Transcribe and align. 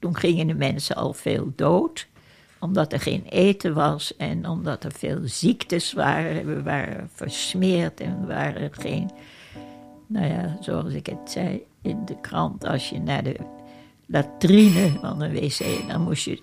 toen 0.00 0.16
gingen 0.16 0.46
de 0.46 0.54
mensen 0.54 0.96
al 0.96 1.12
veel 1.12 1.52
dood 1.56 2.08
omdat 2.60 2.92
er 2.92 3.00
geen 3.00 3.24
eten 3.28 3.74
was 3.74 4.16
en 4.16 4.48
omdat 4.48 4.84
er 4.84 4.92
veel 4.92 5.20
ziektes 5.24 5.92
waren. 5.92 6.46
We 6.46 6.62
waren 6.62 7.10
versmeerd 7.12 8.00
en 8.00 8.26
waren 8.26 8.72
geen. 8.72 9.10
Nou 10.06 10.26
ja, 10.26 10.56
zoals 10.60 10.92
ik 10.92 11.06
het 11.06 11.30
zei 11.30 11.62
in 11.82 12.04
de 12.04 12.16
krant, 12.20 12.64
als 12.64 12.90
je 12.90 13.00
naar 13.00 13.22
de 13.22 13.36
latrine 14.06 14.98
van 15.00 15.22
een 15.22 15.32
wc, 15.32 15.88
dan 15.88 16.02
moest 16.02 16.24
je. 16.24 16.40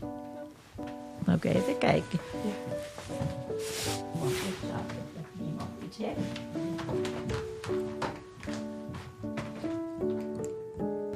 Ook 1.30 1.44
even 1.44 1.78
kijken. 1.78 2.20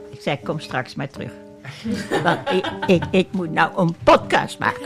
Ik 0.10 0.22
zei, 0.22 0.40
kom 0.44 0.60
straks 0.60 0.96
maar 0.96 1.10
terug. 1.10 1.32
Want 2.24 2.50
ik, 2.50 2.72
ik, 2.86 3.04
ik 3.12 3.28
moet 3.32 3.52
nou 3.52 3.72
een 3.78 3.96
podcast 4.04 4.60
maken. 4.60 4.86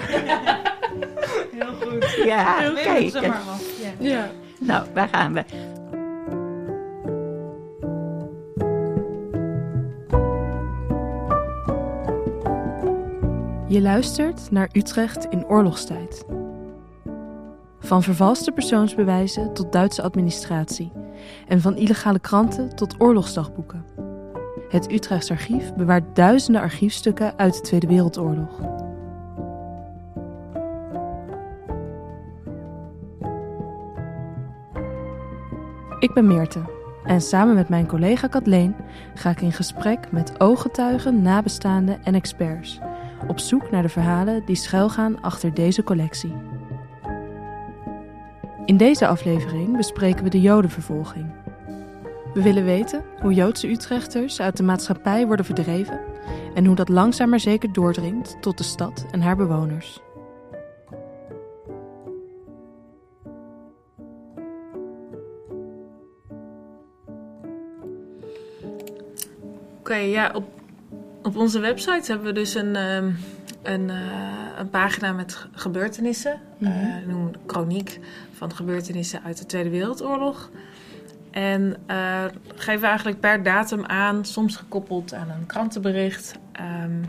Heel 1.51 1.73
goed. 1.81 2.13
Ja, 2.25 2.57
Heel 2.57 2.73
kijk. 2.73 3.11
goed, 3.11 3.27
maar 3.27 3.41
af. 3.49 3.63
Ja. 3.81 4.07
Ja. 4.09 4.29
Nou, 4.59 4.85
waar 4.93 5.07
gaan 5.11 5.33
we? 5.33 5.43
Je 13.67 13.81
luistert 13.81 14.51
naar 14.51 14.69
Utrecht 14.71 15.25
in 15.29 15.45
oorlogstijd. 15.45 16.25
Van 17.79 18.03
vervalste 18.03 18.51
persoonsbewijzen 18.51 19.53
tot 19.53 19.71
Duitse 19.71 20.01
administratie. 20.01 20.91
En 21.47 21.61
van 21.61 21.75
illegale 21.77 22.19
kranten 22.19 22.75
tot 22.75 22.95
oorlogsdagboeken. 22.97 23.85
Het 24.75 24.91
Utrechts 24.91 25.31
Archief 25.31 25.73
bewaart 25.73 26.15
duizenden 26.15 26.61
archiefstukken 26.61 27.37
uit 27.37 27.53
de 27.53 27.61
Tweede 27.61 27.87
Wereldoorlog. 27.87 28.59
Ik 35.99 36.13
ben 36.13 36.27
Meerte 36.27 36.59
en 37.03 37.21
samen 37.21 37.55
met 37.55 37.69
mijn 37.69 37.87
collega 37.87 38.27
Kathleen 38.27 38.75
ga 39.13 39.29
ik 39.29 39.41
in 39.41 39.51
gesprek 39.51 40.11
met 40.11 40.39
ooggetuigen, 40.39 41.21
nabestaanden 41.21 42.03
en 42.03 42.15
experts 42.15 42.79
op 43.27 43.39
zoek 43.39 43.71
naar 43.71 43.81
de 43.81 43.89
verhalen 43.89 44.45
die 44.45 44.55
schuilgaan 44.55 45.21
achter 45.21 45.53
deze 45.53 45.83
collectie. 45.83 46.33
In 48.65 48.77
deze 48.77 49.07
aflevering 49.07 49.77
bespreken 49.77 50.23
we 50.23 50.29
de 50.29 50.41
Jodenvervolging. 50.41 51.44
We 52.35 52.41
willen 52.41 52.65
weten 52.65 53.03
hoe 53.21 53.33
Joodse 53.33 53.67
Utrechters 53.69 54.39
uit 54.41 54.57
de 54.57 54.63
maatschappij 54.63 55.25
worden 55.27 55.45
verdreven 55.45 55.99
en 56.53 56.65
hoe 56.65 56.75
dat 56.75 56.89
langzaam 56.89 57.29
maar 57.29 57.39
zeker 57.39 57.73
doordringt 57.73 58.37
tot 58.41 58.57
de 58.57 58.63
stad 58.63 59.05
en 59.11 59.21
haar 59.21 59.35
bewoners. 59.35 59.99
Oké, 69.79 69.95
ja, 69.95 70.31
op, 70.33 70.45
op 71.23 71.35
onze 71.37 71.59
website 71.59 72.11
hebben 72.11 72.27
we 72.27 72.33
dus 72.33 72.55
een, 72.55 72.75
ehm, 72.75 73.11
een, 73.63 73.89
eh, 73.89 73.97
een 74.57 74.69
pagina 74.69 75.11
met 75.11 75.35
ge- 75.35 75.47
gebeurtenissen. 75.51 76.39
Noemen 77.07 77.27
het 77.27 77.37
chroniek 77.47 77.99
van 78.31 78.53
gebeurtenissen 78.53 79.21
uit 79.23 79.37
de 79.37 79.45
Tweede 79.45 79.69
Wereldoorlog. 79.69 80.49
En 81.35 81.75
eh, 81.85 82.25
geven 82.55 82.87
eigenlijk 82.87 83.19
per 83.19 83.43
datum 83.43 83.85
aan, 83.85 84.25
soms 84.25 84.55
gekoppeld 84.55 85.13
aan 85.13 85.29
een 85.29 85.45
krantenbericht, 85.45 86.35
ehm, 86.51 87.03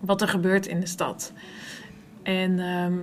wat 0.00 0.20
er 0.20 0.28
gebeurt 0.28 0.66
in 0.66 0.80
de 0.80 0.86
stad. 0.86 1.32
En 2.22 2.58
ehm, 2.58 2.94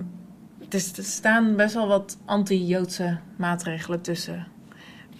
er 0.68 0.80
staan 1.04 1.56
best 1.56 1.74
wel 1.74 1.86
wat 1.86 2.18
anti-Joodse 2.24 3.18
maatregelen 3.36 4.00
tussen. 4.00 4.46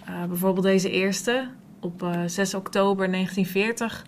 Eh, 0.05 0.23
bijvoorbeeld 0.23 0.65
deze 0.65 0.89
eerste, 0.89 1.47
op 1.79 2.03
eh, 2.03 2.21
6 2.25 2.53
oktober 2.53 3.09
1940 3.09 4.05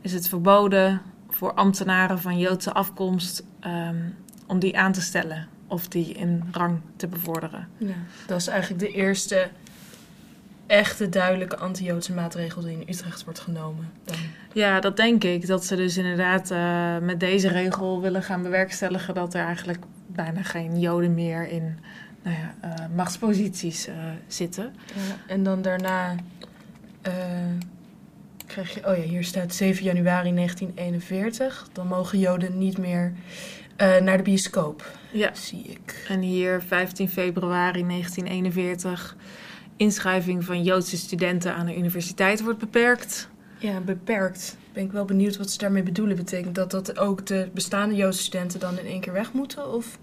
is 0.00 0.12
het 0.12 0.28
verboden 0.28 1.02
voor 1.28 1.54
ambtenaren 1.54 2.18
van 2.18 2.38
Joodse 2.38 2.72
afkomst 2.72 3.44
ehm, 3.60 4.08
om 4.46 4.58
die 4.58 4.78
aan 4.78 4.92
te 4.92 5.00
stellen 5.00 5.48
of 5.66 5.88
die 5.88 6.12
in 6.12 6.42
rang 6.50 6.80
te 6.96 7.06
bevorderen. 7.06 7.68
Ja, 7.78 7.94
dat 8.26 8.40
is 8.40 8.46
eigenlijk 8.46 8.80
de 8.80 8.92
eerste 8.92 9.50
echte 10.72 11.08
duidelijke 11.08 11.56
anti-Joodse 11.56 12.12
maatregel 12.12 12.62
die 12.62 12.72
in 12.72 12.88
Utrecht 12.88 13.24
wordt 13.24 13.38
genomen. 13.38 13.90
Dan. 14.04 14.16
Ja, 14.52 14.80
dat 14.80 14.96
denk 14.96 15.24
ik. 15.24 15.46
Dat 15.46 15.64
ze 15.64 15.76
dus 15.76 15.96
inderdaad 15.96 16.50
eh, 16.50 16.98
met 16.98 17.20
deze 17.20 17.48
regel 17.48 18.00
willen 18.00 18.22
gaan 18.22 18.42
bewerkstelligen 18.42 19.14
dat 19.14 19.34
er 19.34 19.44
eigenlijk 19.44 19.84
bijna 20.06 20.42
geen 20.42 20.80
Joden 20.80 21.14
meer 21.14 21.48
in 21.48 21.78
nou 22.22 22.36
ja, 22.36 22.54
eh, 22.60 22.84
machtsposities 22.94 23.86
eh, 23.86 23.94
zitten. 24.26 24.74
Ja, 24.94 25.16
en 25.26 25.42
dan 25.42 25.62
daarna 25.62 26.14
krijg 28.46 28.74
je, 28.74 28.88
oh 28.88 28.96
ja, 28.96 29.02
hier 29.02 29.24
staat 29.24 29.54
7 29.54 29.84
januari 29.84 30.34
1941. 30.34 31.68
Dan 31.72 31.86
mogen 31.86 32.18
Joden 32.18 32.58
niet 32.58 32.78
meer 32.78 33.12
naar 33.76 34.16
de 34.16 34.22
bioscoop, 34.22 34.98
Ja. 35.10 35.30
zie 35.34 35.62
ik. 35.64 36.04
En 36.08 36.20
hier 36.20 36.62
15 36.62 37.08
februari 37.08 37.86
1941 37.86 39.16
inschrijving 39.82 40.44
van 40.44 40.62
Joodse 40.62 40.96
studenten 40.96 41.54
aan 41.54 41.66
de 41.66 41.76
universiteit 41.76 42.42
wordt 42.42 42.58
beperkt. 42.58 43.28
Ja, 43.58 43.80
beperkt. 43.80 44.56
Ben 44.72 44.84
ik 44.84 44.92
wel 44.92 45.04
benieuwd 45.04 45.36
wat 45.36 45.50
ze 45.50 45.58
daarmee 45.58 45.82
bedoelen. 45.82 46.16
Betekent 46.16 46.54
dat 46.54 46.70
dat 46.70 46.98
ook 46.98 47.26
de 47.26 47.48
bestaande 47.54 47.94
Joodse 47.94 48.22
studenten 48.22 48.60
dan 48.60 48.78
in 48.78 48.86
één 48.86 49.00
keer 49.00 49.12
weg 49.12 49.32
moeten? 49.32 49.72
Of? 49.74 49.98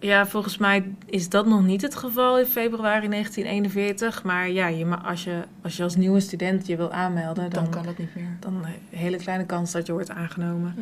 Ja, 0.00 0.26
volgens 0.26 0.58
mij 0.58 0.84
is 1.06 1.28
dat 1.28 1.46
nog 1.46 1.64
niet 1.64 1.82
het 1.82 1.94
geval 1.94 2.38
in 2.38 2.46
februari 2.46 3.08
1941. 3.08 4.22
Maar 4.24 4.50
ja, 4.50 4.66
je, 4.66 4.86
als, 4.86 5.24
je, 5.24 5.42
als 5.62 5.76
je 5.76 5.82
als 5.82 5.96
nieuwe 5.96 6.20
student 6.20 6.66
je 6.66 6.76
wil 6.76 6.92
aanmelden, 6.92 7.50
dan, 7.50 7.62
Dan 7.64 7.72
kan 7.72 7.82
dat 7.84 7.98
niet 7.98 8.14
meer. 8.14 8.36
dan 8.40 8.54
een 8.54 8.98
hele 8.98 9.16
kleine 9.16 9.46
kans 9.46 9.72
dat 9.72 9.86
je 9.86 9.92
wordt 9.92 10.10
aangenomen. 10.10 10.74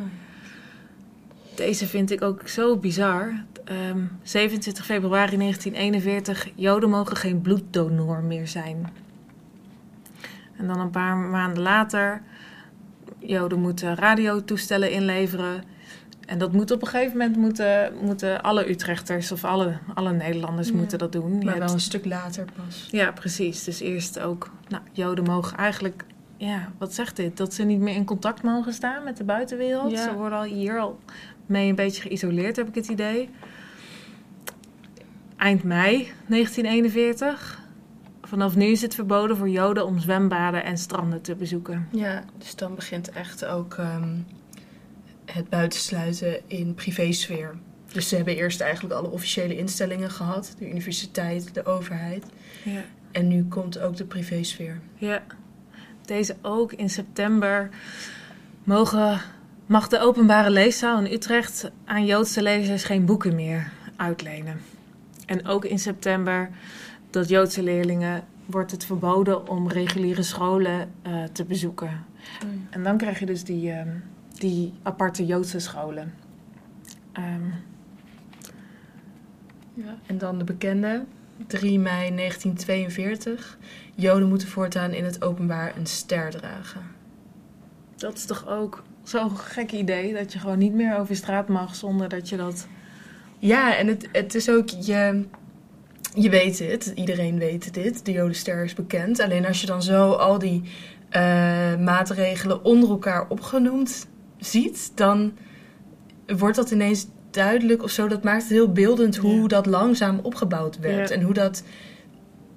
Deze 1.57 1.87
vind 1.87 2.11
ik 2.11 2.21
ook 2.21 2.47
zo 2.47 2.77
bizar. 2.77 3.33
Ehm, 3.63 3.99
27 4.23 4.85
februari 4.85 5.37
1941, 5.37 6.47
Joden 6.55 6.89
mogen 6.89 7.17
geen 7.17 7.41
bloeddonor 7.41 8.23
meer 8.23 8.47
zijn. 8.47 8.89
En 10.57 10.67
dan 10.67 10.79
een 10.79 10.89
paar 10.89 11.15
maanden 11.17 11.63
later, 11.63 12.21
Joden 13.19 13.59
moeten 13.59 13.95
radiotoestellen 13.95 14.91
inleveren. 14.91 15.63
En 16.25 16.37
dat 16.37 16.51
moet 16.53 16.71
op 16.71 16.81
een 16.81 16.87
gegeven 16.87 17.17
moment 17.17 17.37
moeten, 17.37 17.93
moeten 18.01 18.41
alle 18.41 18.69
Utrechters 18.69 19.31
of 19.31 19.43
alle, 19.43 19.77
alle 19.93 20.11
Nederlanders 20.11 20.67
Ja. 20.67 20.75
moeten 20.75 20.97
dat 20.99 21.11
doen. 21.11 21.29
Je 21.39 21.45
Maar 21.45 21.53
hebt- 21.53 21.65
wel 21.65 21.73
een 21.73 21.79
stuk 21.79 22.05
later 22.05 22.45
pas. 22.55 22.87
ja, 22.91 23.11
precies. 23.11 23.63
Dus 23.63 23.79
eerst 23.79 24.19
ook, 24.19 24.51
nou, 24.67 24.83
Joden 24.91 25.23
mogen 25.23 25.57
eigenlijk, 25.57 26.03
ja, 26.37 26.71
wat 26.77 26.93
zegt 26.93 27.15
dit? 27.15 27.37
Dat 27.37 27.53
ze 27.53 27.63
niet 27.63 27.79
meer 27.79 27.95
in 27.95 28.05
contact 28.05 28.41
mogen 28.43 28.73
staan 28.73 29.03
met 29.03 29.17
de 29.17 29.23
buitenwereld. 29.23 29.91
Ja. 29.91 30.03
Ze 30.03 30.13
worden 30.13 30.37
al 30.37 30.43
hier 30.43 30.79
al 30.79 30.99
mee 31.47 31.69
een 31.69 31.75
beetje 31.75 32.01
geïsoleerd, 32.01 32.55
heb 32.55 32.67
ik 32.67 32.75
het 32.75 32.87
idee. 32.87 33.29
Eind 35.37 35.63
mei 35.63 36.11
1941. 36.27 37.65
Vanaf 38.21 38.55
nu 38.55 38.65
is 38.65 38.81
het 38.81 38.95
verboden 38.95 39.37
voor 39.37 39.49
Joden 39.49 39.85
om 39.85 39.99
zwembaden 39.99 40.63
en 40.63 40.77
stranden 40.77 41.21
te 41.21 41.35
bezoeken. 41.35 41.87
Ja, 41.91 42.23
dus 42.37 42.55
dan 42.55 42.75
begint 42.75 43.09
echt 43.09 43.45
ook 43.45 43.73
ehm, 43.73 44.17
het 45.25 45.49
buitensluiten 45.49 46.49
in 46.49 46.73
privésfeer. 46.73 47.55
Dus 47.91 48.09
ze 48.09 48.15
hebben 48.15 48.35
eerst 48.35 48.61
eigenlijk 48.61 48.93
alle 48.93 49.09
officiële 49.09 49.57
instellingen 49.57 50.11
gehad. 50.11 50.55
De 50.59 50.69
universiteit, 50.69 51.53
de 51.53 51.65
overheid. 51.65 52.25
Ja. 52.63 52.81
En 53.11 53.27
nu 53.27 53.43
komt 53.43 53.79
ook 53.79 53.95
de 53.95 54.05
privésfeer. 54.05 54.79
Ja, 54.95 55.23
deze 56.05 56.35
ook 56.41 56.73
in 56.73 56.89
september 56.89 57.69
mogen, 58.63 59.21
mag 59.67 59.87
de 59.87 59.99
openbare 59.99 60.49
leeszaal 60.49 60.99
in 60.99 61.13
Utrecht 61.13 61.71
aan 61.85 62.05
Joodse 62.05 62.41
lezers 62.41 62.83
geen 62.83 63.05
boeken 63.05 63.35
meer 63.35 63.71
uitlenen. 63.95 64.61
En 65.25 65.45
ook 65.45 65.65
in 65.65 65.79
september 65.79 66.49
dat 67.09 67.29
Joodse 67.29 67.63
leerlingen 67.63 68.23
wordt 68.45 68.71
het 68.71 68.85
verboden 68.85 69.47
om 69.47 69.69
reguliere 69.69 70.23
scholen 70.23 70.91
eh, 71.01 71.23
te 71.23 71.43
bezoeken. 71.45 72.05
En 72.69 72.83
dan 72.83 72.97
krijg 72.97 73.19
je 73.19 73.25
dus 73.25 73.43
die, 73.43 73.71
ehm, 73.71 73.89
die 74.33 74.73
aparte 74.83 75.25
Joodse 75.25 75.59
scholen. 75.59 76.13
Ehm, 77.11 77.49
Ja. 79.73 79.97
En 80.05 80.17
dan 80.17 80.37
de 80.37 80.43
bekende, 80.43 81.05
3 81.47 81.79
mei 81.79 82.11
1942. 82.11 83.57
Joden 83.95 84.27
moeten 84.27 84.47
voortaan 84.47 84.91
in 84.91 85.03
het 85.03 85.23
openbaar 85.23 85.77
een 85.77 85.85
ster 85.85 86.31
dragen. 86.31 86.81
dat 87.95 88.13
is 88.13 88.25
toch 88.25 88.47
ook 88.47 88.83
zo'n 89.07 89.37
gek 89.37 89.71
idee 89.71 90.13
dat 90.13 90.33
je 90.33 90.39
gewoon 90.39 90.57
niet 90.57 90.73
meer 90.73 90.97
over 90.97 91.15
straat 91.15 91.47
mag 91.47 91.75
zonder 91.75 92.09
dat 92.09 92.29
je 92.29 92.37
dat 92.37 92.67
Ja, 93.39 93.77
en 93.77 93.87
het, 93.87 94.07
het 94.11 94.35
is 94.35 94.49
ook, 94.49 94.69
je, 94.69 95.25
je 96.15 96.29
weet 96.29 96.59
het, 96.59 96.91
iedereen 96.95 97.39
weet 97.39 97.73
dit, 97.73 98.05
de 98.05 98.11
Jodenster 98.11 98.63
is 98.63 98.73
bekend. 98.73 99.19
Alleen 99.19 99.45
als 99.45 99.61
je 99.61 99.67
dan 99.67 99.81
zo 99.83 100.11
al 100.11 100.39
die 100.39 100.63
eh, 101.09 101.21
maatregelen 101.75 102.63
onder 102.63 102.89
elkaar 102.89 103.25
opgenoemd 103.29 104.07
ziet, 104.37 104.91
dan 104.95 105.33
wordt 106.37 106.55
dat 106.55 106.71
ineens 106.71 107.07
duidelijk 107.31 107.83
of 107.83 107.89
zo. 107.89 108.07
Dat 108.07 108.23
maakt 108.23 108.41
het 108.41 108.51
heel 108.51 108.71
beeldend 108.71 109.15
hoe 109.17 109.41
Ja. 109.41 109.47
dat 109.47 109.65
langzaam 109.65 110.19
opgebouwd 110.23 110.79
werd. 110.79 111.09
Ja. 111.09 111.15
En 111.15 111.21
hoe 111.21 111.33
dat, 111.33 111.63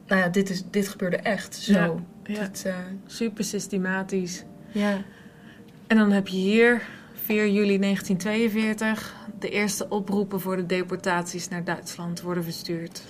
nou 0.06 0.20
ja, 0.20 0.28
dit, 0.28 0.50
is, 0.50 0.62
dit 0.70 0.88
gebeurde 0.88 1.16
echt 1.16 1.54
zo. 1.54 1.72
Ja, 1.72 1.94
ja. 2.34 2.40
Dat, 2.40 2.62
eh, 2.66 2.74
Super 3.06 3.44
systematisch. 3.44 4.44
ja. 4.72 5.02
En 5.90 5.96
dan 5.96 6.10
heb 6.10 6.28
je 6.28 6.36
hier 6.36 6.82
4 7.14 7.48
juli 7.48 7.78
1942 7.78 9.14
de 9.38 9.50
eerste 9.50 9.88
oproepen 9.88 10.40
voor 10.40 10.56
de 10.56 10.66
deportaties 10.66 11.48
naar 11.48 11.64
Duitsland 11.64 12.20
worden 12.20 12.44
verstuurd. 12.44 13.02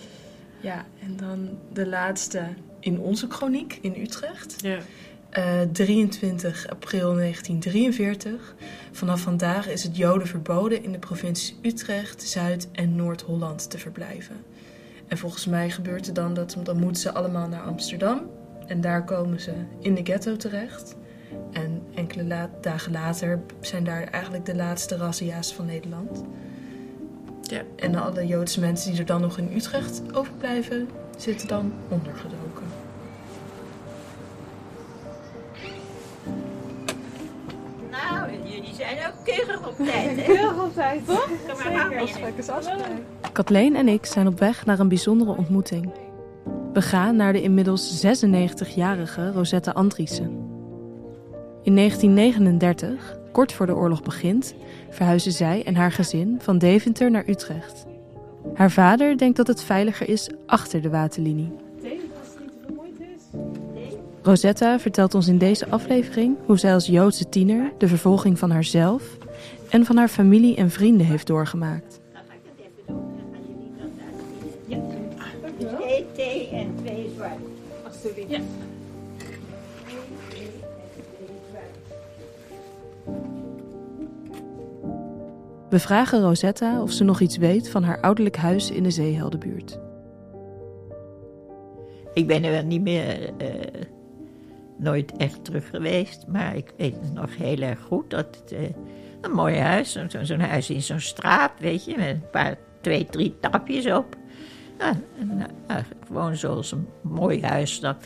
ja, 0.60 0.84
en 1.02 1.16
dan 1.16 1.58
de 1.72 1.86
laatste 1.86 2.42
in 2.78 2.98
onze 2.98 3.26
chroniek 3.28 3.78
in 3.80 3.94
Utrecht. 4.00 4.56
Ja. 4.62 4.78
Eh, 5.30 5.60
23 5.72 6.68
april 6.68 7.14
1943. 7.14 8.54
Vanaf 8.92 9.20
vandaag 9.20 9.68
is 9.68 9.82
het 9.82 9.96
Joden 9.96 10.26
verboden 10.26 10.82
in 10.82 10.92
de 10.92 10.98
provincies 10.98 11.54
Utrecht, 11.62 12.22
Zuid- 12.22 12.68
en 12.72 12.96
Noord-Holland 12.96 13.70
te 13.70 13.78
verblijven. 13.78 14.36
En 15.06 15.18
volgens 15.18 15.46
mij 15.46 15.70
gebeurt 15.70 16.06
er 16.06 16.14
dan 16.14 16.34
dat 16.34 16.56
dan 16.62 16.78
moeten 16.78 17.02
ze 17.02 17.12
allemaal 17.12 17.48
naar 17.48 17.62
Amsterdam. 17.62 18.20
En 18.66 18.80
daar 18.80 19.04
komen 19.04 19.40
ze 19.40 19.52
in 19.80 19.94
de 19.94 20.04
ghetto 20.04 20.36
terecht. 20.36 20.96
En 21.52 21.82
enkele 21.94 22.24
la- 22.24 22.50
dagen 22.60 22.92
later 22.92 23.40
zijn 23.60 23.84
daar 23.84 24.02
eigenlijk 24.02 24.46
de 24.46 24.54
laatste 24.56 24.96
razzia's 24.96 25.54
van 25.54 25.66
Nederland. 25.66 26.22
Ja. 27.42 27.62
En 27.76 27.94
alle 27.94 28.26
Joodse 28.26 28.60
mensen 28.60 28.90
die 28.90 29.00
er 29.00 29.06
dan 29.06 29.20
nog 29.20 29.38
in 29.38 29.50
Utrecht 29.56 30.02
overblijven, 30.12 30.88
zitten 31.16 31.48
dan 31.48 31.72
ondergedoken. 31.88 32.66
Nou, 37.90 38.30
jullie 38.44 38.74
zijn 38.74 38.96
ook 39.06 39.24
keurig 39.24 39.68
op 39.68 39.76
tijd, 39.76 40.16
hè? 40.16 40.22
Keurig 40.22 40.62
op 40.64 40.74
tijd, 40.74 41.06
toch? 41.06 41.28
Kathleen 43.32 43.76
en 43.76 43.88
ik 43.88 44.06
zijn 44.06 44.26
op 44.26 44.38
weg 44.38 44.66
naar 44.66 44.78
een 44.78 44.88
bijzondere 44.88 45.36
ontmoeting. 45.36 45.92
We 46.72 46.82
gaan 46.82 47.16
naar 47.16 47.32
de 47.32 47.42
inmiddels 47.42 48.04
96-jarige 48.06 49.32
Rosetta 49.32 49.70
Andriessen. 49.70 50.49
In 51.62 51.76
1939, 51.76 53.18
kort 53.32 53.52
voor 53.52 53.66
de 53.66 53.74
oorlog 53.74 54.02
begint, 54.02 54.54
verhuizen 54.90 55.32
zij 55.32 55.64
en 55.64 55.74
haar 55.74 55.92
gezin 55.92 56.36
van 56.38 56.58
Deventer 56.58 57.10
naar 57.10 57.28
Utrecht. 57.28 57.86
Haar 58.54 58.70
vader 58.70 59.18
denkt 59.18 59.36
dat 59.36 59.46
het 59.46 59.62
veiliger 59.62 60.08
is 60.08 60.30
achter 60.46 60.82
de 60.82 60.90
waterlinie. 60.90 61.52
Rosetta 64.22 64.78
vertelt 64.78 65.14
ons 65.14 65.28
in 65.28 65.38
deze 65.38 65.68
aflevering 65.68 66.36
hoe 66.46 66.58
zij 66.58 66.74
als 66.74 66.86
Joodse 66.86 67.28
tiener 67.28 67.72
de 67.78 67.88
vervolging 67.88 68.38
van 68.38 68.50
haarzelf 68.50 69.16
en 69.70 69.84
van 69.84 69.96
haar 69.96 70.08
familie 70.08 70.56
en 70.56 70.70
vrienden 70.70 71.06
heeft 71.06 71.26
doorgemaakt. 71.26 71.99
We 85.70 85.78
vragen 85.78 86.20
Rosetta 86.20 86.82
of 86.82 86.92
ze 86.92 87.04
nog 87.04 87.20
iets 87.20 87.36
weet 87.36 87.68
van 87.70 87.82
haar 87.82 88.00
ouderlijk 88.00 88.36
huis 88.36 88.70
in 88.70 88.82
de 88.82 88.90
Zeeheldenbuurt. 88.90 89.78
Ik 92.14 92.26
ben 92.26 92.44
er 92.44 92.50
wel 92.50 92.62
niet 92.64 92.82
meer, 92.82 93.30
eh, 93.36 93.82
nooit 94.78 95.16
echt 95.16 95.44
terug 95.44 95.68
geweest, 95.70 96.26
maar 96.26 96.56
ik 96.56 96.72
weet 96.76 96.94
het 97.00 97.12
nog 97.14 97.36
heel 97.36 97.58
erg 97.58 97.80
goed 97.80 98.10
dat 98.10 98.26
het 98.42 98.52
eh, 98.52 98.60
een 99.20 99.30
mooi 99.32 99.56
huis, 99.58 99.92
zo- 99.92 100.08
zo- 100.08 100.24
zo'n 100.24 100.40
huis 100.40 100.70
in 100.70 100.82
zo'n 100.82 101.00
straat, 101.00 101.52
weet 101.58 101.84
je, 101.84 101.96
met 101.96 102.06
een 102.08 102.30
paar, 102.30 102.56
twee, 102.80 103.04
drie 103.06 103.36
tapjes 103.40 103.86
op. 103.92 104.16
Ja, 104.78 104.94
gewoon 106.06 106.36
zoals 106.36 106.72
een 106.72 106.86
mooi 107.00 107.42
huis. 107.42 107.80
Dat, 107.80 107.96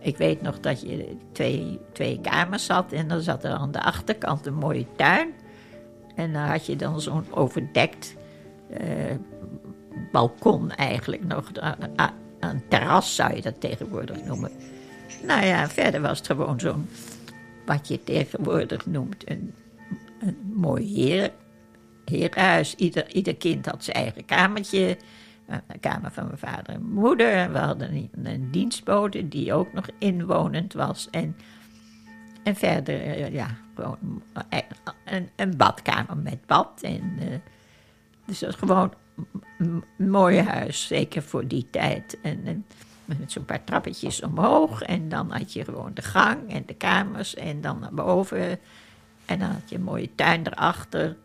ik 0.00 0.16
weet 0.16 0.42
nog 0.42 0.60
dat 0.60 0.80
je 0.80 1.16
twee, 1.32 1.78
twee 1.92 2.20
kamers 2.20 2.68
had 2.68 2.92
en 2.92 3.08
dan 3.08 3.20
zat 3.20 3.44
er 3.44 3.50
aan 3.50 3.72
de 3.72 3.82
achterkant 3.82 4.46
een 4.46 4.54
mooie 4.54 4.86
tuin. 4.96 5.28
En 6.18 6.32
dan 6.32 6.42
had 6.42 6.66
je 6.66 6.76
dan 6.76 7.00
zo'n 7.00 7.24
overdekt 7.30 8.14
eh, 8.70 9.14
balkon 10.12 10.70
eigenlijk 10.70 11.24
nog. 11.24 11.50
Een 12.40 12.62
terras 12.68 13.14
zou 13.14 13.34
je 13.34 13.42
dat 13.42 13.60
tegenwoordig 13.60 14.24
noemen. 14.24 14.50
Nou 15.22 15.44
ja, 15.44 15.68
verder 15.68 16.00
was 16.00 16.18
het 16.18 16.26
gewoon 16.26 16.60
zo'n, 16.60 16.88
wat 17.66 17.88
je 17.88 18.04
tegenwoordig 18.04 18.86
noemt, 18.86 19.30
een, 19.30 19.54
een 20.20 20.36
mooi 20.54 20.94
heer, 20.94 21.30
herenhuis. 22.04 22.74
Ieder, 22.74 23.14
ieder 23.14 23.36
kind 23.36 23.66
had 23.66 23.84
zijn 23.84 23.96
eigen 23.96 24.24
kamertje. 24.24 24.96
De 25.46 25.78
kamer 25.80 26.10
van 26.10 26.26
mijn 26.26 26.38
vader 26.38 26.74
en 26.74 26.92
moeder. 26.92 27.52
We 27.52 27.58
hadden 27.58 27.94
een, 27.94 28.10
een 28.22 28.50
dienstbode 28.50 29.28
die 29.28 29.52
ook 29.52 29.72
nog 29.72 29.86
inwonend 29.98 30.72
was. 30.72 31.08
En, 31.10 31.36
en 32.48 32.56
verder, 32.56 33.00
eh, 33.00 33.32
ja, 33.32 33.48
gewoon 33.74 34.22
eh, 34.48 34.60
een, 35.04 35.28
een 35.36 35.56
badkamer 35.56 36.16
met 36.16 36.46
bad. 36.46 36.82
En, 36.82 37.16
eh, 37.18 37.38
dus 38.24 38.38
dat 38.38 38.48
is 38.48 38.54
gewoon 38.56 38.92
een 39.58 39.84
mooi 39.96 40.40
huis, 40.40 40.86
zeker 40.86 41.22
voor 41.22 41.46
die 41.46 41.66
tijd. 41.70 42.18
En, 42.22 42.46
en 42.46 42.64
met 43.04 43.32
zo'n 43.32 43.44
paar 43.44 43.64
trappetjes 43.64 44.22
omhoog. 44.22 44.82
En 44.82 45.08
dan 45.08 45.30
had 45.30 45.52
je 45.52 45.64
gewoon 45.64 45.94
de 45.94 46.02
gang 46.02 46.50
en 46.52 46.62
de 46.66 46.74
kamers. 46.74 47.34
En 47.34 47.60
dan 47.60 47.78
naar 47.78 47.94
boven. 47.94 48.58
En 49.26 49.38
dan 49.38 49.50
had 49.50 49.70
je 49.70 49.76
een 49.76 49.82
mooie 49.82 50.14
tuin 50.14 50.46
erachter. 50.46 51.16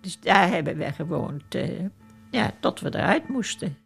Dus 0.00 0.20
daar 0.20 0.48
hebben 0.48 0.76
we 0.76 0.92
gewoond. 0.92 1.54
eh, 1.54 1.84
ja, 2.30 2.50
tot 2.60 2.80
we 2.80 2.94
eruit 2.94 3.28
moesten. 3.28 3.76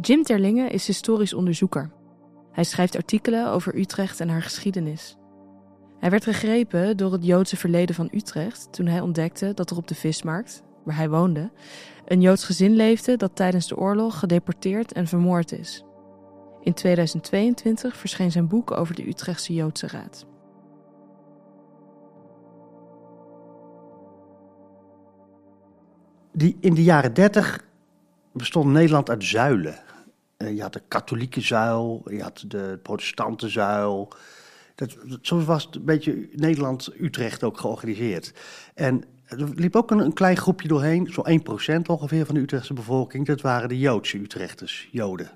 Jim 0.00 0.22
Terlinge 0.22 0.68
is 0.68 0.86
historisch 0.86 1.34
onderzoeker. 1.34 1.90
Hij 2.52 2.64
schrijft 2.64 2.96
artikelen 2.96 3.50
over 3.50 3.78
Utrecht 3.78 4.20
en 4.20 4.28
haar 4.28 4.42
geschiedenis. 4.42 5.16
Hij 5.98 6.10
werd 6.10 6.24
gegrepen 6.24 6.96
door 6.96 7.12
het 7.12 7.24
Joodse 7.24 7.56
verleden 7.56 7.94
van 7.94 8.08
Utrecht 8.12 8.72
toen 8.72 8.86
hij 8.86 9.00
ontdekte 9.00 9.54
dat 9.54 9.70
er 9.70 9.76
op 9.76 9.88
de 9.88 9.94
vismarkt, 9.94 10.62
waar 10.84 10.96
hij 10.96 11.08
woonde, 11.08 11.50
een 12.04 12.20
Joods 12.20 12.44
gezin 12.44 12.76
leefde 12.76 13.16
dat 13.16 13.36
tijdens 13.36 13.68
de 13.68 13.76
oorlog 13.76 14.18
gedeporteerd 14.18 14.92
en 14.92 15.06
vermoord 15.06 15.52
is. 15.52 15.84
In 16.60 16.74
2022 16.74 17.96
verscheen 17.96 18.30
zijn 18.32 18.48
boek 18.48 18.70
over 18.70 18.94
de 18.94 19.08
Utrechtse 19.08 19.54
Joodse 19.54 19.86
Raad. 19.86 20.26
Die, 26.32 26.56
in 26.60 26.74
de 26.74 26.82
jaren 26.82 27.14
dertig 27.14 27.67
bestond 28.38 28.72
Nederland 28.72 29.10
uit 29.10 29.24
zuilen. 29.24 29.78
Eh, 30.36 30.54
je 30.54 30.62
had 30.62 30.72
de 30.72 30.82
katholieke 30.88 31.40
zuil, 31.40 32.02
je 32.10 32.22
had 32.22 32.44
de 32.46 32.78
protestante 32.82 33.48
zuil. 33.48 34.12
Dat, 34.74 34.96
zo 35.22 35.44
was 35.44 35.64
het 35.64 35.74
een 35.74 35.84
beetje 35.84 36.28
Nederland-Utrecht 36.32 37.44
ook 37.44 37.58
georganiseerd. 37.58 38.32
En 38.74 39.04
er 39.24 39.48
liep 39.54 39.76
ook 39.76 39.90
een, 39.90 40.12
klein 40.12 40.36
groepje 40.36 40.68
doorheen, 40.68 41.08
zo'n 41.12 41.40
1% 41.80 41.82
ongeveer 41.86 42.26
van 42.26 42.34
de 42.34 42.40
Utrechtse 42.40 42.72
bevolking. 42.72 43.26
Dat 43.26 43.40
waren 43.40 43.68
de 43.68 43.78
Joodse 43.78 44.18
Utrechters, 44.18 44.88
Joden. 44.90 45.30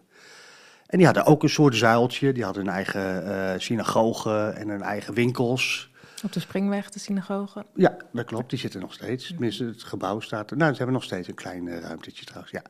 En 0.87 0.99
die 0.99 1.07
hadden 1.07 1.27
ook 1.27 1.43
een 1.43 1.49
soort 1.49 1.77
zuiltje. 1.77 2.33
Die 2.33 2.45
hadden 2.45 2.67
een 2.67 2.73
eigen 2.73 3.27
eh 3.27 3.61
synagoge 3.61 4.53
en 4.57 4.69
een 4.69 4.83
eigen 4.83 5.15
winkels. 5.15 5.92
Op 6.23 6.33
de 6.33 6.41
springweg, 6.41 6.91
de 6.91 6.99
synagoge. 6.99 7.65
Ja, 7.75 7.97
dat 8.13 8.25
klopt. 8.25 8.51
Die 8.51 8.59
zitten 8.59 8.81
nog 8.81 8.93
steeds. 8.93 9.27
Tenminste, 9.27 9.65
het 9.65 9.83
gebouw 9.83 10.21
staat 10.21 10.51
er. 10.51 10.57
Nou, 10.57 10.71
ze 10.71 10.77
hebben 10.77 10.95
nog 10.95 11.05
steeds 11.05 11.29
een 11.29 11.35
klein 11.35 11.69
eh, 11.69 11.81
ruimtetje 11.81 12.25
trouwens. 12.25 12.53
Ja. 12.53 12.63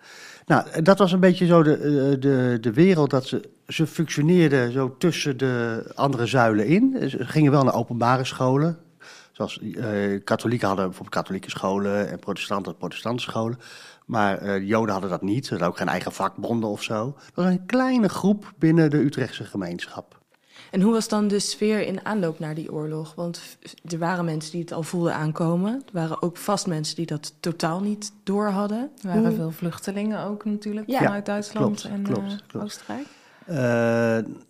Nou, 0.47 0.83
dat 0.83 0.99
was 0.99 1.13
een 1.13 1.21
beetje 1.21 1.47
zo 1.47 1.63
de, 1.63 1.75
eh, 1.75 2.21
de, 2.21 2.59
de 2.61 2.73
wereld 2.73 3.11
dat 3.11 3.27
ze, 3.27 3.51
ze 3.67 3.87
functioneerden 3.87 4.73
zo 4.73 4.97
tussen 4.97 5.37
de 5.37 5.85
andere 5.95 6.27
zuilen 6.27 6.67
in. 6.67 7.11
Ze 7.11 7.27
gingen 7.27 7.53
wel 7.53 7.65
naar 7.65 7.75
openbare 7.75 8.25
scholen. 8.25 8.79
Zoals 9.33 9.61
eh, 9.61 10.25
katholieken 10.25 10.67
hadden 10.67 10.85
bijvoorbeeld 10.85 11.17
katholieke 11.17 11.51
scholen 11.51 12.11
en 12.11 12.19
protestanten 12.19 12.65
hadden 12.65 12.89
protestantse 12.89 13.31
scholen. 13.31 13.59
Maar 14.07 14.39
eh, 14.39 14.69
Joden 14.69 14.93
hadden 14.93 15.11
dat 15.11 15.23
niet. 15.23 15.45
Ze 15.45 15.51
hadden 15.51 15.69
ook 15.69 15.77
geen 15.77 15.89
eigen 15.89 16.13
vakbonden 16.13 16.71
of 16.71 16.83
zo. 16.83 17.15
Het 17.25 17.35
was 17.35 17.47
een 17.47 17.67
kleine 17.67 18.09
groep 18.09 18.53
binnen 18.59 18.91
de 18.91 18.99
Utrechtse 18.99 19.45
gemeenschap. 19.45 20.22
En 20.73 20.81
hoe 20.81 20.93
was 20.93 21.09
dan 21.09 21.29
de 21.29 21.39
sfeer 21.39 21.87
in 21.87 22.05
aanloop 22.05 22.39
naar 22.39 22.55
die 22.55 22.73
oorlog? 22.73 23.15
Want 23.15 23.59
er 23.89 23.99
waren 23.99 24.25
mensen 24.25 24.51
die 24.51 24.61
het 24.61 24.73
al 24.73 24.83
voelden 24.83 25.15
aankomen. 25.15 25.73
Er 25.73 25.93
waren 25.93 26.23
ook 26.23 26.37
vast 26.37 26.67
mensen 26.67 26.97
die 26.97 27.07
dat 27.07 27.35
totaal 27.41 27.81
niet 27.81 28.13
door 28.23 28.47
hadden. 28.47 28.79
Er 28.79 29.09
waren 29.09 29.27
Hoe- 29.27 29.35
veel 29.35 29.51
vluchtelingen 29.51 30.25
ook 30.25 30.45
natuurlijk 30.45 30.89
Ja, 30.91 30.99
vanuit 30.99 31.27
Duitsland 31.27 31.81
klopt, 31.81 31.95
en 31.95 32.03
klopt, 32.03 32.33
eh, 32.33 32.39
klopt. 32.47 32.65
Oostenrijk. 32.65 33.07
Uh, 33.49 33.57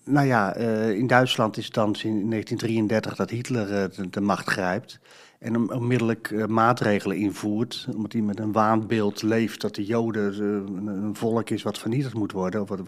nou 0.05 0.27
ja, 0.27 0.57
uh, 0.57 0.91
in 0.91 1.07
Duitsland 1.07 1.57
is 1.57 1.65
het 1.65 1.75
dan 1.75 1.87
in 1.87 2.31
1933 2.31 3.17
dat 3.17 3.31
Hitler 3.31 3.69
uh, 3.69 3.97
de, 3.97 4.11
de, 4.11 4.21
macht 4.21 4.49
grijpt. 4.49 4.99
En 5.39 5.73
onmiddellijk 5.73 6.49
maatregelen 6.49 7.17
invoert. 7.17 7.87
Omdat 7.95 8.13
hij 8.13 8.23
met 8.23 8.41
een 8.41 8.53
waanbeeld 8.53 9.23
leeft 9.23 9.61
dat 9.61 9.75
de 9.75 9.85
Joden 9.85 10.43
een, 10.43 10.87
een, 10.87 11.17
volk 11.17 11.51
is 11.51 11.63
wat 11.63 11.79
vernietigd 11.79 12.15
moet 12.15 12.33
worden. 12.33 12.61
Of 12.61 12.69
wat, 12.69 12.81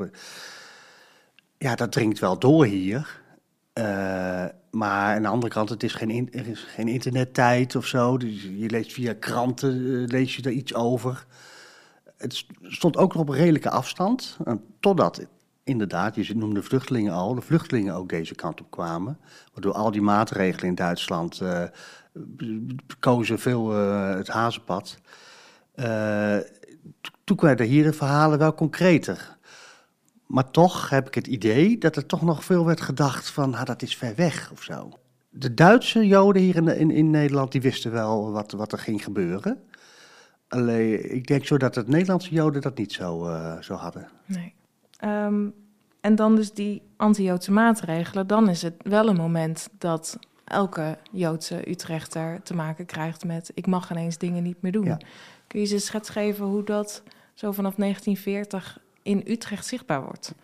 ja, 1.59 1.75
dat 1.75 1.93
dringt 1.93 2.19
wel 2.19 2.39
door 2.39 2.65
hier. 2.65 3.23
Maar 4.71 5.15
aan 5.15 5.23
de 5.23 5.29
andere 5.29 5.53
kant, 5.53 5.69
het 5.69 5.83
is 5.83 5.95
geen, 5.95 6.29
er 6.33 6.47
is 6.47 6.61
geen 6.61 6.89
internettijd 6.89 7.77
of 7.77 7.87
zo. 7.87 8.17
Dus 8.17 8.43
je 8.43 8.71
leest 8.71 8.93
via 8.93 9.15
kranten, 9.19 10.05
lees 10.05 10.37
je 10.37 10.43
er 10.43 10.51
iets 10.51 10.75
over. 10.75 11.27
Het 12.17 12.47
stond 12.63 12.97
ook 12.97 13.13
nog 13.13 13.23
op 13.23 13.29
een 13.29 13.35
redelijke 13.35 13.71
afstand. 13.71 14.37
Totdat 14.81 15.27
inderdaad, 15.65 16.15
je 16.27 16.37
noemde 16.37 16.63
vluchtelingen 16.63 17.13
al, 17.13 17.35
de 17.35 17.41
vluchtelingen 17.41 17.95
ook 17.95 18.09
deze 18.09 18.35
kant 18.35 18.61
op 18.61 18.71
kwamen. 18.71 19.19
Waardoor 19.53 19.73
al 19.73 19.91
die 19.91 20.03
maatregelen 20.03 20.69
in 20.69 20.75
Duitsland 20.75 21.41
uh, 21.41 21.63
kozen 23.01 23.39
veel 23.39 23.71
het 23.71 24.29
hazenpad. 24.29 24.99
Toen 27.25 27.37
werden 27.41 27.67
hier 27.67 27.85
de 27.85 27.93
verhalen 27.93 28.39
wel 28.39 28.55
concreter. 28.55 29.34
Maar 30.35 30.51
toch 30.51 30.91
heb 30.91 31.07
ik 31.07 31.15
het 31.15 31.27
idee 31.27 31.79
dat 31.79 31.97
er 31.97 32.07
toch 32.07 32.23
nog 32.23 32.45
veel 32.45 32.67
werd 32.67 32.81
gedacht 32.81 33.31
van, 33.31 33.55
ah, 33.55 33.65
dat 33.65 33.83
is 33.83 33.97
ver 33.97 34.15
weg 34.15 34.51
of 34.53 34.63
zo. 34.63 34.91
De 35.31 35.55
Duitse 35.55 36.07
Joden 36.07 36.43
hier 36.43 36.57
in, 36.57 36.69
in, 36.69 36.91
in 36.91 37.11
Nederland, 37.11 37.53
die 37.53 37.61
wisten 37.61 37.93
wel 37.93 38.31
wat, 38.31 38.53
wat 38.53 38.73
er 38.73 38.79
ging 38.79 39.05
gebeuren. 39.05 39.63
Alleen, 40.49 41.15
ik 41.15 41.27
denk 41.27 41.45
zo 41.45 41.57
dat 41.57 41.75
het 41.75 41.89
Nederlandse 41.89 42.31
Joden 42.31 42.63
dat 42.63 42.79
niet 42.79 42.93
zo, 42.93 43.31
zo 43.61 43.75
hadden. 43.75 44.09
Nee. 44.27 44.55
Um, 45.05 45.55
en 46.01 46.15
dan 46.15 46.37
dus 46.37 46.53
die 46.53 46.83
anti-Joodse 46.97 47.53
maatregelen, 47.53 48.27
dan 48.27 48.49
is 48.49 48.63
het 48.63 48.75
wel 48.83 49.09
een 49.09 49.17
moment 49.17 49.69
dat 49.79 50.19
elke 50.45 50.99
Joodse 51.11 51.71
Utrechter 51.71 52.43
te 52.43 52.55
maken 52.55 52.87
krijgt 52.87 53.25
met 53.25 53.51
ik 53.55 53.67
mag 53.67 53.91
ineens 53.91 54.19
dingen 54.19 54.43
niet 54.43 54.63
meer 54.63 54.73
doen. 54.73 54.85
Kun 55.47 55.59
je 55.59 55.59
eens 55.59 55.71
een 55.71 55.81
schets 55.81 56.09
geven 56.09 56.47
hoe 56.47 56.65
dat 56.65 57.03
zo 57.35 57.53
vanaf 57.53 57.75
1940 57.75 58.83
in 59.05 59.23
Utrecht 59.27 59.67
zichtbaar 59.67 60.03
wordt? 60.03 60.35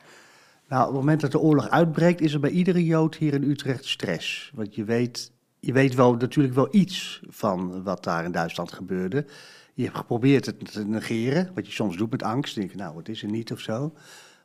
Nou, 0.68 0.82
op 0.82 0.88
het 0.88 0.98
moment 0.98 1.20
dat 1.20 1.32
de 1.32 1.38
oorlog 1.38 1.68
uitbreekt, 1.68 2.20
is 2.20 2.32
er 2.32 2.40
bij 2.40 2.50
iedere 2.50 2.84
Jood 2.84 3.14
hier 3.14 3.34
in 3.34 3.50
Utrecht 3.50 3.84
stress. 3.84 4.52
Want 4.54 4.74
je 4.74 4.84
weet, 4.84 5.32
je 5.60 5.72
weet 5.72 5.94
wel 5.94 6.14
natuurlijk 6.14 6.54
wel 6.54 6.68
iets 6.70 7.22
van 7.28 7.82
wat 7.82 8.04
daar 8.04 8.24
in 8.24 8.32
Duitsland 8.32 8.72
gebeurde. 8.72 9.26
Je 9.74 9.84
hebt 9.84 9.96
geprobeerd 9.96 10.46
het 10.46 10.72
te 10.72 10.86
negeren, 10.86 11.50
wat 11.54 11.66
je 11.66 11.72
soms 11.72 11.96
doet 11.96 12.10
met 12.10 12.22
angst. 12.22 12.54
Denk 12.54 12.74
nou, 12.74 12.94
wat 12.94 13.08
is 13.08 13.22
er 13.22 13.30
niet 13.30 13.52
of 13.52 13.60
zo. 13.60 13.92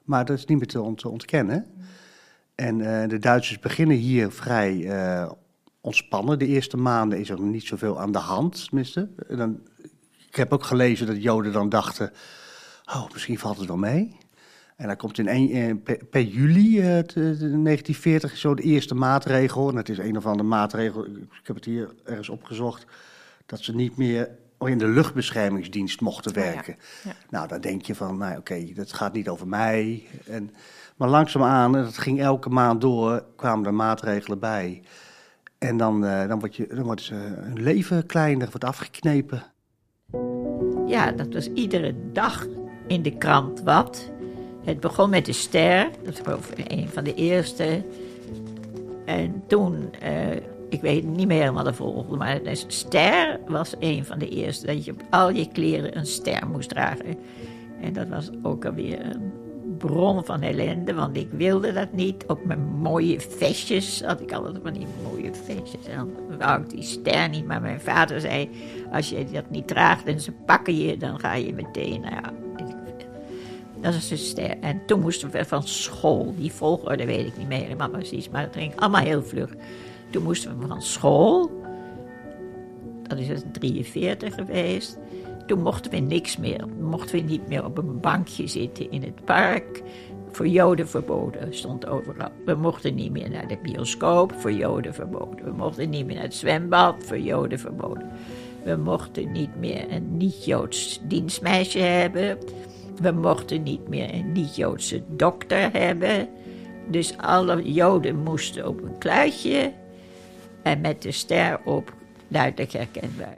Maar 0.04 0.26
dat 0.26 0.38
is 0.38 0.46
niet 0.46 0.58
meer 0.58 0.96
te, 0.96 1.10
ontkennen. 1.10 1.66
En 2.56 2.80
uh, 2.80 3.08
de 3.08 3.20
Duitsers 3.20 3.60
beginnen 3.60 3.98
hier 3.98 4.32
vrij 4.32 4.76
uh, 4.76 5.32
ontspannen. 5.82 6.40
De 6.40 6.48
eerste 6.48 6.78
maanden 6.78 7.20
is 7.20 7.30
er 7.30 7.42
niet 7.42 7.66
zoveel 7.66 8.00
aan 8.00 8.12
de 8.12 8.18
hand, 8.18 8.66
tenminste. 8.66 9.10
Dan, 9.28 9.60
ik 10.28 10.36
heb 10.36 10.54
ook 10.54 10.64
gelezen 10.64 11.08
dat 11.08 11.24
Joden 11.24 11.52
dan 11.52 11.70
dachten, 11.70 12.12
oh, 12.86 13.12
misschien 13.12 13.40
valt 13.40 13.58
het 13.58 13.68
wel 13.68 13.78
mee. 13.78 14.18
En 14.76 14.88
dan 14.88 14.98
komt 14.98 15.18
in 15.18 15.28
een, 15.28 15.84
eh, 15.86 15.96
per, 16.10 16.22
juli 16.22 16.78
uh, 16.78 16.84
1940 16.84 18.38
zo 18.38 18.54
de 18.54 18.62
eerste 18.62 18.96
maatregel. 18.96 19.70
En 19.70 19.76
het 19.76 19.90
is 19.90 19.98
een 19.98 20.18
of 20.18 20.26
andere 20.26 20.50
maatregel, 20.50 21.06
ik 21.06 21.28
heb 21.44 21.56
het 21.56 21.66
hier 21.66 21.94
ergens 22.04 22.30
opgezocht, 22.30 22.86
dat 23.46 23.60
ze 23.60 23.76
niet 23.76 23.98
meer 23.98 24.30
in 24.60 24.78
de 24.78 24.88
luchtbeschermingsdienst 24.88 26.02
mochten 26.02 26.34
werken. 26.34 26.76
Ja, 27.04 27.12
Nou, 27.30 27.48
dan 27.48 27.62
denk 27.62 27.82
je 27.82 27.96
van, 27.96 28.18
nou 28.18 28.38
oké, 28.38 28.74
dat 28.74 28.94
gaat 28.94 29.14
niet 29.14 29.30
over 29.30 29.48
mij. 29.48 30.04
En, 30.28 30.52
maar 30.96 31.10
langzaamaan, 31.10 31.76
en 31.76 31.84
dat 31.84 31.98
ging 31.98 32.22
elke 32.22 32.50
maand 32.50 32.82
door, 32.82 33.26
kwamen 33.36 33.66
er 33.66 33.74
maatregelen 33.74 34.40
bij. 34.40 34.82
En 35.58 35.78
dan, 35.78 36.04
uh, 36.04 36.28
dan, 36.28 36.40
wordt 36.40 36.56
je, 36.56 36.68
dan 36.68 36.84
wordt 36.84 37.02
ze 37.02 37.14
hun 37.16 37.64
leven 37.64 38.06
kleiner, 38.06 38.48
wordt 38.48 38.64
afgeknepen. 38.64 39.44
Ja, 40.86 41.12
dat 41.12 41.34
was 41.34 41.48
iedere 41.48 41.96
dag 42.12 42.48
in 42.88 43.02
de 43.02 43.18
krant 43.18 43.62
wat. 43.64 44.12
Het 44.64 44.80
begon 44.80 45.10
met 45.10 45.26
de 45.26 45.34
ster, 45.34 45.90
dat 46.04 46.22
was 46.22 46.40
een 46.68 46.90
van 46.90 47.04
de 47.04 47.14
eerste. 47.14 47.84
En 49.06 49.44
toen 49.48 49.90
uh, 50.04 50.36
ik 50.70 50.82
weet 50.82 51.04
niet 51.04 51.28
meer 51.28 51.54
wat 51.54 51.66
de 51.66 51.74
volgende, 51.74 52.18
maar 52.18 52.40
een 52.44 52.58
ster 52.68 53.40
was 53.48 53.76
een 53.80 54.06
van 54.06 54.20
de 54.20 54.30
eerste. 54.30 54.66
Dat 54.66 54.86
je 54.86 54.92
op 54.92 55.02
al 55.10 55.30
je 55.30 55.48
kleren 55.52 55.98
een 55.98 56.06
ster 56.06 56.48
moest 56.48 56.70
dragen. 56.70 57.18
En 57.82 57.94
dat 57.94 58.08
was 58.08 58.30
ook 58.44 58.66
alweer 58.66 59.06
een 59.06 59.32
bron 59.78 60.26
van 60.26 60.42
ellende, 60.42 60.94
want 60.94 61.18
ik 61.18 61.28
wilde 61.32 61.74
dat 61.74 61.94
niet. 61.94 62.26
Op 62.28 62.46
mijn 62.46 62.64
mooie 62.64 63.20
vestjes 63.20 64.04
had 64.04 64.22
ik 64.22 64.32
altijd 64.32 64.58
van 64.64 64.74
die 64.74 64.88
mooie 65.04 65.32
vestjes. 65.34 65.88
En 65.88 65.98
dan 66.30 66.38
wou 66.38 66.62
ik 66.62 66.70
die 66.70 66.84
ster 66.84 67.30
niet, 67.30 67.46
maar 67.46 67.62
mijn 67.62 67.82
vader 67.82 68.22
zei... 68.22 68.50
als 68.92 69.10
je 69.10 69.26
dat 69.32 69.50
niet 69.50 69.68
draagt 69.68 70.06
en 70.06 70.22
ze 70.22 70.32
pakken 70.32 70.78
je, 70.78 70.98
dan 70.98 71.20
ga 71.20 71.34
je 71.34 71.54
meteen... 71.54 72.02
Nou 72.02 72.14
ja, 72.14 72.34
dat. 73.92 74.38
En 74.62 74.82
toen 74.86 75.00
moesten 75.00 75.32
we 75.32 75.46
van 75.46 75.64
school, 75.64 76.34
die 76.38 76.52
volgorde 76.52 77.06
weet 77.06 77.28
ik 77.28 77.38
niet 77.38 77.48
meer 77.48 77.62
helemaal 77.62 77.90
precies... 77.90 78.30
maar 78.30 78.42
het 78.42 78.56
ging 78.56 78.76
allemaal 78.76 79.02
heel 79.02 79.24
vlug. 79.24 79.54
Toen 80.10 80.24
moesten 80.24 80.60
we 80.60 80.68
van 80.68 80.82
school. 80.82 81.64
Dat 83.04 83.18
is 83.18 83.28
het 83.28 83.54
43 83.54 84.36
geweest. 84.36 84.98
Toen 85.48 85.62
mochten 85.62 85.92
we 85.92 85.98
niks 85.98 86.38
meer. 86.38 86.66
Mochten 86.80 87.16
we 87.16 87.22
niet 87.22 87.48
meer 87.48 87.66
op 87.66 87.78
een 87.78 88.00
bankje 88.00 88.48
zitten 88.48 88.92
in 88.92 89.02
het 89.02 89.26
park. 89.26 89.82
Voor 90.32 90.48
Joden 90.48 90.88
verboden, 90.88 91.56
stond 91.56 91.86
overal. 91.86 92.32
We 92.46 92.54
mochten 92.56 92.96
niet 92.96 93.12
meer 93.12 93.30
naar 93.30 93.48
de 93.48 93.58
bioscoop, 93.62 94.34
voor 94.34 94.52
Joden 94.52 94.94
verboden. 94.94 95.46
We 95.46 95.52
mochten 95.52 95.90
niet 95.90 96.06
meer 96.06 96.16
naar 96.16 96.24
het 96.24 96.34
zwembad, 96.34 96.96
voor 97.00 97.20
Joden 97.20 97.60
verboden. 97.60 98.12
We 98.64 98.76
mochten 98.76 99.32
niet 99.32 99.56
meer 99.60 99.92
een 99.92 100.18
niet-Joods 100.18 101.02
dienstmeisje 101.08 101.80
hebben. 101.80 102.38
We 103.02 103.12
mochten 103.12 103.64
niet 103.64 103.88
meer 103.88 104.14
een 104.14 104.32
niet-Joodse 104.32 105.04
dokter 105.08 105.72
hebben. 105.72 106.30
Dus 106.88 107.18
alle 107.18 107.72
Joden 107.72 108.24
moesten 108.24 108.68
op 108.68 108.84
een 108.84 108.98
kluitje 108.98 109.74
en 110.64 110.82
met 110.82 111.02
de 111.02 111.12
ster 111.12 111.60
op 111.66 111.94
duidelijk 112.28 112.72
herkenbaar. 112.72 113.38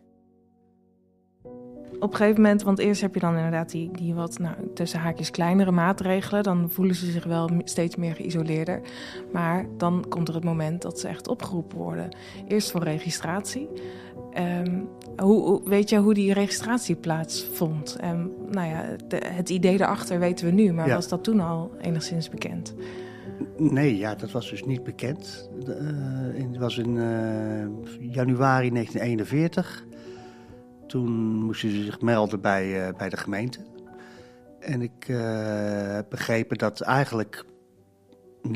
Op 1.99 2.11
een 2.11 2.17
gegeven 2.17 2.41
moment, 2.41 2.63
want 2.63 2.79
eerst 2.79 3.01
heb 3.01 3.13
je 3.13 3.19
dan 3.19 3.35
inderdaad 3.35 3.69
die, 3.69 3.91
die 3.91 4.13
wat 4.13 4.39
nou, 4.39 4.55
tussen 4.73 4.99
haakjes 4.99 5.31
kleinere 5.31 5.71
maatregelen. 5.71 6.43
Dan 6.43 6.69
voelen 6.71 6.95
ze 6.95 7.11
zich 7.11 7.23
wel 7.23 7.49
steeds 7.63 7.95
meer 7.95 8.15
geïsoleerder. 8.15 8.81
Maar 9.31 9.65
dan 9.77 10.05
komt 10.09 10.27
er 10.27 10.33
het 10.33 10.43
moment 10.43 10.81
dat 10.81 10.99
ze 10.99 11.07
echt 11.07 11.27
opgeroepen 11.27 11.77
worden. 11.77 12.15
Eerst 12.47 12.71
voor 12.71 12.83
registratie. 12.83 13.69
Um, 14.39 14.89
hoe, 15.17 15.61
weet 15.69 15.89
je 15.89 15.97
hoe 15.97 16.13
die 16.13 16.33
registratie 16.33 16.95
plaatsvond? 16.95 17.95
En 17.95 18.31
nou 18.51 18.67
ja, 18.67 18.95
het 19.25 19.49
idee 19.49 19.77
daarachter 19.77 20.19
weten 20.19 20.45
we 20.45 20.51
nu, 20.51 20.73
maar 20.73 20.89
was 20.89 21.07
dat 21.07 21.23
toen 21.23 21.39
al 21.39 21.71
enigszins 21.81 22.29
bekend? 22.29 22.73
Nee, 23.57 23.97
ja, 23.97 24.15
dat 24.15 24.31
was 24.31 24.49
dus 24.49 24.63
niet 24.63 24.83
bekend. 24.83 25.49
Uh, 25.67 26.47
het 26.49 26.57
was 26.57 26.77
in 26.77 26.95
uh, 26.95 28.13
januari 28.13 28.69
1941. 28.69 29.85
Toen 30.87 31.11
moesten 31.43 31.71
ze 31.71 31.83
zich 31.83 32.01
melden 32.01 32.41
bij, 32.41 32.87
uh, 32.87 32.97
bij 32.97 33.09
de 33.09 33.17
gemeente. 33.17 33.59
En 34.59 34.81
ik 34.81 35.05
heb 35.93 36.05
begrepen 36.09 36.57
dat 36.57 36.81
eigenlijk 36.81 37.45
99% 38.47 38.51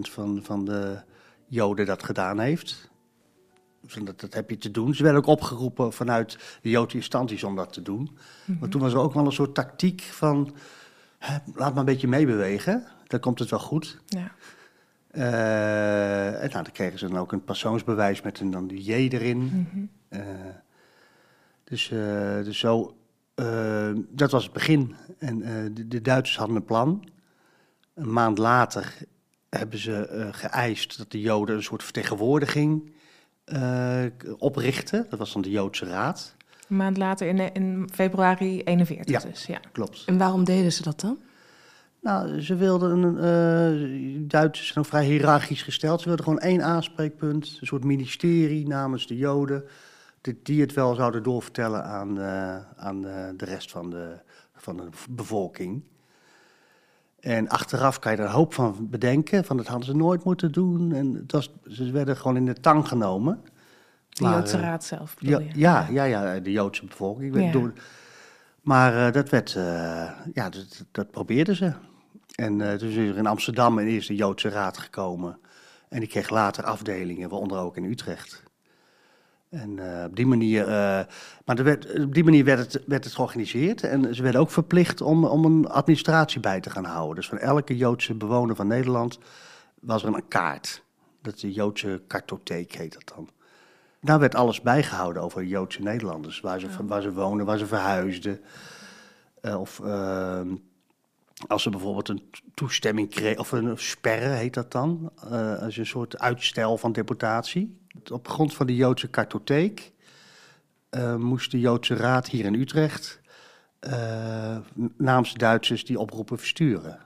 van, 0.00 0.40
van 0.42 0.64
de 0.64 0.96
Joden 1.46 1.86
dat 1.86 2.02
gedaan 2.02 2.38
heeft. 2.38 2.91
Dus 3.82 3.94
dat, 3.94 4.20
dat 4.20 4.34
heb 4.34 4.50
je 4.50 4.58
te 4.58 4.70
doen. 4.70 4.94
Ze 4.94 5.02
werden 5.02 5.20
ook 5.20 5.28
opgeroepen 5.28 5.92
vanuit 5.92 6.58
de 6.62 6.70
Joodse 6.70 6.96
instanties 6.96 7.44
om 7.44 7.56
dat 7.56 7.72
te 7.72 7.82
doen. 7.82 8.00
Mm 8.00 8.08
-hmm. 8.44 8.56
Maar 8.60 8.68
toen 8.68 8.80
was 8.80 8.92
er 8.92 8.98
ook 8.98 9.14
wel 9.14 9.26
een 9.26 9.32
soort 9.32 9.54
tactiek 9.54 10.00
van... 10.00 10.54
Hè, 11.18 11.36
laat 11.54 11.70
maar 11.70 11.78
een 11.78 11.84
beetje 11.84 12.08
meebewegen 12.08 12.86
dan 13.12 13.20
komt 13.20 13.38
het 13.38 13.50
wel 13.50 13.58
goed. 13.58 14.00
Ja. 14.06 14.32
Uh, 15.12 16.42
en 16.42 16.50
nou, 16.50 16.62
dan 16.62 16.72
kregen 16.72 16.98
ze 16.98 17.08
dan 17.08 17.18
ook 17.18 17.32
een 17.32 17.44
persoonsbewijs 17.44 18.22
met 18.22 18.40
een 18.40 18.50
dan 18.50 18.68
J 18.68 18.92
erin. 18.92 19.38
Mm 19.38 19.90
uh, 20.10 20.20
dus, 21.64 21.90
uh, 21.90 22.44
dus 22.44 22.58
zo, 22.58 22.96
dat 24.08 24.30
was 24.30 24.44
het 24.44 24.52
begin. 24.52 24.94
En 25.18 25.38
de, 25.74 25.88
de, 25.88 26.00
Duitsers 26.00 26.38
hadden 26.38 26.56
een 26.56 26.64
plan. 26.64 27.08
Een 27.94 28.12
maand 28.12 28.38
later 28.38 28.94
hebben 29.48 29.78
ze 29.78 30.28
geëist 30.32 30.98
dat 30.98 31.10
de 31.10 31.20
Joden 31.20 31.56
een 31.56 31.62
soort 31.62 31.82
vertegenwoordiging 31.82 32.92
oprichten. 34.38 35.06
Dat 35.10 35.18
was 35.18 35.32
dan 35.32 35.42
de 35.42 35.50
Joodse 35.50 35.84
Raad. 35.84 36.34
Een 36.68 36.76
maand 36.76 36.96
later 36.96 37.26
in, 37.26 37.52
in 37.52 37.88
februari 37.92 38.62
41 38.62 39.22
ja, 39.22 39.30
dus, 39.30 39.46
ja. 39.46 39.60
klopt. 39.72 40.02
En 40.06 40.18
waarom 40.18 40.44
deden 40.44 40.72
ze 40.72 40.82
dat 40.82 41.00
dan? 41.00 41.18
Nou, 42.00 42.40
ze 42.40 42.54
wilden, 42.54 43.14
uh, 43.14 44.28
Duitsers 44.28 44.66
zijn 44.66 44.78
ook 44.78 44.90
vrij 44.90 45.04
hiërarchisch 45.04 45.62
gesteld. 45.62 46.00
Ze 46.00 46.06
wilden 46.06 46.24
gewoon 46.24 46.40
één 46.40 46.62
aanspreekpunt, 46.62 47.56
een 47.60 47.66
soort 47.66 47.84
ministerie 47.84 48.66
namens 48.66 49.06
de 49.06 49.16
Joden, 49.16 49.64
die 50.42 50.60
het 50.60 50.72
wel 50.72 50.94
zouden 50.94 51.22
doorvertellen 51.22 51.84
aan, 51.84 52.18
uh, 52.18 52.56
aan 52.76 53.00
de 53.36 53.44
rest 53.44 53.70
van 53.70 53.90
de, 53.90 54.18
van 54.54 54.76
de 54.76 54.88
bevolking. 55.10 55.82
En 57.22 57.48
achteraf 57.48 57.98
kan 57.98 58.12
je 58.12 58.18
er 58.18 58.24
een 58.24 58.30
hoop 58.30 58.54
van 58.54 58.88
bedenken, 58.90 59.44
van 59.44 59.56
dat 59.56 59.66
hadden 59.66 59.86
ze 59.86 59.96
nooit 59.96 60.24
moeten 60.24 60.52
doen. 60.52 60.92
En 60.92 61.14
het 61.14 61.32
was, 61.32 61.50
ze 61.70 61.90
werden 61.90 62.16
gewoon 62.16 62.36
in 62.36 62.46
de 62.46 62.60
tang 62.60 62.88
genomen. 62.88 63.40
De 64.08 64.22
Maar, 64.22 64.32
Joodse 64.32 64.56
eh, 64.56 64.62
raad 64.62 64.84
zelf, 64.84 65.14
Ja, 65.18 65.40
ja, 65.54 65.86
ja, 65.90 66.04
ja, 66.04 66.40
de 66.40 66.50
Joodse 66.52 66.84
bevolking. 66.86 67.32
werd 67.32 67.44
Ja. 67.46 67.52
door- 67.52 67.72
maar 68.62 69.06
eh, 69.06 69.12
dat 69.12 69.28
werd, 69.28 69.54
eh, 69.56 69.62
ja, 70.34 70.48
dat, 70.48 70.84
dat 70.90 71.10
probeerden 71.10 71.56
ze. 71.56 71.72
En 72.34 72.78
toen 72.78 72.88
is 72.88 72.96
er 72.96 73.16
in 73.16 73.26
Amsterdam 73.26 73.78
een 73.78 73.86
eerste 73.86 74.14
Joodse 74.14 74.48
raad 74.48 74.78
gekomen. 74.78 75.38
En 75.88 76.00
die 76.00 76.08
kreeg 76.08 76.28
later 76.30 76.64
afdelingen, 76.64 77.28
waaronder 77.28 77.58
ook 77.58 77.76
in 77.76 77.84
Utrecht. 77.84 78.42
En 79.52 79.98
eh, 79.98 80.04
op 80.04 80.16
die 80.16 80.26
manier, 80.26 80.62
eh, 80.62 81.04
maar 81.44 81.58
er 81.58 81.64
werd, 81.64 81.98
op 82.00 82.14
die 82.14 82.24
manier 82.24 82.44
werd 82.44 82.58
het, 82.58 82.84
werd 82.86 83.04
het 83.04 83.14
georganiseerd. 83.14 83.82
En 83.82 84.14
ze 84.14 84.22
werden 84.22 84.40
ook 84.40 84.50
verplicht 84.50 85.00
om, 85.00 85.24
om 85.24 85.44
een 85.44 85.68
administratie 85.68 86.40
bij 86.40 86.60
te 86.60 86.70
gaan 86.70 86.84
houden. 86.84 87.16
Dus 87.16 87.28
van 87.28 87.38
elke 87.38 87.76
Joodse 87.76 88.14
bewoner 88.14 88.56
van 88.56 88.66
Nederland 88.66 89.18
was 89.80 90.02
er 90.02 90.14
een 90.14 90.28
kaart. 90.28 90.82
Dat 91.22 91.34
is 91.34 91.40
de 91.40 91.52
Joodse 91.52 92.02
kartotheek 92.06 92.72
heet 92.72 92.92
dat 92.92 93.12
dan. 93.16 93.28
Daar 94.00 94.18
werd 94.18 94.34
alles 94.34 94.60
bijgehouden 94.60 95.22
over 95.22 95.44
Joodse 95.44 95.82
Nederlanders. 95.82 96.40
Waar 96.40 96.60
ze, 96.60 96.66
waar 96.86 97.02
ze 97.02 97.12
wonen, 97.12 97.46
waar 97.46 97.58
ze 97.58 97.66
verhuisden. 97.66 98.40
Eh, 99.40 99.60
of 99.60 99.80
ehm, 99.80 100.54
als 101.46 101.62
ze 101.62 101.70
bijvoorbeeld 101.70 102.08
een 102.08 102.22
to- 102.30 102.40
toestemming 102.54 103.10
kregen, 103.10 103.40
of 103.40 103.52
een 103.52 103.78
sperre 103.78 104.28
heet 104.28 104.54
dat 104.54 104.72
dan. 104.72 105.12
als 105.60 105.74
je 105.74 105.80
een 105.80 105.86
soort 105.86 106.18
uitstel 106.18 106.78
van 106.78 106.92
deportatie. 106.92 107.80
Op 108.12 108.28
grond 108.28 108.54
van 108.54 108.66
de 108.66 108.74
Joodse 108.76 109.08
kartotheek 109.08 109.92
eh, 110.90 111.16
moest 111.16 111.50
de 111.50 111.60
Joodse 111.60 111.94
Raad 111.94 112.28
hier 112.28 112.44
in 112.44 112.54
Utrecht 112.54 113.20
eh, 113.78 114.56
namens 114.96 115.34
Duitsers 115.34 115.84
die 115.84 115.98
oproepen 115.98 116.38
versturen. 116.38 116.98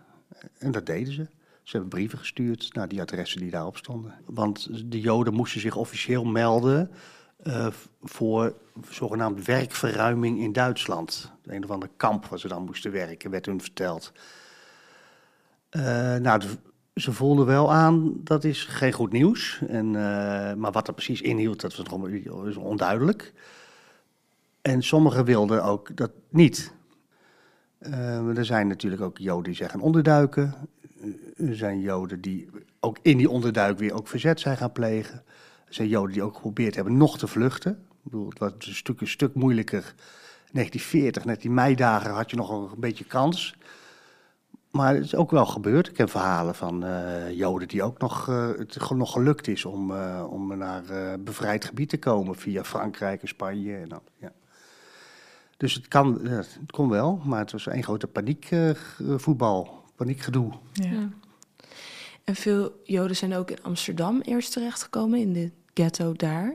En 0.59 0.71
dat 0.73 0.87
deden 0.87 1.13
ze. 1.13 1.27
Ze 1.63 1.73
hebben 1.73 1.89
brieven 1.91 2.19
gestuurd 2.19 2.75
naar 2.75 2.89
die 2.89 3.01
adressen 3.01 3.41
die 3.41 3.51
daarop 3.51 3.77
stonden. 3.77 4.15
Want 4.25 4.91
de 4.91 5.01
Joden 5.01 5.35
moesten 5.35 5.61
zich 5.61 5.77
officieel 5.77 6.25
melden 6.25 6.91
eh, 7.43 7.67
voor 8.03 8.55
zogenaamd 8.91 9.45
werkverruiming 9.45 10.41
in 10.41 10.53
Duitsland. 10.53 11.33
Een 11.45 11.65
of 11.65 11.71
ander 11.71 11.89
kamp 11.97 12.27
waar 12.27 12.39
ze 12.39 12.49
dan 12.49 12.65
moesten 12.65 12.93
werken, 12.93 13.31
werd 13.31 13.47
hun 13.47 13.61
verteld. 13.61 14.13
Eh, 15.69 15.83
nou, 16.17 16.39
de- 16.41 16.59
ze 16.97 17.13
voelden 17.13 17.47
wel 17.47 17.73
aan, 17.73 18.13
dat 18.25 18.45
is 18.45 18.65
geen 18.65 18.93
goed 18.93 19.13
nieuws. 19.13 19.61
En, 19.69 19.87
eh, 19.87 20.55
maar 20.55 20.73
wat 20.73 20.89
er 20.89 20.95
precies 20.95 21.21
inhield, 21.21 21.61
dat 21.61 21.77
was 21.77 21.87
nog 21.89 22.57
onduidelijk. 22.57 23.33
En 24.63 24.83
sommigen 24.83 25.25
wilden 25.25 25.65
ook 25.65 25.97
dat 25.97 26.11
niet. 26.29 26.73
Eh, 27.79 28.37
er 28.39 28.45
zijn 28.45 28.69
natuurlijk 28.69 29.03
ook 29.03 29.19
Joden 29.19 29.45
die 29.45 29.55
zeggen 29.55 29.81
onderduiken. 29.81 30.55
Eh, 31.01 31.49
Er 31.49 31.57
zijn 31.57 31.81
Joden 31.81 32.21
die 32.21 32.49
ook 32.81 32.99
in 33.03 33.17
die 33.17 33.31
onderduik 33.31 33.79
weer 33.79 33.95
ook 33.95 34.09
verzet 34.09 34.41
zijn 34.41 34.57
gaan 34.57 34.73
plegen. 34.73 35.23
Er 35.67 35.75
zijn 35.75 35.89
Joden 35.89 36.13
die 36.13 36.23
ook 36.23 36.35
geprobeerd 36.35 36.75
hebben 36.75 36.97
nog 36.97 37.19
te 37.19 37.27
vluchten. 37.27 37.73
Ik 37.73 38.03
bedoel, 38.03 38.29
het 38.29 38.39
was 38.39 38.53
een 38.59 38.75
stuk, 38.75 39.01
een 39.01 39.09
stuk 39.09 39.35
moeilijker. 39.35 39.95
1940, 40.53 41.25
net 41.25 41.41
die 41.41 41.51
meidagen, 41.51 42.11
had 42.11 42.31
je 42.31 42.37
nog 42.37 42.73
een 42.73 42.81
beetje 42.81 43.05
kans. 43.05 43.55
Maar 44.77 44.95
het 44.95 45.05
is 45.05 45.15
ook 45.15 45.31
wel 45.31 45.47
gebeurd. 45.47 45.89
Ik 45.89 45.95
ken 45.95 46.09
verhalen 46.09 46.55
van 46.55 46.85
eh, 46.85 47.31
Joden 47.31 47.69
die 47.69 47.83
ook 47.83 47.99
nog, 47.99 48.29
eh, 48.29 48.49
het 48.49 48.91
nog 48.91 49.13
gelukt 49.13 49.49
is 49.49 49.65
om, 49.65 49.91
eh, 49.91 50.27
om 50.31 50.57
naar 50.59 50.85
eh, 50.89 51.13
bevrijd 51.21 51.65
gebied 51.65 51.89
te 51.89 51.99
komen 51.99 52.35
via 52.37 52.65
Frankrijk 52.65 53.23
en 53.23 53.29
Spanje. 53.29 53.77
En 53.77 53.89
dan, 53.89 54.01
ja. 54.17 54.33
Dus 55.57 55.75
het, 55.75 55.89
kan, 55.89 56.21
het 56.29 56.59
kon 56.71 56.89
wel, 56.89 57.21
maar 57.25 57.39
het 57.39 57.53
was 57.53 57.67
één 57.67 57.83
grote 57.83 58.07
paniekvoetbal, 58.07 59.83
paniekgedoe. 59.95 60.53
Ja. 60.73 60.91
Ja. 60.91 61.09
En 62.25 62.35
veel 62.35 62.81
Joden 62.85 63.17
zijn 63.17 63.35
ook 63.35 63.51
in 63.51 63.63
Amsterdam 63.63 64.21
eerst 64.21 64.53
terechtgekomen, 64.53 65.19
in 65.19 65.33
de 65.33 65.51
ghetto 65.75 66.13
daar. 66.13 66.55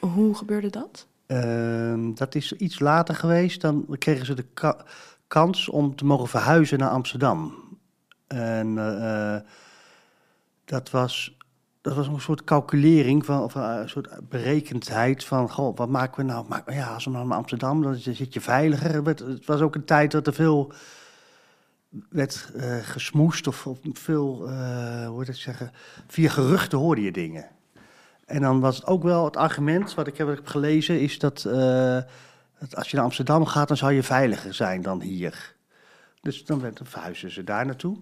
Hoe 0.00 0.34
gebeurde 0.34 0.70
dat? 0.70 1.06
Ehm, 1.26 2.14
dat 2.14 2.34
is 2.34 2.52
iets 2.52 2.78
later 2.80 3.14
geweest. 3.14 3.60
Dan 3.60 3.86
kregen 3.98 4.26
ze 4.26 4.34
de 4.34 4.46
ka- 4.54 4.84
kans 5.26 5.68
om 5.68 5.96
te 5.96 6.04
mogen 6.04 6.28
verhuizen 6.28 6.78
naar 6.78 6.88
Amsterdam. 6.90 7.54
En 8.32 8.78
eh, 8.78 9.34
eh, 9.34 9.42
dat, 10.64 10.90
was, 10.90 11.36
dat 11.80 11.94
was 11.94 12.06
een 12.06 12.20
soort 12.20 12.44
calculering, 12.44 13.24
van, 13.24 13.42
of 13.42 13.56
eh, 13.56 13.76
een 13.80 13.88
soort 13.88 14.28
berekendheid 14.28 15.24
van... 15.24 15.50
Goh, 15.50 15.76
wat 15.76 15.88
maken 15.88 16.16
we 16.16 16.32
nou? 16.32 16.48
Maar, 16.48 16.62
ja, 16.74 16.94
als 16.94 17.04
we 17.04 17.10
nou 17.10 17.26
naar 17.26 17.36
Amsterdam, 17.36 17.82
dan 17.82 17.94
zit 17.94 18.34
je 18.34 18.40
veiliger. 18.40 19.04
Het 19.04 19.46
was 19.46 19.60
ook 19.60 19.74
een 19.74 19.84
tijd 19.84 20.10
dat 20.10 20.26
er 20.26 20.34
veel 20.34 20.72
werd 22.08 22.50
gesmoest 22.82 23.46
of, 23.46 23.68
veel, 23.92 24.48
eh, 24.48 25.06
hoe 25.06 25.24
ik 25.24 25.34
zeggen... 25.34 25.72
Via 26.06 26.28
geruchten 26.28 26.78
hoorde 26.78 27.02
je 27.02 27.12
dingen. 27.12 27.46
En 28.24 28.40
dan 28.40 28.60
was 28.60 28.76
het 28.76 28.86
ook 28.86 29.02
wel 29.02 29.24
het 29.24 29.36
argument, 29.36 29.94
wat 29.94 30.06
ik 30.06 30.16
heb, 30.16 30.40
gelezen, 30.44 31.00
is 31.00 31.18
dat, 31.18 31.46
als 32.70 32.90
je 32.90 32.96
naar 32.96 33.04
Amsterdam 33.04 33.46
gaat, 33.46 33.68
dan 33.68 33.76
zou 33.76 33.92
je 33.92 34.02
veiliger 34.02 34.54
zijn 34.54 34.82
dan 34.82 35.00
hier. 35.00 35.54
Dus 36.20 36.44
dan 36.44 36.60
werd, 36.60 36.76
dan 36.76 36.86
verhuisden 36.86 37.30
ze 37.30 37.44
daar 37.44 37.66
naartoe. 37.66 37.96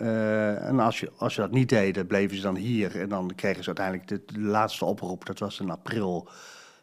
Eh, 0.00 0.68
en 0.68 0.80
als 0.80 1.00
je, 1.00 1.10
als 1.16 1.34
je 1.34 1.40
dat 1.40 1.50
niet 1.50 1.68
deed, 1.68 2.06
bleven 2.06 2.36
ze 2.36 2.42
dan 2.42 2.56
hier. 2.56 3.00
En 3.00 3.08
dan 3.08 3.32
kregen 3.34 3.62
ze 3.62 3.74
uiteindelijk 3.74 4.08
de, 4.08 4.40
laatste 4.40 4.84
oproep, 4.84 5.26
dat 5.26 5.38
was 5.38 5.60
in 5.60 5.70
april 5.70 6.28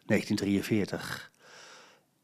1943. 0.06 1.32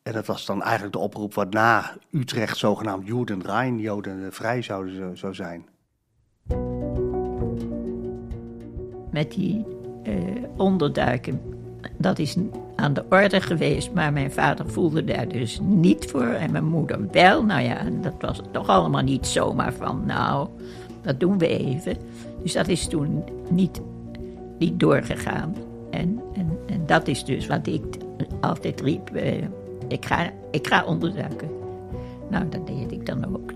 En 0.04 0.14
dat 0.14 0.26
was 0.26 0.46
dan 0.46 0.62
eigenlijk 0.62 0.94
de 0.94 1.00
oproep 1.00 1.34
waarna 1.34 1.98
Utrecht 2.12 2.58
zogenaamd 2.58 3.08
Jodenrein, 3.08 3.80
Joden 3.80 4.34
vrij 4.34 4.62
zouden 4.62 4.96
zou, 4.96 5.18
zou 5.18 5.34
zijn. 5.34 5.68
met 9.14 9.32
die 9.32 9.66
eh, 10.04 10.14
onderduiken. 10.58 11.42
Dat 11.98 12.20
is 12.20 12.36
aan 12.76 12.94
de 12.94 13.06
orde 13.10 13.42
geweest, 13.42 13.92
maar 13.94 14.14
mijn 14.14 14.32
vader 14.32 14.70
voelde 14.70 15.04
daar 15.04 15.28
dus 15.28 15.60
niet 15.62 16.06
voor 16.06 16.28
en 16.28 16.52
mijn 16.52 16.66
moeder 16.66 17.08
wel. 17.12 17.44
Nou 17.44 17.62
ja, 17.62 17.78
dat 18.02 18.14
was 18.20 18.42
toch 18.52 18.68
allemaal 18.68 19.02
niet 19.02 19.28
zomaar 19.28 19.74
van, 19.74 20.06
nou, 20.06 20.48
dat 21.04 21.20
doen 21.20 21.38
we 21.38 21.48
even. 21.48 21.98
Dus 22.42 22.54
dat 22.54 22.68
is 22.68 22.88
toen 22.88 23.24
niet, 23.50 23.82
niet 24.60 24.80
doorgegaan. 24.80 25.56
En, 25.90 26.20
en, 26.34 26.58
en 26.66 26.86
dat 26.86 27.08
is 27.08 27.24
dus 27.24 27.48
wat 27.48 27.68
ik 27.68 27.84
altijd 28.42 28.82
riep, 28.82 29.10
eh, 29.10 29.44
ik, 29.88 30.06
ga, 30.06 30.32
ik 30.52 30.68
ga 30.68 30.86
onderduiken. 30.86 31.50
Nou, 32.30 32.50
dat 32.50 32.68
deed 32.68 32.92
ik 32.92 33.06
dan 33.06 33.36
ook. 33.36 33.52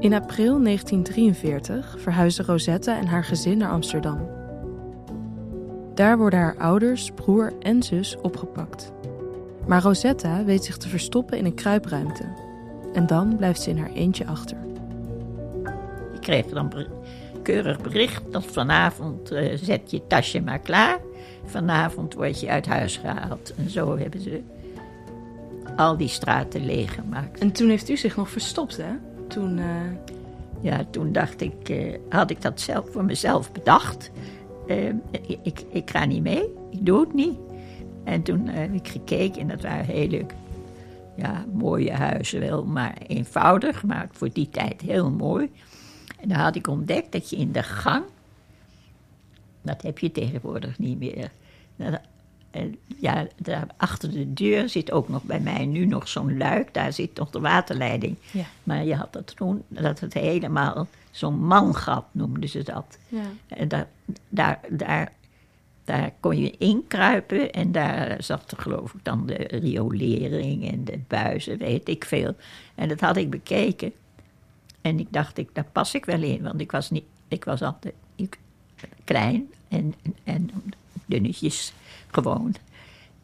In 0.00 0.14
april 0.14 0.62
1943 0.62 1.96
verhuisden 1.98 2.44
Rosetta 2.44 2.98
en 2.98 3.06
haar 3.06 3.24
gezin 3.24 3.58
naar 3.58 3.70
Amsterdam. 3.70 4.18
Daar 5.94 6.18
worden 6.18 6.38
haar 6.38 6.56
ouders, 6.56 7.10
broer 7.14 7.52
en 7.58 7.82
zus 7.82 8.16
opgepakt. 8.20 8.92
Maar 9.66 9.82
Rosetta 9.82 10.44
weet 10.44 10.64
zich 10.64 10.76
te 10.76 10.88
verstoppen 10.88 11.38
in 11.38 11.44
een 11.44 11.54
kruipruimte. 11.54 12.24
En 12.92 13.06
dan 13.06 13.36
blijft 13.36 13.62
ze 13.62 13.70
in 13.70 13.78
haar 13.78 13.92
eentje 13.92 14.26
achter. 14.26 14.56
Ik 16.20 16.26
kreeg 16.26 16.46
dan 16.46 16.72
keurig 17.42 17.80
bericht 17.80 18.22
dat 18.30 18.44
vanavond 18.44 19.30
eh, 19.30 19.56
zet 19.56 19.90
je 19.90 20.06
tasje 20.06 20.40
maar 20.40 20.58
klaar. 20.58 20.98
Vanavond 21.44 22.14
word 22.14 22.40
je 22.40 22.48
uit 22.48 22.66
huis 22.66 22.96
gehaald. 22.96 23.54
En 23.54 23.70
zo 23.70 23.98
hebben 23.98 24.20
ze 24.20 24.40
al 25.76 25.96
die 25.96 26.08
straten 26.08 26.64
leeggemaakt. 26.64 27.38
En 27.40 27.52
toen 27.52 27.68
heeft 27.68 27.88
u 27.88 27.96
zich 27.96 28.16
nog 28.16 28.30
verstopt, 28.30 28.76
hè? 28.76 28.92
Toen. 29.28 29.58
eh, 29.58 29.64
Ja, 30.62 30.84
toen 30.90 31.12
dacht 31.12 31.40
ik, 31.40 31.68
eh, 31.68 31.94
had 32.08 32.30
ik 32.30 32.42
dat 32.42 32.60
zelf 32.60 32.90
voor 32.92 33.04
mezelf 33.04 33.52
bedacht. 33.52 34.10
Ik, 35.10 35.38
ik, 35.42 35.64
ik 35.70 35.90
ga 35.90 36.04
niet 36.04 36.22
mee, 36.22 36.42
ik 36.70 36.86
doe 36.86 37.00
het 37.00 37.14
niet. 37.14 37.38
En 38.04 38.22
toen 38.22 38.48
heb 38.48 38.72
ik 38.74 38.88
gekeken 38.88 39.40
en 39.40 39.48
dat 39.48 39.62
waren 39.62 39.84
hele 39.84 40.24
ja, 41.16 41.44
mooie 41.52 41.92
huizen 41.92 42.40
wel, 42.40 42.64
maar 42.64 42.94
eenvoudig, 43.06 43.84
maar 43.84 44.08
voor 44.12 44.28
die 44.32 44.48
tijd 44.48 44.80
heel 44.80 45.10
mooi. 45.10 45.50
En 46.20 46.28
dan 46.28 46.38
had 46.38 46.56
ik 46.56 46.66
ontdekt 46.66 47.12
dat 47.12 47.30
je 47.30 47.36
in 47.36 47.52
de 47.52 47.62
gang, 47.62 48.04
dat 49.62 49.82
heb 49.82 49.98
je 49.98 50.12
tegenwoordig 50.12 50.78
niet 50.78 50.98
meer. 50.98 51.30
Eh, 52.50 52.62
ja, 53.00 53.26
daar 53.36 53.66
achter 53.76 54.10
de 54.10 54.32
deur 54.32 54.68
zit 54.68 54.90
ook 54.90 55.08
nog 55.08 55.22
bij 55.22 55.40
mij 55.40 55.66
nu 55.66 55.86
nog 55.86 56.08
zo'n 56.08 56.36
luik, 56.36 56.74
daar 56.74 56.92
zit 56.92 57.16
nog 57.16 57.30
de 57.30 57.40
waterleiding. 57.40 58.16
Ja. 58.30 58.44
Maar 58.62 58.84
je 58.84 58.94
had 58.94 59.12
dat 59.12 59.36
toen, 59.36 59.62
dat 59.68 60.00
het 60.00 60.14
helemaal 60.14 60.86
zo'n 61.10 61.46
mangat 61.46 62.04
noemden 62.10 62.48
ze 62.48 62.62
dat. 62.62 62.98
ja. 63.08 63.22
En 63.48 63.68
daar, 63.68 63.88
daar, 64.28 64.60
daar, 64.70 65.12
daar 65.84 66.12
kon 66.20 66.38
je 66.38 66.50
inkruipen 66.58 67.52
en 67.52 67.72
daar 67.72 68.22
zat 68.22 68.54
geloof 68.56 68.94
ik 68.94 69.04
dan 69.04 69.26
de 69.26 69.48
riolering 69.62 70.70
en 70.70 70.84
de 70.84 70.98
buizen, 71.08 71.58
weet 71.58 71.88
ik 71.88 72.04
veel. 72.04 72.34
En 72.74 72.88
dat 72.88 73.00
had 73.00 73.16
ik 73.16 73.30
bekeken. 73.30 73.92
En 74.80 74.98
ik 74.98 75.12
dacht, 75.12 75.38
ik, 75.38 75.48
daar 75.52 75.66
pas 75.72 75.94
ik 75.94 76.04
wel 76.04 76.22
in, 76.22 76.42
want 76.42 76.60
ik 76.60 76.70
was, 76.70 76.90
niet, 76.90 77.04
ik 77.28 77.44
was 77.44 77.62
altijd 77.62 77.94
ik, 78.16 78.38
klein 79.04 79.50
en, 79.68 79.94
en 80.24 80.50
dunnetjes 81.06 81.72
gewoon. 82.10 82.54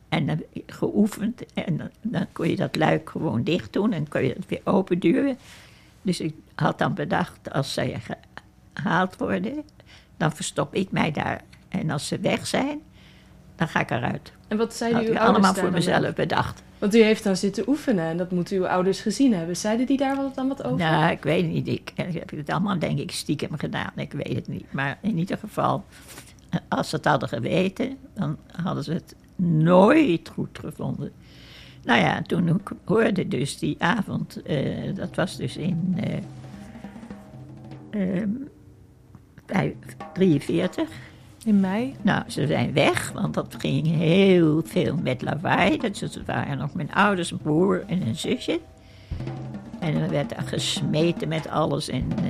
En 0.08 0.26
dan 0.26 0.42
geoefend 0.66 1.52
en 1.54 1.76
dan, 1.76 1.90
dan 2.02 2.26
kon 2.32 2.48
je 2.48 2.56
dat 2.56 2.76
luik 2.76 3.10
gewoon 3.10 3.42
dicht 3.42 3.72
doen 3.72 3.92
en 3.92 4.08
kon 4.08 4.22
je 4.22 4.32
het 4.32 4.46
weer 4.46 4.60
open 4.64 4.98
duwen. 4.98 5.38
Dus 6.02 6.20
ik, 6.20 6.34
had 6.54 6.78
dan 6.78 6.94
bedacht, 6.94 7.52
als 7.52 7.72
zij 7.72 8.02
gehaald 8.74 9.16
worden, 9.16 9.64
dan 10.16 10.32
verstop 10.32 10.74
ik 10.74 10.90
mij 10.90 11.10
daar. 11.10 11.42
En 11.68 11.90
als 11.90 12.06
ze 12.06 12.18
weg 12.18 12.46
zijn, 12.46 12.80
dan 13.56 13.68
ga 13.68 13.80
ik 13.80 13.90
eruit. 13.90 14.32
En 14.48 14.56
wat 14.56 14.80
uw 14.80 14.98
ik 14.98 15.16
allemaal 15.16 15.54
voor 15.54 15.70
mezelf 15.70 16.14
bedacht. 16.14 16.62
Want 16.86 16.98
u 16.98 17.02
heeft 17.02 17.24
daar 17.24 17.36
zitten 17.36 17.68
oefenen 17.68 18.04
en 18.04 18.16
dat 18.16 18.30
moeten 18.30 18.56
uw 18.56 18.66
ouders 18.66 19.00
gezien 19.00 19.34
hebben. 19.34 19.56
Zeiden 19.56 19.86
die 19.86 19.96
daar 19.96 20.16
wat, 20.16 20.34
dan 20.34 20.48
wat 20.48 20.64
over? 20.64 20.78
Nou, 20.78 21.10
ik 21.10 21.22
weet 21.22 21.48
niet. 21.48 21.68
Ik, 21.68 21.92
ik 21.94 22.14
heb 22.14 22.30
het 22.30 22.50
allemaal, 22.50 22.78
denk 22.78 22.98
ik, 22.98 23.10
stiekem 23.10 23.58
gedaan. 23.58 23.92
Ik 23.96 24.12
weet 24.12 24.34
het 24.34 24.48
niet. 24.48 24.72
Maar 24.72 24.98
in 25.00 25.18
ieder 25.18 25.38
geval, 25.38 25.84
als 26.68 26.88
ze 26.88 26.96
het 26.96 27.04
hadden 27.04 27.28
geweten, 27.28 27.96
dan 28.14 28.36
hadden 28.62 28.84
ze 28.84 28.92
het 28.92 29.14
nooit 29.36 30.28
goed 30.28 30.58
gevonden. 30.58 31.12
Nou 31.84 32.00
ja, 32.00 32.22
toen 32.22 32.48
ik 32.48 32.70
hoorde 32.84 33.28
dus 33.28 33.58
die 33.58 33.76
avond, 33.78 34.42
eh, 34.42 34.94
dat 34.94 35.14
was 35.14 35.36
dus 35.36 35.56
in 35.56 35.96
eh, 36.00 36.18
ehm, 38.20 38.30
vijf- 39.46 39.74
43. 40.12 40.88
In 41.46 41.60
mei? 41.60 41.94
Nou, 42.02 42.22
ze 42.26 42.46
zijn 42.46 42.72
weg, 42.72 43.12
want 43.12 43.34
dat 43.34 43.54
ging 43.58 43.86
heel 43.86 44.62
veel 44.64 44.96
met 45.02 45.22
lawaai. 45.22 45.78
Het 45.80 46.20
waren 46.26 46.58
nog 46.58 46.74
mijn 46.74 46.92
ouders, 46.92 47.30
een 47.30 47.38
broer 47.38 47.84
en 47.86 48.06
een 48.06 48.16
zusje. 48.16 48.60
En 49.78 49.94
er 49.94 50.10
werd 50.10 50.34
gesmeten 50.44 51.28
met 51.28 51.48
alles. 51.48 51.88
En 51.88 52.12
eh, 52.16 52.24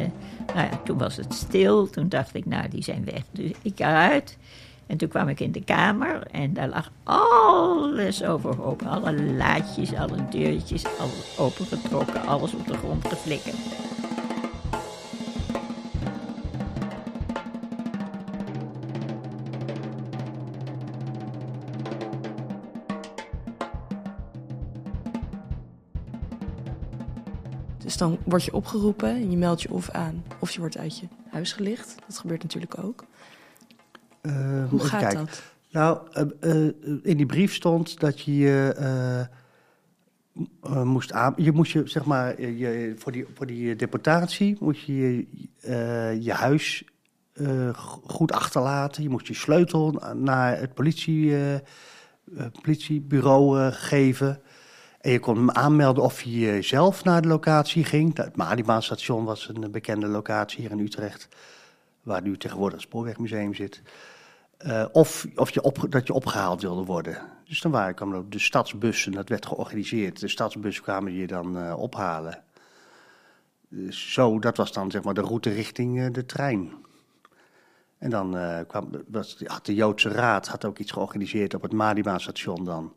nou 0.55 0.69
ja, 0.71 0.81
toen 0.85 0.99
was 0.99 1.17
het 1.17 1.35
stil. 1.35 1.91
Toen 1.91 2.09
dacht 2.09 2.35
ik, 2.35 2.47
nou, 2.47 2.69
die 2.69 2.83
zijn 2.83 3.05
weg. 3.05 3.23
Dus 3.31 3.51
ik 3.63 3.79
eruit. 3.79 4.39
En 4.87 4.97
toen 4.97 5.09
kwam 5.09 5.29
ik 5.29 5.41
in 5.41 5.53
de 5.53 5.65
kamer 5.65 6.27
en 6.31 6.53
daar 6.53 6.69
lag 6.69 6.91
alles 7.03 8.25
overhoop. 8.25 8.83
Alle 8.83 9.23
laadjes, 9.23 9.95
alle 9.95 10.29
deurtjes, 10.31 10.85
alles 10.99 11.39
opengetrokken, 11.39 12.27
alles 12.27 12.55
op 12.55 12.67
de 12.67 12.77
grond 12.77 13.09
geflikkerd. 13.09 13.57
Dus 27.97 28.09
dan 28.09 28.19
word 28.25 28.45
je 28.45 28.53
opgeroepen 28.55 29.09
en 29.09 29.31
je 29.31 29.37
meldt 29.37 29.63
je 29.63 29.71
of 29.71 29.91
aan. 29.91 30.25
Of 30.39 30.51
je 30.51 30.61
wordt 30.61 30.79
uit 30.79 30.99
je 30.99 31.07
huis 31.31 31.53
gelicht. 31.53 31.95
Dat 32.07 32.19
gebeurt 32.19 32.43
natuurlijk 32.43 32.79
ook. 32.79 33.05
Eh, 34.21 34.69
Hoe 34.69 34.81
gaat 34.81 35.01
kijken. 35.01 35.19
dat? 35.19 35.43
Nou, 35.71 35.99
eh, 36.13 36.67
eh, 36.67 36.73
in 37.03 37.17
die 37.17 37.27
brief 37.27 37.55
stond 37.55 38.01
dat 38.01 38.21
je 38.21 38.37
je 38.37 39.27
moest 40.85 41.13
aan. 41.13 41.33
Je 41.37 41.53
moest 41.53 41.73
je, 41.73 41.83
zeg 41.85 42.05
maar, 42.05 42.41
je, 42.41 42.95
voor, 42.99 43.13
die, 43.13 43.27
voor 43.35 43.47
die 43.47 43.77
deportatie 43.77 44.57
moest 44.61 44.83
je 44.83 44.95
je, 44.95 46.19
je 46.21 46.33
huis 46.33 46.85
go- 47.73 48.01
goed 48.07 48.33
achterlaten. 48.33 49.03
Je 49.03 49.09
moest 49.09 49.27
je 49.27 49.35
sleutel 49.35 50.03
naar 50.15 50.59
het 50.59 50.75
politie, 50.75 51.35
politiebureau 52.63 53.73
geven. 53.73 54.41
En 55.07 55.13
je 55.13 55.21
kon 55.21 55.55
aanmelden 55.55 56.03
of 56.03 56.23
je 56.23 56.63
zelf 56.63 57.05
naar 57.05 57.23
de 57.23 57.29
locatie 57.29 57.85
ging. 57.85 58.17
Het 58.17 58.37
Malibaanstation 58.37 59.25
was 59.25 59.49
een 59.49 59.71
bekende 59.71 60.07
locatie 60.07 60.61
hier 60.61 60.71
in 60.71 60.79
Utrecht. 60.79 61.29
Waar 62.03 62.23
nu 62.23 62.37
tegenwoordig 62.37 62.79
het 62.79 62.87
Spoorwegmuseum 62.87 63.55
zit. 63.55 63.83
Eh, 64.57 64.85
of 64.93 65.27
of 65.35 65.51
je 65.51 65.73
dat 65.89 66.07
je 66.07 66.13
opgehaald 66.13 66.63
wilde 66.63 66.85
worden. 66.85 67.23
Dus 67.45 67.61
dan 67.61 67.71
waren, 67.71 67.95
kwamen 67.95 68.19
ook 68.19 68.33
de 68.33 68.39
stadsbussen, 68.39 69.13
dat 69.13 69.29
werd 69.29 69.47
georganiseerd. 69.47 70.21
De 70.21 70.29
stadsbussen 70.29 70.85
kwamen 70.85 71.13
je 71.13 71.27
dan 71.27 71.59
eh, 71.59 71.79
ophalen. 71.79 72.43
Dus 73.69 74.13
zo, 74.13 74.39
dat 74.39 74.57
was 74.57 74.73
dan 74.73 74.91
zeg 74.91 75.03
maar 75.03 75.15
de 75.15 75.21
route 75.21 75.51
richting 75.51 76.01
eh, 76.01 76.13
de 76.13 76.27
trein. 76.27 76.73
En 77.99 78.11
dan 78.11 78.37
kwam, 78.67 78.91
was, 79.09 79.43
had 79.45 79.67
de 79.67 79.75
Joodse 79.75 80.09
Raad 80.09 80.49
had 80.49 80.65
ook 80.65 80.79
iets 80.79 80.93
georganiseerd 80.93 81.55
op 81.55 81.63
het 81.63 81.73
Madibaan-station 81.73 82.65
dan. 82.65 82.93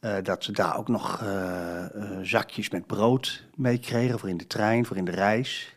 Eh, 0.00 0.16
dat 0.22 0.44
ze 0.44 0.52
daar 0.52 0.78
ook 0.78 0.88
nog 0.88 1.20
eh, 1.22 1.84
eh, 1.84 2.18
zakjes 2.22 2.70
met 2.70 2.86
brood 2.86 3.44
mee 3.54 3.78
kregen 3.78 4.18
voor 4.18 4.28
in 4.28 4.36
de 4.36 4.46
trein, 4.46 4.86
voor 4.86 4.96
in 4.96 5.04
de 5.04 5.10
reis. 5.10 5.76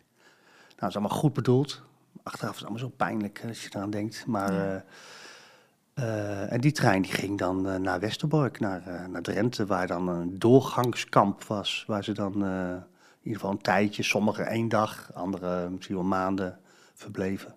Nou, 0.68 0.76
dat 0.76 0.90
is 0.90 0.96
allemaal 0.96 1.18
goed 1.18 1.34
bedoeld. 1.34 1.82
Achteraf 2.24 2.54
is 2.54 2.60
het 2.60 2.70
allemaal 2.70 2.90
zo 2.90 2.96
pijnlijk 2.96 3.44
als 3.48 3.64
je 3.64 3.70
eraan 3.74 3.90
denkt. 3.90 4.26
Maar, 4.26 4.84
en 6.50 6.62
die 6.62 6.72
trein 6.72 7.02
die 7.02 7.12
ging 7.12 7.38
dan 7.38 7.82
naar 7.82 8.00
Westerbork, 8.00 8.60
naar, 8.60 9.10
naar 9.10 9.22
Drenthe, 9.22 9.66
waar 9.66 9.88
dan 9.88 10.08
een 10.08 10.40
doorgangskamp 10.40 11.44
was. 11.44 11.84
Waar 11.88 12.04
ze 12.04 12.12
dan 12.12 12.34
in 12.34 12.84
ieder 13.24 13.40
geval 13.40 13.52
een 13.52 13.62
tijdje, 13.62 14.04
sommigen 14.04 14.48
één 14.48 14.70
dag, 14.70 15.12
anderen 15.14 15.74
misschien 15.74 15.96
wel 15.96 16.06
maanden 16.06 16.60
verbleven. 16.94 17.56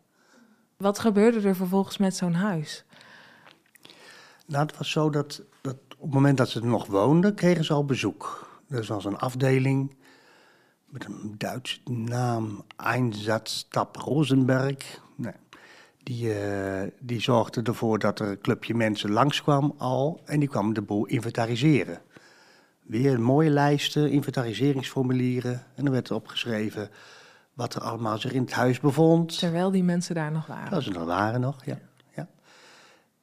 Wat 0.77 0.99
gebeurde 0.99 1.49
er 1.49 1.57
vervolgens 1.57 1.99
met 1.99 2.17
zo'n 2.17 2.35
huis? 2.35 2.85
Nou, 4.47 4.67
het 4.67 4.77
was 4.77 4.91
zo 4.91 5.11
dat 5.11 5.43
op 6.03 6.09
het 6.09 6.15
moment 6.15 6.37
dat 6.37 6.49
ze 6.49 6.61
er 6.61 6.67
nog 6.67 6.87
woonden, 6.87 7.35
kregen 7.35 7.65
ze 7.65 7.73
al 7.73 7.85
bezoek. 7.85 8.51
Er 8.69 8.85
was 8.89 9.05
een 9.05 9.19
afdeling 9.19 9.95
met 10.87 11.05
een 11.05 11.35
Duitse 11.39 11.79
naam, 11.85 12.65
Einsatzstab 12.77 13.97
Rosenberg. 13.97 15.01
Nee. 15.17 15.33
Die, 16.03 16.35
eh, 16.35 16.91
die 17.01 17.21
zorgde 17.21 17.63
ervoor 17.63 17.99
dat 17.99 18.21
er 18.21 18.29
een 18.29 18.41
clubje 18.41 18.75
mensen 18.75 19.11
langskwam 19.11 19.75
al 19.79 20.21
en 20.25 20.41
die 20.41 20.49
kwam 20.49 20.73
de 20.73 20.83
boel 20.83 21.07
inventariseren. 21.07 22.01
Weer 22.83 23.21
mooie 23.21 23.51
lijsten, 23.51 24.11
inventariseringsformulieren 24.11 25.63
en 25.75 25.85
er 25.87 25.93
werd 25.93 26.11
erop 26.11 26.27
geschreven 26.27 26.91
wat 27.55 27.75
er 27.75 27.83
allemaal 27.83 28.19
zich 28.19 28.33
in 28.33 28.43
het 28.43 28.53
huis 28.53 28.81
bevond. 28.81 29.39
Terwijl 29.39 29.71
die 29.71 29.85
mensen 29.85 30.15
daar 30.15 30.33
nog 30.33 30.47
waren. 30.47 30.71
Dat 30.71 30.83
ze 30.83 30.95
er 30.95 31.05
waren 31.05 31.41
nog, 31.41 31.65
ja. 31.65 31.79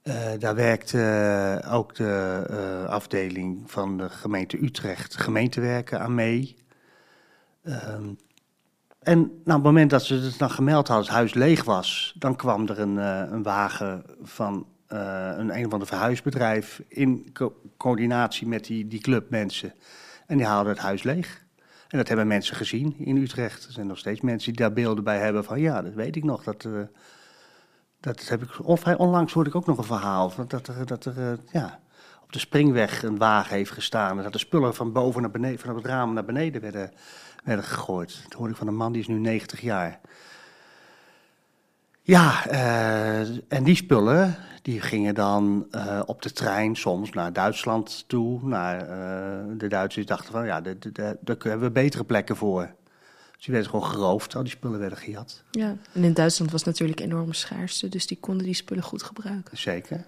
Eh, 0.10 0.40
daar 0.40 0.56
werkte 0.56 1.02
eh, 1.64 1.74
ook 1.74 1.96
de 1.96 2.46
eh, 2.50 2.90
afdeling 2.90 3.72
van 3.72 3.98
de 3.98 4.10
gemeente 4.10 4.64
Utrecht, 4.64 5.18
gemeentewerken, 5.18 6.00
aan 6.00 6.16
mee. 6.16 6.56
Ehm, 7.64 8.08
en 9.00 9.18
nou, 9.20 9.30
op 9.44 9.54
het 9.54 9.64
moment 9.64 9.90
dat 9.90 10.04
ze 10.04 10.16
het 10.16 10.38
dan 10.38 10.52
gemeld 10.52 10.88
hadden, 10.88 11.06
het 11.06 11.16
huis 11.16 11.34
leeg 11.34 11.64
was, 11.64 12.16
dan 12.18 12.36
kwam 12.36 12.68
er 12.68 12.80
een, 12.80 12.98
een 13.34 13.44
wagen 13.44 14.04
van 14.22 14.68
een 14.88 15.58
een 15.58 15.66
of 15.66 15.72
ander 15.72 15.88
verhuisbedrijf 15.88 16.82
in 16.88 17.30
co- 17.34 17.62
coördinatie 17.78 18.48
met 18.48 18.66
die, 18.66 18.88
die 18.88 19.02
clubmensen. 19.02 19.74
En 20.28 20.38
die 20.38 20.46
haalden 20.46 20.72
het 20.72 20.82
huis 20.82 21.04
leeg. 21.04 21.46
En 21.88 21.98
dat 21.98 22.08
hebben 22.08 22.28
mensen 22.28 22.56
gezien 22.56 22.96
in 22.98 23.18
Utrecht. 23.18 23.66
Er 23.66 23.72
zijn 23.72 23.88
nog 23.88 23.98
steeds 23.98 24.22
mensen 24.22 24.54
die 24.54 24.62
daar 24.62 24.74
beelden 24.74 25.04
bij 25.04 25.20
hebben 25.20 25.44
van 25.44 25.60
ja, 25.60 25.82
dat 25.82 25.94
weet 25.94 26.16
ik 26.16 26.24
nog. 26.24 26.44
Dat, 26.44 26.68
dat 28.00 28.28
heb 28.28 28.44
ik, 28.44 28.50
vrij 28.66 28.98
onlangs 28.98 29.34
hoorde 29.34 29.50
ik 29.50 29.56
ook 29.56 29.66
nog 29.66 29.78
een 29.78 29.84
verhaal. 29.84 30.34
Dat 30.48 30.68
er, 30.68 30.86
dat 30.86 31.06
er 31.06 31.18
eh, 31.18 31.38
ja, 31.52 31.80
op 32.24 32.34
de 32.34 32.40
springweg 32.40 33.04
een 33.04 33.18
wagen 33.18 33.56
heeft 33.56 33.72
gestaan. 33.72 34.18
En 34.18 34.24
dat 34.24 34.34
de 34.34 34.40
spullen 34.40 34.76
van 34.76 34.92
boven 34.92 35.22
naar 35.22 35.32
beneden, 35.32 35.60
van 35.60 35.76
het 35.76 35.86
raam 35.86 36.14
naar 36.14 36.26
beneden 36.26 36.62
werden, 36.62 36.92
werden 37.44 37.66
gegooid. 37.66 38.20
Dat 38.24 38.34
hoorde 38.34 38.52
ik 38.52 38.58
van 38.58 38.68
een 38.68 38.76
man 38.76 38.92
die 38.92 39.02
is 39.02 39.08
nu 39.08 39.20
90 39.20 39.62
jaar. 39.62 40.00
Ja, 42.02 42.46
eh, 42.46 43.54
en 43.54 43.64
die 43.64 43.76
spullen 43.76 44.36
die 44.62 44.82
gingen 44.82 45.16
dan 45.16 45.68
eh, 45.72 46.02
op 46.06 46.22
de 46.22 46.32
trein 46.32 46.76
soms 46.76 47.10
naar 47.10 47.34
Duitsland 47.34 48.08
toe. 48.08 48.40
Naar, 48.44 48.88
de 49.58 49.68
Duitsers 49.68 50.06
dachten 50.06 50.32
van 50.32 50.46
ja, 50.46 50.62
daar 50.62 51.16
hebben 51.26 51.60
we 51.60 51.72
betere 51.72 52.04
plekken 52.04 52.36
voor. 52.36 52.78
Dus 53.40 53.48
die 53.48 53.58
werden 53.58 53.74
gewoon 53.74 53.90
geroofd, 53.90 54.36
al 54.36 54.44
die 54.44 54.52
spullen 54.52 54.80
werden 54.80 54.98
gejat. 54.98 55.44
Ja. 55.52 55.76
En 55.94 56.04
in 56.04 56.14
Duitsland 56.14 56.52
was 56.52 56.64
natuurlijk 56.64 57.00
enorme 57.00 57.34
schaarste, 57.34 57.90
dus 57.90 58.08
die 58.08 58.18
konden 58.20 58.46
die 58.46 58.54
spullen 58.54 58.84
goed 58.84 59.04
gebruiken. 59.04 59.58
Zeker. 59.58 60.06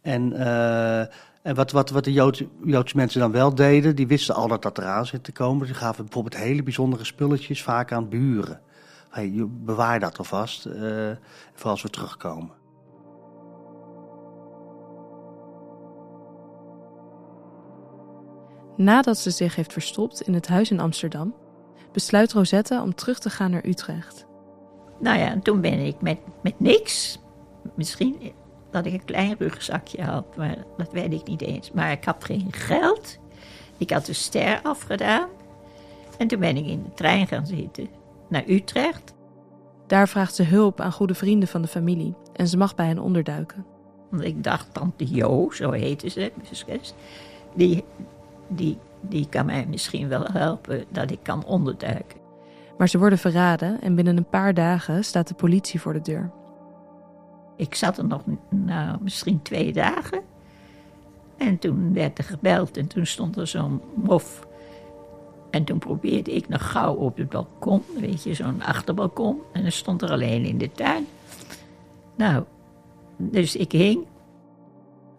En, 0.00 0.32
eh, 0.32 1.00
en 1.42 1.54
wat, 1.54 1.70
wat, 1.70 1.90
wat 1.90 2.04
de 2.04 2.12
Joodse, 2.12 2.48
Joodse 2.64 2.96
mensen 2.96 3.20
dan 3.20 3.32
wel 3.32 3.54
deden, 3.54 3.96
die 3.96 4.06
wisten 4.06 4.34
al 4.34 4.48
dat 4.48 4.62
dat 4.62 4.78
eraan 4.78 5.06
zit 5.06 5.24
te 5.24 5.32
komen. 5.32 5.66
Ze 5.66 5.74
gaven 5.74 6.04
bijvoorbeeld 6.04 6.36
hele 6.42 6.62
bijzondere 6.62 7.04
spulletjes 7.04 7.62
vaak 7.62 7.92
aan 7.92 8.08
buren. 8.08 8.60
Hey, 9.10 9.30
je- 9.30 9.46
bewaar 9.46 10.00
dat 10.00 10.18
alvast, 10.18 10.66
eh 10.66 11.10
voor 11.54 11.70
als 11.70 11.82
we 11.82 11.90
terugkomen. 11.90 12.50
Nadat 18.76 19.18
ze 19.18 19.30
zich 19.30 19.56
heeft 19.56 19.72
verstopt 19.72 20.20
in 20.20 20.34
het 20.34 20.48
huis 20.48 20.70
in 20.70 20.80
Amsterdam, 20.80 21.34
besluit 21.96 22.32
Rosetta 22.32 22.82
om 22.82 22.94
terug 22.94 23.18
te 23.18 23.30
gaan 23.30 23.50
naar 23.50 23.66
Utrecht. 23.66 24.26
Nou 25.00 25.18
ja, 25.18 25.30
en 25.30 25.42
toen 25.42 25.60
ben 25.60 25.86
ik 25.86 26.00
met, 26.00 26.18
met 26.42 26.60
niks. 26.60 27.18
Misschien 27.74 28.32
dat 28.70 28.86
ik 28.86 28.92
een 28.92 29.04
klein 29.04 29.34
rugzakje 29.38 30.02
had, 30.02 30.36
maar 30.36 30.56
dat 30.76 30.92
weet 30.92 31.12
ik 31.12 31.26
niet 31.26 31.42
eens. 31.42 31.72
Maar 31.72 31.90
ik 31.90 32.04
had 32.04 32.24
geen 32.24 32.52
geld. 32.52 33.18
Ik 33.76 33.90
had 33.90 34.06
de 34.06 34.12
ster 34.12 34.60
afgedaan. 34.62 35.28
En 36.18 36.26
toen 36.26 36.40
ben 36.40 36.56
ik 36.56 36.66
in 36.66 36.82
de 36.82 36.94
trein 36.94 37.26
gaan 37.26 37.46
zitten 37.46 37.88
naar 38.28 38.44
Utrecht. 38.46 39.14
Daar 39.86 40.08
vraagt 40.08 40.34
ze 40.34 40.42
hulp 40.42 40.80
aan 40.80 40.92
goede 40.92 41.14
vrienden 41.14 41.48
van 41.48 41.62
de 41.62 41.68
familie 41.68 42.14
en 42.32 42.48
ze 42.48 42.56
mag 42.56 42.74
bij 42.74 42.86
hen 42.86 42.98
onderduiken. 42.98 43.66
Want 44.10 44.22
ik 44.22 44.44
dacht, 44.44 44.74
tante 44.74 45.14
Jo, 45.14 45.50
zo 45.50 45.70
heette 45.70 46.08
ze, 46.08 46.32
die, 47.54 47.84
die, 48.48 48.78
die 49.00 49.28
kan 49.28 49.46
mij 49.46 49.66
misschien 49.66 50.08
wel 50.08 50.24
helpen 50.32 50.84
dat 50.88 51.10
ik 51.10 51.18
kan 51.22 51.44
onderduiken. 51.44 52.18
Maar 52.78 52.88
ze 52.88 52.98
worden 52.98 53.18
verraden 53.18 53.80
en 53.80 53.94
binnen 53.94 54.16
een 54.16 54.28
paar 54.28 54.54
dagen 54.54 55.04
staat 55.04 55.28
de 55.28 55.34
politie 55.34 55.80
voor 55.80 55.92
de 55.92 56.00
deur. 56.00 56.30
Ik 57.56 57.74
zat 57.74 57.98
er 57.98 58.06
nog 58.06 58.22
nou, 58.48 58.96
misschien 59.00 59.42
twee 59.42 59.72
dagen. 59.72 60.20
En 61.36 61.58
toen 61.58 61.92
werd 61.92 62.18
er 62.18 62.24
gebeld 62.24 62.76
en 62.76 62.86
toen 62.86 63.06
stond 63.06 63.36
er 63.36 63.46
zo'n 63.46 63.80
mof. 63.94 64.46
En 65.50 65.64
toen 65.64 65.78
probeerde 65.78 66.34
ik 66.34 66.48
nog 66.48 66.70
gauw 66.70 66.94
op 66.94 67.16
het 67.16 67.28
balkon, 67.28 67.82
weet 68.00 68.22
je, 68.22 68.34
zo'n 68.34 68.62
achterbalkon. 68.62 69.38
En 69.52 69.62
dan 69.62 69.72
stond 69.72 70.02
er 70.02 70.10
alleen 70.10 70.44
in 70.44 70.58
de 70.58 70.72
tuin. 70.72 71.06
Nou, 72.16 72.44
dus 73.16 73.56
ik 73.56 73.72
hing. 73.72 74.06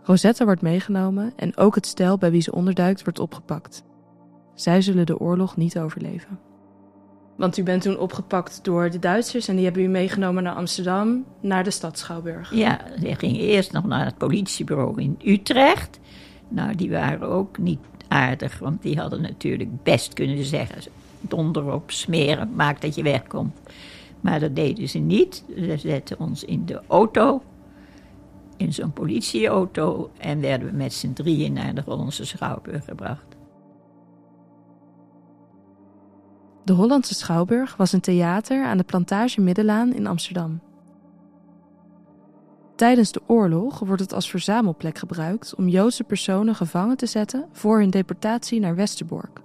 Rosetta 0.08 0.46
wordt 0.46 0.62
meegenomen 0.62 1.34
en 1.36 1.58
ook 1.58 1.76
het 1.76 1.86
stel 1.86 2.18
bij 2.18 2.32
wie 2.32 2.42
ze 2.42 2.52
onderduikt 2.52 3.04
wordt 3.04 3.20
opgepakt. 3.20 3.84
Zij 4.54 4.82
zullen 4.82 5.06
de 5.06 5.20
oorlog 5.20 5.58
niet 5.58 5.80
overleven. 5.80 6.40
Want 7.36 7.58
u 7.58 7.64
bent 7.64 7.82
toen 7.82 8.00
opgepakt 8.00 8.60
door 8.64 8.90
de 8.90 9.00
Duitsers 9.00 9.48
en 9.48 9.56
die 9.56 9.66
hebben 9.66 9.84
u 9.84 9.88
meegenomen 9.88 10.44
naar 10.44 10.56
Amsterdam, 10.56 11.26
naar 11.40 11.64
de 11.64 11.72
stad 11.72 11.98
Schouwburg. 11.98 12.54
Ja, 12.54 12.82
ze 13.00 13.16
ging 13.16 13.38
eerst 13.38 13.72
nog 13.72 13.86
naar 13.86 14.06
het 14.06 14.18
politiebureau 14.18 15.02
in 15.02 15.20
Utrecht. 15.24 16.00
Nou, 16.48 16.76
die 16.76 16.90
waren 16.90 17.28
ook 17.28 17.58
niet 17.58 17.80
aardig, 18.08 18.60
want 18.60 18.82
die 18.82 19.00
hadden 19.00 19.22
natuurlijk 19.22 19.84
best 19.84 20.14
kunnen 20.14 20.46
zeggen: 20.46 20.92
donder 21.22 21.74
op, 21.74 21.92
smeren, 21.92 22.50
maak 22.56 22.82
dat 22.82 22.96
je 22.96 23.04
wegkomt. 23.04 23.58
Maar 24.22 24.40
dat 24.40 24.56
deden 24.56 24.90
ze 24.90 25.00
niet. 25.00 25.44
Ze 25.56 25.78
zetten 25.78 26.20
ons 26.20 26.44
in 26.44 26.66
de 26.66 26.82
auto, 26.88 27.42
in 28.58 28.74
zo'n 28.74 28.94
politieauto, 28.94 30.12
en 30.18 30.42
werden 30.42 30.68
we 30.68 30.74
met 30.74 30.94
z'n 30.94 31.14
drieën 31.14 31.54
naar 31.54 31.76
de 31.76 31.82
Hollandse 31.86 32.26
Schouwburg 32.26 32.86
gebracht. 32.86 33.36
De 36.64 36.74
Hollandse 36.74 37.14
Schouwburg 37.14 37.76
was 37.76 37.92
een 37.92 38.02
theater 38.02 38.66
aan 38.66 38.78
de 38.78 38.84
Plantage 38.84 39.42
Middelaan 39.42 39.94
in 39.94 40.08
Amsterdam. 40.08 40.62
Tijdens 42.76 43.12
de 43.12 43.22
oorlog 43.28 43.80
wordt 43.80 44.02
het 44.02 44.14
als 44.14 44.30
verzamelplek 44.30 44.98
gebruikt 44.98 45.56
om 45.56 45.68
Joodse 45.68 46.04
personen 46.04 46.56
gevangen 46.56 46.98
te 46.98 47.06
zetten 47.06 47.46
voor 47.52 47.80
hun 47.80 47.90
deportatie 47.90 48.60
naar 48.60 48.76
Westerbork. 48.76 49.42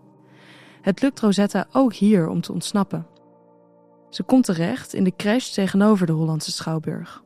Het 0.80 1.02
lukt 1.02 1.20
Rosetta 1.20 1.66
ook 1.72 1.94
hier 1.94 2.28
om 2.28 2.40
te 2.40 2.52
ontsnappen. 2.52 3.06
Ze 4.10 4.22
komt 4.22 4.44
terecht 4.44 4.94
in 4.94 5.04
de 5.04 5.16
crash 5.16 5.48
tegenover 5.48 6.06
de 6.06 6.12
Hollandse 6.12 6.52
Schouwburg. 6.52 7.22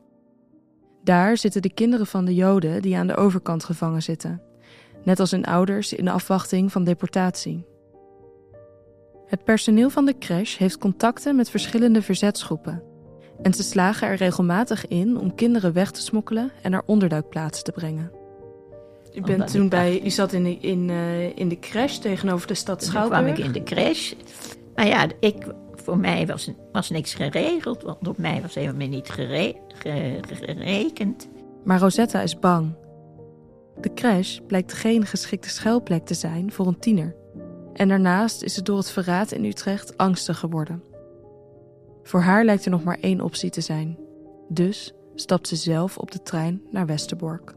Daar 1.07 1.37
zitten 1.37 1.61
de 1.61 1.73
kinderen 1.73 2.07
van 2.07 2.25
de 2.25 2.35
Joden 2.35 2.81
die 2.81 2.97
aan 2.97 3.07
de 3.07 3.15
overkant 3.15 3.63
gevangen 3.63 4.01
zitten, 4.01 4.41
net 5.03 5.19
als 5.19 5.31
hun 5.31 5.45
ouders 5.45 5.93
in 5.93 6.05
de 6.05 6.11
afwachting 6.11 6.71
van 6.71 6.83
deportatie. 6.83 7.65
Het 9.25 9.43
personeel 9.43 9.89
van 9.89 10.05
de 10.05 10.17
crash 10.17 10.57
heeft 10.57 10.77
contacten 10.77 11.35
met 11.35 11.49
verschillende 11.49 12.01
verzetsgroepen. 12.01 12.83
En 13.41 13.53
ze 13.53 13.63
slagen 13.63 14.07
er 14.07 14.15
regelmatig 14.15 14.87
in 14.87 15.17
om 15.17 15.35
kinderen 15.35 15.73
weg 15.73 15.91
te 15.91 16.01
smokkelen 16.01 16.51
en 16.61 16.71
naar 16.71 16.83
onderduikplaatsen 16.85 17.63
te 17.63 17.71
brengen. 17.71 18.11
U, 19.13 19.21
bent 19.21 19.51
toen 19.51 19.69
bij, 19.69 20.01
u 20.03 20.09
zat 20.09 20.33
in 20.33 20.43
de, 20.43 20.57
in, 20.57 20.89
uh, 20.89 21.37
in 21.37 21.49
de 21.49 21.59
crash 21.59 21.97
tegenover 21.97 22.47
de 22.47 22.53
stad 22.53 22.83
Schouwburg. 22.83 23.25
Toen 23.25 23.33
kwam 23.33 23.45
ik 23.45 23.55
in 23.55 23.63
de 23.63 23.75
crash. 23.75 24.13
Maar 24.75 24.87
ja, 24.87 25.07
ik, 25.19 25.35
voor 25.87 25.97
mij 25.97 26.27
was, 26.27 26.51
was 26.71 26.89
niks 26.89 27.13
geregeld, 27.13 27.81
want 27.81 28.07
op 28.07 28.17
mij 28.17 28.41
was 28.41 28.55
helemaal 28.55 28.87
niet 28.87 29.09
gere, 29.09 29.55
gerekend. 30.21 31.27
Maar 31.63 31.79
Rosetta 31.79 32.21
is 32.21 32.39
bang. 32.39 32.73
De 33.81 33.93
crash 33.93 34.39
blijkt 34.47 34.73
geen 34.73 35.05
geschikte 35.05 35.49
schuilplek 35.49 36.05
te 36.05 36.13
zijn 36.13 36.51
voor 36.51 36.67
een 36.67 36.79
tiener. 36.79 37.15
En 37.73 37.87
daarnaast 37.87 38.43
is 38.43 38.53
ze 38.53 38.61
door 38.61 38.77
het 38.77 38.91
verraad 38.91 39.31
in 39.31 39.45
Utrecht 39.45 39.97
angstig 39.97 40.39
geworden. 40.39 40.83
Voor 42.03 42.21
haar 42.21 42.45
lijkt 42.45 42.65
er 42.65 42.71
nog 42.71 42.83
maar 42.83 42.99
één 43.01 43.21
optie 43.21 43.49
te 43.49 43.61
zijn. 43.61 43.97
Dus 44.49 44.93
stapt 45.15 45.47
ze 45.47 45.55
zelf 45.55 45.97
op 45.97 46.11
de 46.11 46.23
trein 46.23 46.61
naar 46.71 46.85
Westerbork. 46.85 47.55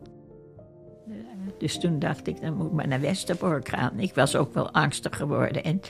Dus 1.59 1.79
toen 1.79 1.99
dacht 1.99 2.27
ik, 2.27 2.41
dan 2.41 2.55
moet 2.55 2.67
ik 2.67 2.73
maar 2.73 2.89
naar 2.89 3.01
Westerbork 3.01 3.69
gaan. 3.69 4.01
Ik 4.01 4.15
was 4.15 4.37
ook 4.37 4.55
wel 4.55 4.71
angstig 4.71 5.17
geworden. 5.17 5.65
En 5.65 5.81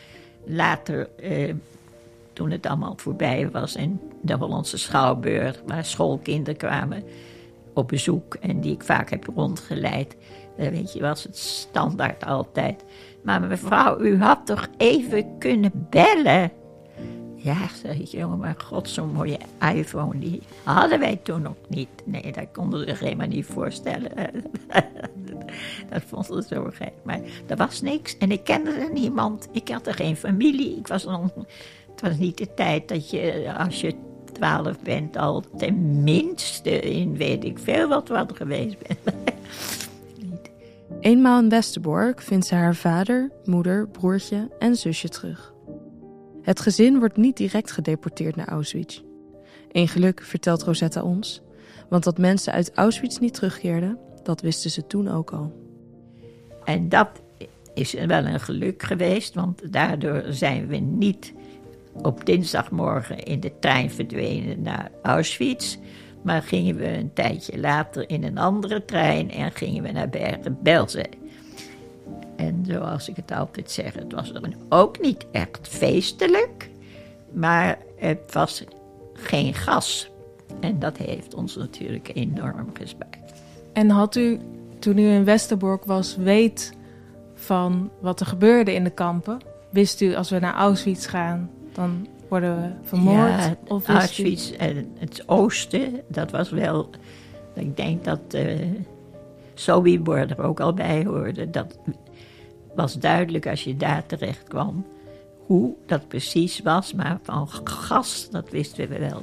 later, 0.44 1.09
eh, 1.16 1.55
toen 2.40 2.50
het 2.50 2.66
allemaal 2.66 2.94
voorbij 2.96 3.50
was 3.50 3.74
en 3.74 4.00
de 4.22 4.35
Hollandse 4.35 4.79
Schouwburg, 4.79 5.62
waar 5.66 5.85
schoolkinderen 5.85 6.59
kwamen 6.59 7.05
op 7.74 7.88
bezoek 7.88 8.35
en 8.35 8.61
die 8.61 8.72
ik 8.72 8.83
vaak 8.83 9.11
heb 9.11 9.26
rondgeleid, 9.35 10.16
uh, 10.59 10.68
weet 10.68 10.92
je, 10.92 11.00
was 11.00 11.22
het 11.22 11.37
standaard 11.37 12.24
altijd. 12.24 12.85
Maar 13.22 13.40
mevrouw, 13.40 14.00
u 14.00 14.22
had 14.22 14.46
toch 14.46 14.68
even 14.76 15.38
kunnen 15.38 15.87
bellen? 15.90 16.53
Ja, 17.37 17.68
zeg 17.83 17.98
ik, 17.98 18.07
jongen, 18.07 18.38
maar 18.38 18.55
god, 18.64 18.88
zo'n 18.88 19.12
mooie 19.12 19.38
iPhone, 19.74 20.18
die 20.18 20.42
hadden 20.64 20.98
wij 20.98 21.20
toen 21.22 21.42
nog 21.42 21.57
niet. 21.68 21.88
Nee, 22.05 22.33
dat 22.33 22.46
konden 22.53 22.81
ze 22.81 22.87
zich 22.88 23.00
helemaal 23.00 23.26
niet 23.26 23.46
voorstellen. 23.46 24.12
dat 25.90 26.03
vonden 26.07 26.42
ze 26.42 26.55
zo 26.55 26.70
gek. 26.72 26.92
Maar 27.03 27.20
er 27.46 27.57
was 27.57 27.81
niks 27.81 28.18
en 28.18 28.31
ik 28.31 28.44
kende 28.44 28.70
er 28.70 28.92
niemand. 28.92 29.48
Ik 29.53 29.68
had 29.68 29.87
er 29.87 29.94
geen 29.94 30.16
familie. 30.16 30.76
Ik 30.76 30.87
was 30.87 31.05
nog, 31.05 31.31
het 32.00 32.10
was 32.10 32.18
niet 32.18 32.38
de 32.38 32.54
tijd 32.54 32.88
dat 32.88 33.10
je, 33.10 33.52
als 33.58 33.80
je 33.80 33.94
twaalf 34.32 34.80
bent, 34.80 35.16
al 35.16 35.44
tenminste 35.56 36.80
in 36.80 37.16
weet 37.16 37.44
ik 37.44 37.58
veel 37.58 37.88
wat 37.88 38.08
wat 38.08 38.36
geweest 38.36 38.76
bent. 38.78 39.16
Eenmaal 41.00 41.42
in 41.42 41.48
Westerbork 41.48 42.20
vindt 42.20 42.46
ze 42.46 42.54
haar 42.54 42.74
vader, 42.74 43.30
moeder, 43.44 43.88
broertje 43.88 44.48
en 44.58 44.76
zusje 44.76 45.08
terug. 45.08 45.54
Het 46.42 46.60
gezin 46.60 46.98
wordt 46.98 47.16
niet 47.16 47.36
direct 47.36 47.72
gedeporteerd 47.72 48.36
naar 48.36 48.48
Auschwitz. 48.48 49.02
Een 49.72 49.88
geluk 49.88 50.22
vertelt 50.22 50.62
Rosetta 50.62 51.02
ons, 51.02 51.42
want 51.88 52.04
dat 52.04 52.18
mensen 52.18 52.52
uit 52.52 52.72
Auschwitz 52.74 53.18
niet 53.18 53.34
terugkeerden, 53.34 53.98
dat 54.22 54.40
wisten 54.40 54.70
ze 54.70 54.86
toen 54.86 55.08
ook 55.08 55.30
al. 55.30 55.52
En 56.64 56.88
dat 56.88 57.08
is 57.74 57.92
wel 57.92 58.26
een 58.26 58.40
geluk 58.40 58.82
geweest, 58.82 59.34
want 59.34 59.72
daardoor 59.72 60.22
zijn 60.28 60.66
we 60.66 60.76
niet 60.76 61.32
op 62.02 62.26
dinsdagmorgen 62.26 63.24
in 63.24 63.40
de 63.40 63.52
trein 63.58 63.90
verdwenen 63.90 64.62
naar 64.62 64.90
Auschwitz. 65.02 65.76
Maar 66.22 66.42
gingen 66.42 66.76
we 66.76 66.96
een 66.96 67.12
tijdje 67.12 67.58
later 67.58 68.10
in 68.10 68.24
een 68.24 68.38
andere 68.38 68.84
trein 68.84 69.30
en 69.30 69.52
gingen 69.52 69.82
we 69.82 69.92
naar 69.92 70.08
Bergen-Belzee. 70.08 71.18
En 72.36 72.64
zoals 72.66 73.08
ik 73.08 73.16
het 73.16 73.32
altijd 73.32 73.70
zeg, 73.70 73.94
het 73.94 74.12
was 74.12 74.32
ook 74.68 75.00
niet 75.00 75.26
echt 75.32 75.68
feestelijk, 75.68 76.70
maar 77.32 77.78
het 77.96 78.32
was 78.32 78.64
geen 79.12 79.54
gas. 79.54 80.10
En 80.60 80.78
dat 80.78 80.96
heeft 80.96 81.34
ons 81.34 81.56
natuurlijk 81.56 82.10
enorm 82.14 82.70
gespaard. 82.74 83.32
En 83.72 83.90
had 83.90 84.16
u, 84.16 84.40
toen 84.78 84.98
u 84.98 85.08
in 85.08 85.24
Westerbork 85.24 85.84
was, 85.84 86.16
weet 86.16 86.72
van 87.34 87.90
wat 88.00 88.20
er 88.20 88.26
gebeurde 88.26 88.74
in 88.74 88.84
de 88.84 88.90
kampen? 88.90 89.38
Wist 89.70 90.00
u, 90.00 90.14
als 90.14 90.30
we 90.30 90.38
naar 90.38 90.54
Auschwitz 90.54 91.08
gaan, 91.08 91.50
dan 91.72 92.06
worden 92.28 92.62
we 92.62 92.88
vermoord? 92.88 93.28
Ja, 93.28 93.56
of 93.66 93.88
Auschwitz 93.88 94.50
en 94.50 94.92
het 94.98 95.22
oosten, 95.28 96.00
dat 96.09 96.30
was 96.30 96.50
wel... 96.50 96.90
Ik 97.54 97.76
denk 97.76 98.04
dat 98.04 98.20
uh, 98.35 98.59
Sobibor 99.54 100.18
er 100.18 100.42
ook 100.42 100.61
al 100.61 100.74
bij 100.74 101.04
hoorde. 101.04 101.50
Dat 101.50 101.78
was 102.74 102.94
duidelijk 102.94 103.46
als 103.46 103.64
je 103.64 103.76
daar 103.76 104.06
terecht 104.06 104.48
kwam 104.48 104.85
hoe 105.50 105.74
dat 105.87 106.09
precies 106.09 106.61
was. 106.61 106.94
Maar 106.94 107.18
van 107.22 107.48
gas, 107.64 108.28
dat 108.30 108.50
wisten 108.50 108.88
we 108.88 108.98
wel. 108.98 109.22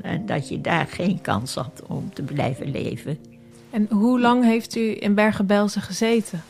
En 0.00 0.26
dat 0.26 0.48
je 0.48 0.60
daar 0.60 0.86
geen 0.86 1.20
kans 1.20 1.54
had 1.54 1.82
om 1.86 2.10
te 2.14 2.22
blijven 2.22 2.70
leven. 2.70 3.18
En 3.70 3.86
hoe 3.90 4.20
lang 4.20 4.44
heeft 4.44 4.76
u 4.76 4.96
in 5.00 5.14
Bergen-Belsen 5.14 5.82
gezeten? 5.82 6.42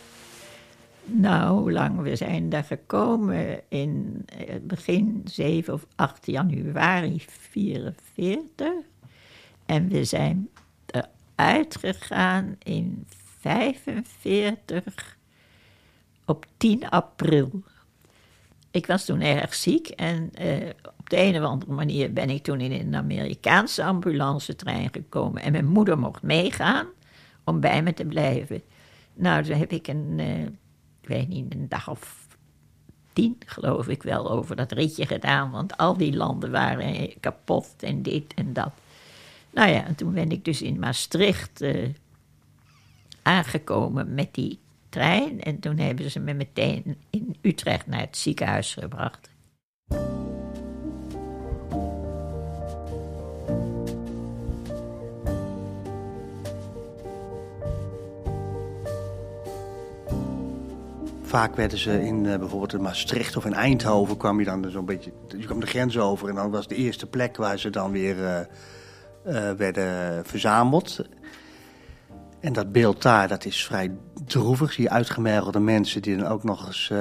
Nou, 1.04 1.60
hoe 1.60 1.72
lang? 1.72 2.00
We 2.00 2.16
zijn 2.16 2.48
daar 2.48 2.64
gekomen 2.64 3.60
in 3.68 4.22
eh, 4.26 4.54
begin 4.62 5.20
7 5.24 5.74
of 5.74 5.86
8 5.96 6.26
januari 6.26 7.20
44. 7.28 8.68
En 9.66 9.88
we 9.88 10.04
zijn 10.04 10.48
eruit 10.86 11.76
gegaan 11.76 12.56
in 12.62 13.06
45 13.40 15.16
op 16.24 16.46
10 16.56 16.88
april. 16.88 17.62
Ik 18.70 18.86
was 18.86 19.04
toen 19.04 19.20
erg 19.20 19.54
ziek 19.54 19.88
en 19.88 20.30
uh, 20.40 20.68
op 20.98 21.10
de 21.10 21.20
een 21.20 21.36
of 21.36 21.42
andere 21.42 21.72
manier 21.72 22.12
ben 22.12 22.30
ik 22.30 22.42
toen 22.42 22.60
in 22.60 22.72
een 22.72 22.96
Amerikaanse 22.96 23.84
ambulancetrein 23.84 24.88
gekomen. 24.92 25.42
En 25.42 25.52
mijn 25.52 25.66
moeder 25.66 25.98
mocht 25.98 26.22
meegaan 26.22 26.86
om 27.44 27.60
bij 27.60 27.82
me 27.82 27.94
te 27.94 28.04
blijven. 28.04 28.62
Nou, 29.14 29.42
toen 29.42 29.56
heb 29.56 29.72
ik 29.72 29.88
een, 29.88 30.18
uh, 30.20 30.46
ik 31.02 31.08
weet 31.08 31.28
niet, 31.28 31.54
een 31.54 31.68
dag 31.68 31.88
of 31.88 32.26
tien, 33.12 33.36
geloof 33.46 33.88
ik 33.88 34.02
wel, 34.02 34.30
over 34.30 34.56
dat 34.56 34.72
ritje 34.72 35.06
gedaan. 35.06 35.50
Want 35.50 35.76
al 35.76 35.96
die 35.96 36.16
landen 36.16 36.50
waren 36.50 37.20
kapot 37.20 37.74
en 37.78 38.02
dit 38.02 38.34
en 38.34 38.52
dat. 38.52 38.72
Nou 39.50 39.70
ja, 39.70 39.84
en 39.84 39.94
toen 39.94 40.12
ben 40.12 40.30
ik 40.30 40.44
dus 40.44 40.62
in 40.62 40.78
Maastricht 40.78 41.62
uh, 41.62 41.88
aangekomen 43.22 44.14
met 44.14 44.34
die 44.34 44.58
trein. 44.88 45.42
En 45.42 45.60
toen 45.60 45.78
hebben 45.78 46.10
ze 46.10 46.20
me 46.20 46.34
meteen 46.34 46.96
in 47.10 47.36
Utrecht 47.40 47.86
naar 47.86 48.00
het 48.00 48.16
ziekenhuis 48.16 48.74
gebracht. 48.74 49.30
Vaak 61.32 61.56
werden 61.56 61.78
ze 61.78 62.02
in 62.02 62.24
uh, 62.24 62.36
bijvoorbeeld 62.36 62.72
in 62.72 62.82
Maastricht 62.82 63.36
of 63.36 63.44
in 63.44 63.54
Eindhoven 63.54 64.16
kwam 64.16 64.38
je 64.38 64.44
dan 64.44 64.70
zo'n 64.70 64.84
beetje. 64.84 65.12
Je 65.28 65.44
kwam 65.44 65.60
de 65.60 65.66
grens 65.66 65.98
over 65.98 66.28
en 66.28 66.34
dan 66.34 66.50
was 66.50 66.68
de 66.68 66.74
eerste 66.74 67.06
plek 67.06 67.36
waar 67.36 67.58
ze 67.58 67.70
dan 67.70 67.90
weer 67.90 68.16
uh, 68.16 68.38
uh, 69.26 69.50
werden 69.50 70.24
verzameld. 70.26 71.08
En 72.40 72.52
dat 72.52 72.72
beeld 72.72 73.02
daar, 73.02 73.28
dat 73.28 73.44
is 73.44 73.64
vrij 73.64 73.90
droevig. 74.24 74.72
Zie 74.72 74.90
uitgemergelde 74.90 75.60
mensen 75.60 76.02
die 76.02 76.16
dan 76.16 76.26
ook 76.26 76.44
nog 76.44 76.66
eens 76.66 76.92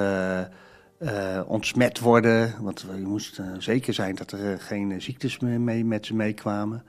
ontsmet 1.46 1.98
worden. 1.98 2.54
Want 2.60 2.84
je 2.96 3.06
moest 3.06 3.40
zeker 3.58 3.94
zijn 3.94 4.14
dat 4.14 4.32
er 4.32 4.60
geen 4.60 5.02
ziektes 5.02 5.38
mee, 5.38 5.84
met 5.84 6.06
ze 6.06 6.14
meekwamen. 6.14 6.84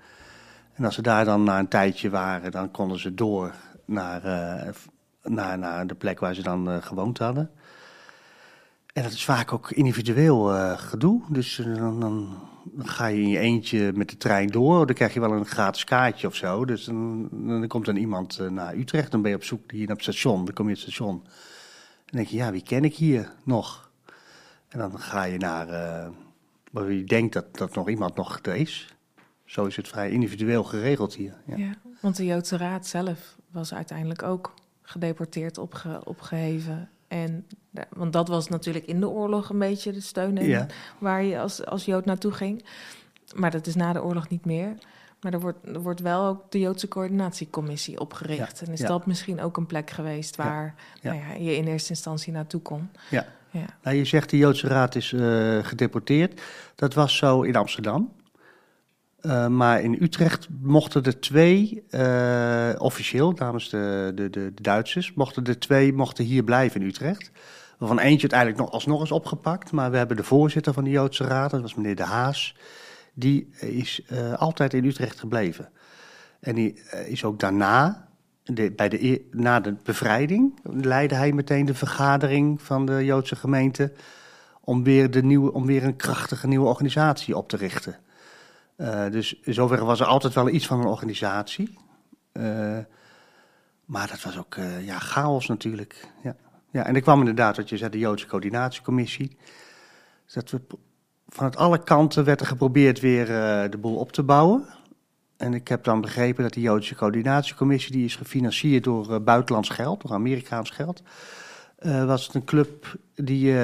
En 0.74 0.86
als 0.86 0.96
ze 0.96 1.02
daar 1.02 1.26
dan 1.26 1.44
na 1.44 1.60
een 1.60 1.68
tijdje 1.68 2.10
waren, 2.10 2.52
dan 2.52 2.72
konden 2.72 3.00
ze 3.00 3.14
door 3.14 3.54
naar 3.86 4.22
naar, 5.24 5.58
naar 5.58 5.88
de 5.88 5.96
plek 5.96 6.20
waar 6.20 6.36
ze 6.36 6.42
dan 6.42 6.70
uh, 6.70 6.82
gewoond 6.82 7.18
hadden. 7.18 7.52
En 8.94 9.04
dat 9.04 9.12
is 9.12 9.26
vaak 9.26 9.54
ook 9.54 9.72
individueel 9.72 10.54
uh, 10.54 10.78
gedoe. 10.78 11.22
Dus 11.30 11.58
uh, 11.58 11.76
dan, 11.76 12.00
dan, 12.00 12.38
ga 12.78 13.06
je 13.06 13.22
in 13.22 13.30
je 13.30 13.40
eentje 13.40 13.92
met 13.96 14.10
de 14.10 14.18
trein 14.18 14.48
door. 14.48 14.86
Dan 14.86 14.96
krijg 14.96 15.14
je 15.14 15.20
wel 15.20 15.32
een 15.32 15.46
gratis 15.46 15.84
kaartje 15.84 16.28
of 16.28 16.36
zo. 16.36 16.66
Dus 16.66 16.86
dan, 16.86 17.66
komt 17.68 17.86
dan 17.86 17.96
iemand 17.96 18.40
naar 18.50 18.76
Utrecht. 18.76 19.12
Dan 19.12 19.22
ben 19.22 19.32
je 19.32 19.38
op 19.38 19.44
zoek 19.44 19.72
hier 19.72 19.88
naar 19.88 19.96
het 19.96 20.04
station. 20.04 20.46
Dan 20.46 20.54
kom 20.54 20.66
je 20.66 20.72
het 20.72 20.82
station. 20.82 21.22
Dan 22.06 22.22
denk 22.22 22.28
je, 22.28 22.36
ja, 22.36 22.52
wie 22.52 22.64
ken 22.64 22.84
ik 22.84 22.96
hier 22.96 23.32
nog? 23.44 23.92
En 24.68 24.80
dan 24.80 25.00
ga 25.00 25.24
je 25.24 25.38
naar 25.38 25.68
waar 26.72 26.92
je 26.92 27.04
denkt 27.04 27.34
dat, 27.34 27.58
dat 27.58 27.76
nog 27.76 27.90
iemand 27.90 28.16
nog 28.16 28.40
is. 28.40 28.96
Zo 29.46 29.66
is 29.66 29.76
het 29.76 29.88
vrij 29.88 30.12
individueel 30.12 30.64
geregeld 30.64 31.16
hier. 31.16 31.36
Ja, 31.46 31.56
ja 31.56 31.76
want 32.00 32.16
de 32.16 32.26
Joodse 32.26 32.58
Raad 32.58 32.88
zelf 32.88 33.36
was 33.52 33.74
uiteindelijk 33.74 34.24
ook 34.24 34.54
gedeporteerd, 34.84 35.58
opge, 35.58 36.02
opgeheven. 36.04 36.90
En, 37.08 37.46
want 37.90 38.14
dat 38.14 38.28
was 38.28 38.48
natuurlijk 38.48 38.86
in 38.86 39.00
de 39.00 39.10
oorlog 39.10 39.50
een 39.50 39.60
beetje 39.60 39.92
de 39.92 40.02
steun 40.02 40.38
en 40.38 40.68
waar 40.98 41.24
je 41.24 41.40
als, 41.40 41.66
als 41.66 41.86
Jood 41.86 42.06
naartoe 42.06 42.32
ging. 42.32 42.66
Maar 43.36 43.52
dat 43.52 43.68
is 43.68 43.76
na 43.76 43.94
de 43.94 44.04
oorlog 44.04 44.30
niet 44.30 44.46
meer. 44.46 44.76
Maar 45.22 45.34
er 45.34 45.40
wordt, 45.40 45.68
er 45.68 45.82
wordt 45.82 46.00
wel 46.00 46.26
ook 46.26 46.52
de 46.52 46.60
Joodse 46.60 46.88
Coördinatiecommissie 46.88 48.00
opgericht. 48.00 48.62
en 48.62 48.72
is 48.72 48.80
dat 48.80 49.06
misschien 49.06 49.42
ook 49.42 49.58
een 49.58 49.66
plek 49.66 49.90
geweest 49.90 50.36
waar 50.36 50.76
Nou 51.02 51.16
ja, 51.16 51.34
je 51.34 51.56
in 51.56 51.68
eerste 51.68 51.90
instantie 51.90 52.34
naartoe 52.34 52.62
kon? 52.62 52.90
Ja. 53.10 53.26
ja. 53.52 53.66
Nou, 53.84 53.96
je 53.98 54.06
zegt 54.06 54.30
de 54.30 54.38
Joodse 54.38 54.68
Raad 54.68 54.96
is 54.96 55.12
uh, 55.12 55.64
gedeporteerd. 55.64 56.42
Dat 56.76 56.94
was 56.94 57.18
zo 57.18 57.42
in 57.42 57.56
Amsterdam. 57.56 58.12
Uh, 59.26 59.48
maar 59.48 59.82
in 59.82 59.98
Utrecht 60.00 60.48
mochten 60.62 61.04
er 61.04 61.20
twee, 61.20 61.84
uh, 61.90 62.70
officieel 62.78 63.32
namens 63.32 63.70
de, 63.70 64.12
de, 64.16 64.30
de, 64.30 64.52
Duitsers, 64.62 65.14
mochten 65.14 65.44
er 65.44 65.60
twee 65.60 65.94
mochten 65.94 66.26
hier 66.26 66.44
blijven 66.44 66.82
in 66.82 66.88
Utrecht. 66.88 67.32
Waarvan 67.78 68.00
eentje 68.00 68.22
uiteindelijk 68.22 68.60
nog 68.60 68.72
alsnog 68.72 69.04
is 69.04 69.12
opgepakt. 69.12 69.72
Maar 69.72 69.92
we 69.92 69.98
hebben 69.98 70.18
de 70.18 70.24
voorzitter 70.24 70.74
van 70.74 70.84
de 70.84 70.90
Joodse 70.90 71.24
Raad, 71.24 71.52
dat 71.52 71.62
was 71.62 71.76
meneer 71.76 71.96
De 71.96 72.04
Haas. 72.04 72.56
Die 73.14 73.50
is 73.60 74.02
uh, 74.12 74.34
altijd 74.34 74.74
in 74.74 74.86
Utrecht 74.86 75.20
gebleven. 75.20 75.70
En 76.40 76.56
die 76.56 76.82
is 77.06 77.24
ook 77.24 77.40
daarna, 77.40 78.08
bij 78.76 78.90
de, 78.90 79.28
na 79.32 79.60
de 79.60 79.76
bevrijding, 79.84 80.60
leidde 80.64 81.16
hij 81.16 81.32
meteen 81.32 81.66
de 81.66 81.76
vergadering 81.76 82.62
van 82.62 82.86
de 82.86 83.06
Joodse 83.06 83.36
gemeente. 83.36 83.94
Om 84.62 84.84
weer, 84.84 85.12
de 85.12 85.24
nieuwe, 85.24 85.54
om 85.54 85.66
weer 85.66 85.84
een 85.84 85.96
krachtige 85.96 86.48
nieuwe 86.48 86.68
organisatie 86.68 87.38
op 87.38 87.50
te 87.50 87.58
richten. 87.58 87.96
Uh, 88.78 89.10
dus 89.12 89.40
in 89.42 89.54
zoverre 89.54 89.86
was 89.86 90.00
er 90.00 90.06
altijd 90.06 90.34
wel 90.34 90.50
iets 90.50 90.68
van 90.68 90.80
een 90.80 90.86
organisatie. 90.86 91.78
Uh, 92.34 92.78
maar 93.86 94.08
dat 94.08 94.22
was 94.22 94.38
ook 94.38 94.56
uh, 94.56 94.86
ja, 94.86 95.00
chaos 95.00 95.48
natuurlijk. 95.48 96.08
Ja. 96.24 96.36
ja, 96.72 96.86
en 96.86 96.96
er 96.96 97.02
kwam 97.02 97.20
inderdaad, 97.20 97.58
wat 97.58 97.70
je 97.70 97.78
zei, 97.78 97.90
de 97.90 97.98
Joodse 97.98 98.28
coördinatiecommissie. 98.28 99.38
Dat 100.34 100.50
we, 100.50 100.62
vanuit 101.28 101.56
alle 101.56 101.84
kanten 101.84 102.24
werd 102.24 102.40
er 102.40 102.46
geprobeerd 102.46 103.00
weer 103.00 103.26
de 103.72 103.78
boel 103.80 103.96
op 103.96 104.12
te 104.12 104.24
bouwen. 104.24 104.66
En 105.38 105.54
ik 105.54 105.68
heb 105.68 105.84
dan 105.84 106.02
begrepen 106.02 106.44
dat 106.44 106.54
die 106.54 106.64
Joodse 106.64 106.96
coördinatiecommissie, 106.96 107.92
die 107.92 108.06
is 108.06 108.16
gefinancierd 108.16 108.84
door 108.84 109.22
buitenlands 109.22 109.70
geld, 109.70 110.02
door 110.02 110.12
Amerikaans 110.12 110.70
geld. 110.70 111.02
was 111.82 112.26
het 112.26 112.36
een 112.36 112.44
club 112.44 112.96
die, 113.16 113.56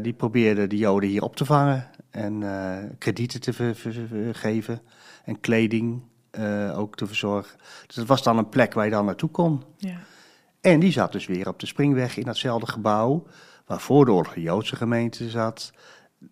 die 0.00 0.12
probeerde 0.12 0.66
de 0.66 0.76
Joden 0.76 1.08
hier 1.08 1.22
op 1.22 1.36
te 1.36 1.44
vangen 1.44 1.90
en 2.12 2.40
uh, 2.40 2.76
kredieten 2.98 3.40
te 3.40 3.74
geven 4.32 4.80
en 5.24 5.40
kleding 5.40 6.02
uh, 6.38 6.78
ook 6.78 6.96
te 6.96 7.06
verzorgen. 7.06 7.58
Dus 7.86 7.96
dat 7.96 8.06
was 8.06 8.22
dan 8.22 8.38
een 8.38 8.48
plek 8.48 8.74
waar 8.74 8.84
je 8.84 8.90
dan 8.90 9.04
naartoe 9.04 9.30
kon. 9.30 9.62
Ja. 9.76 9.96
En 10.60 10.80
die 10.80 10.92
zat 10.92 11.12
dus 11.12 11.26
weer 11.26 11.48
op 11.48 11.58
de 11.58 11.66
Springweg 11.66 12.16
in 12.16 12.24
datzelfde 12.24 12.66
gebouw 12.66 13.26
waar 13.66 13.80
voor 13.80 14.04
de 14.04 14.12
oorlog 14.12 14.34
de 14.34 14.40
Joodse 14.40 14.76
gemeente 14.76 15.30
zat, 15.30 15.72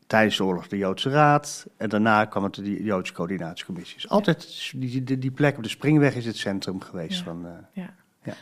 tijdens 0.06 0.36
de 0.36 0.44
oorlog 0.44 0.68
de 0.68 0.76
Joodse 0.76 1.10
Raad 1.10 1.66
en 1.76 1.88
daarna 1.88 2.24
kwam 2.24 2.44
het 2.44 2.54
de 2.54 2.82
Joodse 2.82 3.12
Coördinatiecommissie. 3.12 3.94
Dus 3.94 4.08
altijd 4.08 4.70
die, 4.76 5.04
die, 5.04 5.18
die, 5.18 5.30
plek 5.30 5.56
op 5.56 5.62
de 5.62 5.68
Springweg 5.68 6.14
is 6.14 6.26
het 6.26 6.36
centrum 6.36 6.80
geweest 6.80 7.18
ja. 7.18 7.24
van... 7.24 7.46
Uh, 7.46 7.50
ja. 7.72 7.94
ja. 8.22 8.34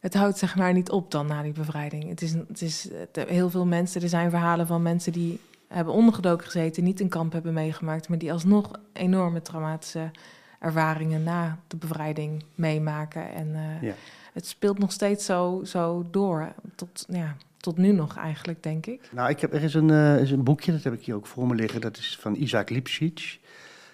Het 0.00 0.14
houdt 0.14 0.38
zeg 0.38 0.56
maar 0.56 0.72
niet 0.72 0.90
op 0.90 1.10
dan 1.10 1.26
na 1.26 1.42
die 1.42 1.52
bevrijding. 1.52 2.08
Het 2.08 2.22
is, 2.22 2.32
het 2.32 2.62
is 2.62 2.88
heel 3.12 3.50
veel 3.50 3.66
mensen, 3.66 4.02
er 4.02 4.08
zijn 4.08 4.30
verhalen 4.30 4.66
van 4.66 4.82
mensen 4.82 5.12
die 5.12 5.40
hebben 5.72 5.94
ondergedoken 5.94 6.46
gezeten, 6.46 6.84
niet 6.84 7.00
een 7.00 7.08
kamp 7.08 7.32
hebben 7.32 7.52
meegemaakt, 7.52 8.08
maar 8.08 8.18
die 8.18 8.32
alsnog 8.32 8.70
enorme 8.92 9.42
traumatische 9.42 10.10
ervaringen 10.58 11.22
na 11.22 11.58
de 11.66 11.76
bevrijding 11.76 12.44
meemaken. 12.54 13.32
En 13.34 13.48
uh, 13.48 13.82
ja. 13.82 13.94
het 14.32 14.46
speelt 14.46 14.78
nog 14.78 14.92
steeds 14.92 15.24
zo, 15.24 15.60
zo 15.64 16.06
door, 16.10 16.52
tot, 16.74 17.04
ja, 17.08 17.36
tot 17.56 17.76
nu 17.76 17.92
nog 17.92 18.16
eigenlijk, 18.16 18.62
denk 18.62 18.86
ik. 18.86 19.08
Nou, 19.12 19.30
ik 19.30 19.40
heb, 19.40 19.52
er 19.54 19.62
is 19.62 19.74
een, 19.74 19.88
uh, 19.88 20.20
is 20.20 20.30
een 20.30 20.44
boekje, 20.44 20.72
dat 20.72 20.82
heb 20.82 20.92
ik 20.92 21.04
hier 21.04 21.14
ook 21.14 21.26
voor 21.26 21.46
me 21.46 21.54
liggen, 21.54 21.80
dat 21.80 21.96
is 21.96 22.18
van 22.20 22.34
Isaac 22.34 22.70
Lipschitz. 22.70 23.38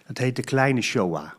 Dat 0.07 0.19
heet 0.19 0.37
De 0.37 0.43
Kleine 0.43 0.81
Shoah. 0.81 1.31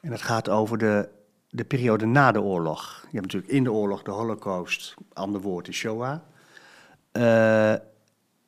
En 0.00 0.10
dat 0.10 0.22
gaat 0.22 0.48
over 0.48 0.78
de, 0.78 1.08
de 1.50 1.64
periode 1.64 2.06
na 2.06 2.32
de 2.32 2.40
oorlog. 2.40 3.00
Je 3.00 3.18
hebt 3.18 3.32
natuurlijk 3.32 3.52
in 3.52 3.64
de 3.64 3.72
oorlog 3.72 4.02
de 4.02 4.10
Holocaust, 4.10 4.94
ander 5.12 5.40
woord 5.40 5.68
is 5.68 5.76
Shoah. 5.76 6.18
Uh, 7.12 7.74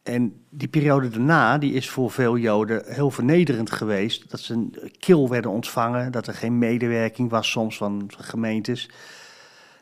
en 0.05 0.45
die 0.51 0.69
periode 0.69 1.09
daarna, 1.09 1.59
die 1.59 1.73
is 1.73 1.90
voor 1.90 2.11
veel 2.11 2.37
Joden 2.37 2.83
heel 2.87 3.11
vernederend 3.11 3.71
geweest. 3.73 4.31
Dat 4.31 4.40
ze 4.40 4.69
kil 4.99 5.29
werden 5.29 5.51
ontvangen, 5.51 6.12
dat 6.12 6.27
er 6.27 6.35
geen 6.35 6.59
medewerking 6.59 7.31
was 7.31 7.51
soms 7.51 7.77
van 7.77 8.11
gemeentes. 8.17 8.90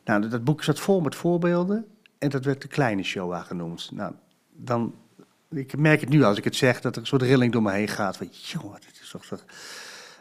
Nou, 0.04 0.28
dat 0.28 0.44
boek 0.44 0.62
zat 0.62 0.80
vol 0.80 1.00
met 1.00 1.14
voorbeelden 1.14 1.86
en 2.18 2.28
dat 2.28 2.44
werd 2.44 2.62
de 2.62 2.68
kleine 2.68 3.02
Shoah 3.02 3.44
genoemd. 3.44 3.90
Nou, 3.92 4.12
dan, 4.50 4.94
ik 5.50 5.76
merk 5.76 6.00
het 6.00 6.08
nu 6.08 6.22
als 6.22 6.38
ik 6.38 6.44
het 6.44 6.56
zeg, 6.56 6.80
dat 6.80 6.94
er 6.94 7.00
een 7.00 7.06
soort 7.06 7.22
rilling 7.22 7.52
door 7.52 7.62
me 7.62 7.72
heen 7.72 7.88
gaat. 7.88 8.16
Van, 8.16 8.28
jongen, 8.30 8.80
dit 8.80 9.00
is 9.02 9.10
toch... 9.10 9.24
toch... 9.24 9.44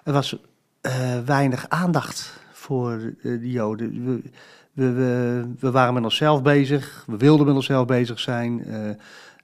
Er 0.04 0.14
was 0.14 0.38
uh, 0.82 1.20
weinig 1.20 1.70
aandacht 1.70 2.34
voor 2.52 2.98
de, 2.98 3.40
de 3.40 3.52
Joden. 3.52 4.06
We, 4.06 4.92
we, 4.92 5.46
we, 5.60 5.72
waren 5.72 5.94
met 5.94 6.04
onszelf 6.04 6.42
bezig, 6.42 7.04
we 7.08 7.18
wilden 7.18 7.46
met 7.46 7.56
onszelf 7.56 7.86
bezig 7.86 8.20
zijn... 8.20 8.64
Uh, 8.68 8.90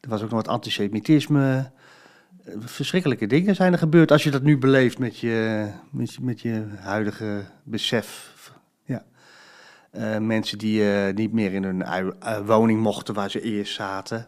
er 0.01 0.09
was 0.09 0.21
ook 0.21 0.29
nog 0.29 0.39
wat 0.39 0.53
antisemitisme. 0.53 1.71
Verschrikkelijke 2.59 3.27
dingen 3.27 3.55
zijn 3.55 3.71
er 3.71 3.79
gebeurd 3.79 4.11
als 4.11 4.23
je 4.23 4.31
dat 4.31 4.41
nu 4.41 4.57
beleeft 4.57 4.99
met 4.99 5.19
je, 5.19 5.67
met 5.89 6.19
met 6.21 6.41
je 6.41 6.65
huidige 6.79 7.43
besef. 7.63 8.35
Ja. 8.83 9.05
Uh, 9.91 10.17
mensen 10.17 10.57
die 10.57 10.81
uh, 10.81 11.13
niet 11.13 11.33
meer 11.33 11.53
in 11.53 11.63
hun 11.63 12.13
woning 12.45 12.81
mochten 12.81 13.13
waar 13.13 13.29
ze 13.29 13.41
eerst 13.41 13.73
zaten. 13.73 14.27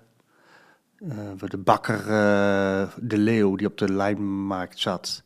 de 1.49 1.57
bakker 1.57 2.03
De 3.01 3.17
Leeuw, 3.17 3.55
die 3.55 3.67
op 3.67 3.77
de 3.77 3.93
Lijnmarkt 3.93 4.79
zat. 4.79 5.23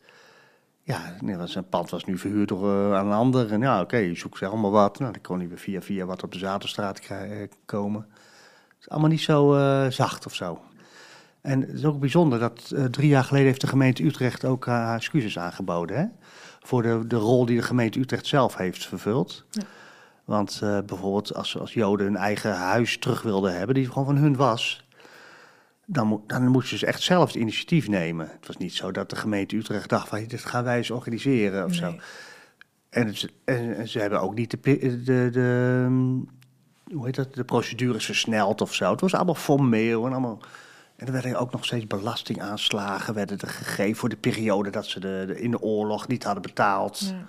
Ja, 0.82 1.16
zijn 1.44 1.68
pand 1.68 1.90
was 1.90 2.04
nu 2.04 2.18
verhuurd 2.18 2.48
door 2.48 2.94
aan 2.94 3.06
een 3.06 3.12
ander. 3.12 3.52
En 3.52 3.60
ja, 3.60 3.74
oké, 3.80 3.96
okay, 3.96 4.14
zoek 4.14 4.38
ze 4.38 4.46
allemaal 4.46 4.70
wat. 4.70 4.98
Nou, 4.98 5.12
dan 5.12 5.22
kon 5.22 5.38
hij 5.38 5.48
weer 5.48 5.58
via 5.58 5.82
via 5.82 6.04
wat 6.04 6.22
op 6.22 6.32
de 6.32 6.38
Zaterstraat 6.38 7.00
komen 7.64 8.06
is 8.84 8.90
allemaal 8.90 9.10
niet 9.10 9.20
zo 9.20 9.56
uh, 9.56 9.90
zacht 9.90 10.26
of 10.26 10.34
zo. 10.34 10.60
En 11.40 11.60
het 11.60 11.72
is 11.72 11.84
ook 11.84 12.00
bijzonder 12.00 12.38
dat 12.38 12.70
uh, 12.74 12.84
drie 12.84 13.08
jaar 13.08 13.24
geleden 13.24 13.46
heeft 13.46 13.60
de 13.60 13.66
gemeente 13.66 14.04
Utrecht 14.04 14.44
ook 14.44 14.66
haar 14.66 14.96
excuses 14.96 15.38
aangeboden. 15.38 15.96
Hè? 15.96 16.04
Voor 16.60 16.82
de, 16.82 17.06
de 17.06 17.16
rol 17.16 17.46
die 17.46 17.56
de 17.56 17.62
gemeente 17.62 17.98
Utrecht 17.98 18.26
zelf 18.26 18.56
heeft 18.56 18.86
vervuld. 18.86 19.44
Ja. 19.50 19.62
Want 20.24 20.60
uh, 20.64 20.78
bijvoorbeeld 20.86 21.34
als, 21.34 21.58
als 21.58 21.72
Joden 21.72 22.06
hun 22.06 22.16
eigen 22.16 22.54
huis 22.54 22.98
terug 22.98 23.22
wilden 23.22 23.56
hebben, 23.56 23.74
die 23.74 23.86
gewoon 23.86 24.04
van 24.04 24.16
hun 24.16 24.36
was, 24.36 24.86
dan, 25.86 26.22
dan 26.26 26.46
moesten 26.46 26.78
ze 26.78 26.86
echt 26.86 27.02
zelf 27.02 27.26
het 27.26 27.40
initiatief 27.40 27.88
nemen. 27.88 28.28
Het 28.30 28.46
was 28.46 28.56
niet 28.56 28.74
zo 28.74 28.90
dat 28.90 29.10
de 29.10 29.16
gemeente 29.16 29.56
Utrecht 29.56 29.88
dacht 29.88 30.08
van 30.08 30.24
dit 30.26 30.44
gaan 30.44 30.64
wij 30.64 30.76
eens 30.76 30.90
organiseren 30.90 31.64
of 31.64 31.70
nee. 31.70 31.78
zo. 31.78 31.94
En, 32.90 33.06
het, 33.06 33.32
en, 33.44 33.88
ze 33.88 33.98
hebben 33.98 34.20
ook 34.20 34.34
niet 34.34 34.50
de, 34.50 34.58
de, 35.04 35.30
de, 35.30 35.86
hoe 36.94 37.04
heet 37.04 37.14
dat, 37.14 37.34
de 37.34 37.44
procedures 37.44 38.04
versneld 38.04 38.60
of 38.60 38.74
zo. 38.74 38.90
Het 38.90 39.00
was 39.00 39.14
allemaal 39.14 39.34
formeel 39.34 40.06
en 40.06 40.12
allemaal... 40.12 40.38
En 40.96 41.06
er 41.06 41.12
werden 41.12 41.36
ook 41.36 41.52
nog 41.52 41.64
steeds 41.64 41.86
belastingaanslagen 41.86 43.14
werden 43.14 43.38
er 43.38 43.48
gegeven 43.48 43.96
voor 43.96 44.08
de 44.08 44.16
periode 44.16 44.70
dat 44.70 44.86
ze 44.86 45.00
de, 45.00 45.34
in 45.36 45.50
de 45.50 45.60
oorlog 45.60 46.08
niet 46.08 46.24
hadden 46.24 46.42
betaald. 46.42 47.00
Ja. 47.00 47.26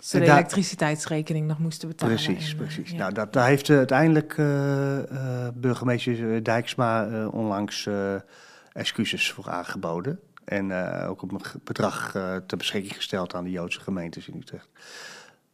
Ze 0.00 0.18
de 0.18 0.24
daar- 0.24 0.36
elektriciteitsrekening 0.36 1.46
nog 1.46 1.58
moesten 1.58 1.88
betalen. 1.88 2.14
Precies, 2.14 2.52
en, 2.52 2.58
eh, 2.58 2.64
precies. 2.64 2.90
ja. 2.90 2.96
Nou, 2.96 3.12
dat, 3.12 3.32
daar 3.32 3.46
heeft 3.46 3.68
eh, 3.68 3.76
uiteindelijk 3.76 4.34
eh, 4.38 4.98
burgemeester 5.54 6.44
Dijksma 6.44 7.26
onlangs 7.28 7.88
excuses 8.72 9.32
voor 9.32 9.50
aangeboden. 9.50 10.20
En 10.44 10.72
ook 11.06 11.22
op 11.22 11.32
een 11.32 11.40
bedrag 11.64 12.10
ter 12.46 12.56
beschikking 12.56 12.94
gesteld 12.94 13.34
aan 13.34 13.44
de 13.44 13.50
Joodse 13.50 13.80
gemeentes 13.80 14.28
in 14.28 14.36
Utrecht. 14.36 14.68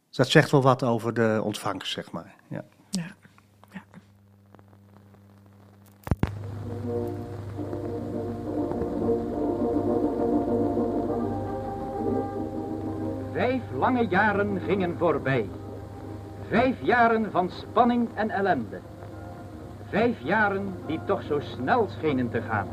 Dus 0.07 0.17
dat 0.17 0.29
zegt 0.29 0.51
wel 0.51 0.61
wat 0.61 0.83
over 0.83 1.13
de 1.13 1.39
ontvangst, 1.43 1.91
zeg 1.91 2.11
maar. 2.11 2.35
Ja. 2.47 2.63
Ja. 2.97 3.03
Ja. 3.71 3.81
Vijf 13.31 13.61
lange 13.77 14.07
jaren 14.07 14.59
gingen 14.59 14.97
voorbij. 14.97 15.49
Vijf 16.49 16.75
jaren 16.81 17.31
van 17.31 17.49
spanning 17.49 18.07
en 18.13 18.29
ellende. 18.29 18.79
Vijf 19.89 20.19
jaren 20.19 20.73
die 20.85 20.99
toch 21.05 21.23
zo 21.23 21.39
snel 21.39 21.87
schenen 21.97 22.29
te 22.29 22.41
gaan. 22.41 22.67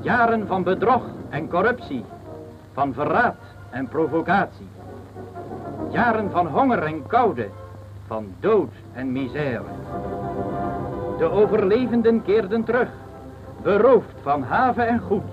Jaren 0.00 0.46
van 0.46 0.62
bedrog 0.62 1.02
en 1.28 1.48
corruptie, 1.48 2.04
van 2.72 2.94
verraad 2.94 3.40
en 3.70 3.88
provocatie. 3.88 4.68
Jaren 5.90 6.30
van 6.30 6.46
honger 6.46 6.82
en 6.82 7.06
koude, 7.06 7.48
van 8.06 8.26
dood 8.40 8.72
en 8.92 9.12
misère. 9.12 9.62
De 11.18 11.30
overlevenden 11.30 12.22
keerden 12.22 12.64
terug, 12.64 12.88
beroofd 13.62 14.14
van 14.22 14.42
haven 14.42 14.86
en 14.88 15.00
goed, 15.00 15.30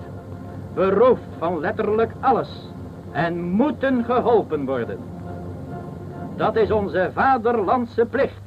beroofd 0.74 1.28
van 1.38 1.60
letterlijk 1.60 2.12
alles 2.20 2.68
en 3.12 3.42
moeten 3.42 4.04
geholpen 4.04 4.64
worden. 4.64 4.98
Dat 6.36 6.56
is 6.56 6.70
onze 6.70 7.10
vaderlandse 7.14 8.06
plicht. 8.06 8.42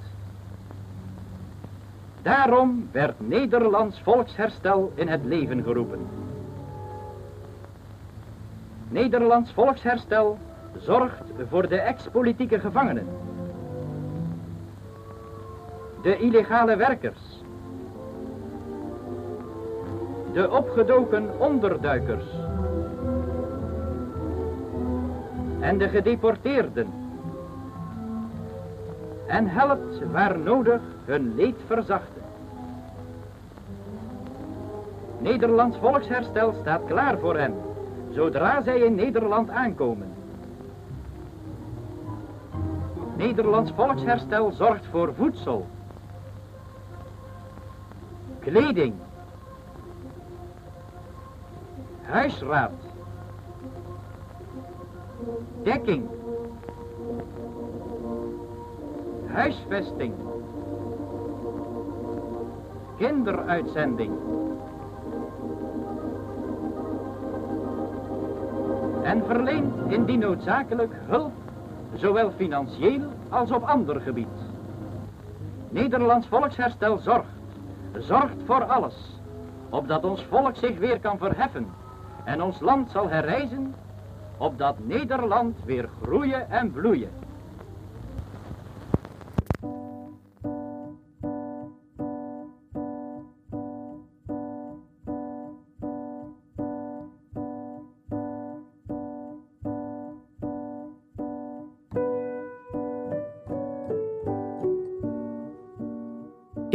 Daarom 2.21 2.89
werd 2.91 3.13
Nederlands 3.17 3.99
volksherstel 3.99 4.91
in 4.95 5.07
het 5.07 5.23
leven 5.23 5.63
geroepen. 5.63 6.07
Nederlands 8.87 9.51
volksherstel 9.51 10.37
zorgt 10.79 11.23
voor 11.49 11.67
de 11.67 11.79
ex-politieke 11.79 12.59
gevangenen, 12.59 13.07
de 16.05 16.17
illegale 16.17 16.75
werkers, 16.75 17.41
de 20.33 20.51
opgedoken 20.51 21.39
onderduikers 21.39 22.25
en 25.59 25.77
de 25.77 25.89
gedeporteerden. 25.89 26.87
En 29.27 29.47
helpt 29.47 30.11
waar 30.11 30.39
nodig 30.39 30.81
hun 31.05 31.35
leed 31.35 31.55
verzachten. 31.67 32.21
Nederlands 35.17 35.77
volksherstel 35.77 36.53
staat 36.61 36.81
klaar 36.87 37.17
voor 37.17 37.37
hen, 37.37 37.53
zodra 38.11 38.61
zij 38.61 38.79
in 38.79 38.95
Nederland 38.95 39.49
aankomen. 39.49 40.13
Nederlands 43.15 43.71
volksherstel 43.75 44.51
zorgt 44.51 44.85
voor 44.91 45.13
voedsel, 45.15 45.67
kleding, 48.45 48.93
huisraad, 52.05 52.77
dekking, 55.63 56.05
huisvesting, 59.33 60.13
kinderuitzending. 62.97 64.13
En 69.03 69.25
verleent 69.25 69.73
indien 69.87 70.19
noodzakelijk 70.19 70.93
hulp, 71.07 71.33
zowel 71.93 72.31
financieel 72.31 73.01
als 73.29 73.51
op 73.51 73.63
ander 73.63 74.01
gebied. 74.01 74.37
Nederlands 75.69 76.27
volksherstel 76.27 76.97
zorgt, 76.97 77.34
zorgt 78.01 78.37
voor 78.45 78.63
alles, 78.63 78.95
opdat 79.69 80.03
ons 80.03 80.23
volk 80.23 80.55
zich 80.55 80.77
weer 80.77 80.99
kan 80.99 81.17
verheffen 81.17 81.73
en 82.23 82.41
ons 82.41 82.59
land 82.59 82.91
zal 82.91 83.09
herrijzen 83.09 83.75
opdat 84.37 84.75
Nederland 84.79 85.57
weer 85.65 85.89
groeien 86.01 86.49
en 86.49 86.71
bloeien. 86.71 87.24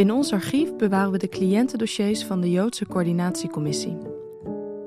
In 0.01 0.11
ons 0.11 0.33
archief 0.33 0.75
bewaren 0.75 1.11
we 1.11 1.17
de 1.17 1.27
cliëntendossiers 1.27 2.23
van 2.23 2.41
de 2.41 2.51
Joodse 2.51 2.85
Coördinatiecommissie. 2.85 3.97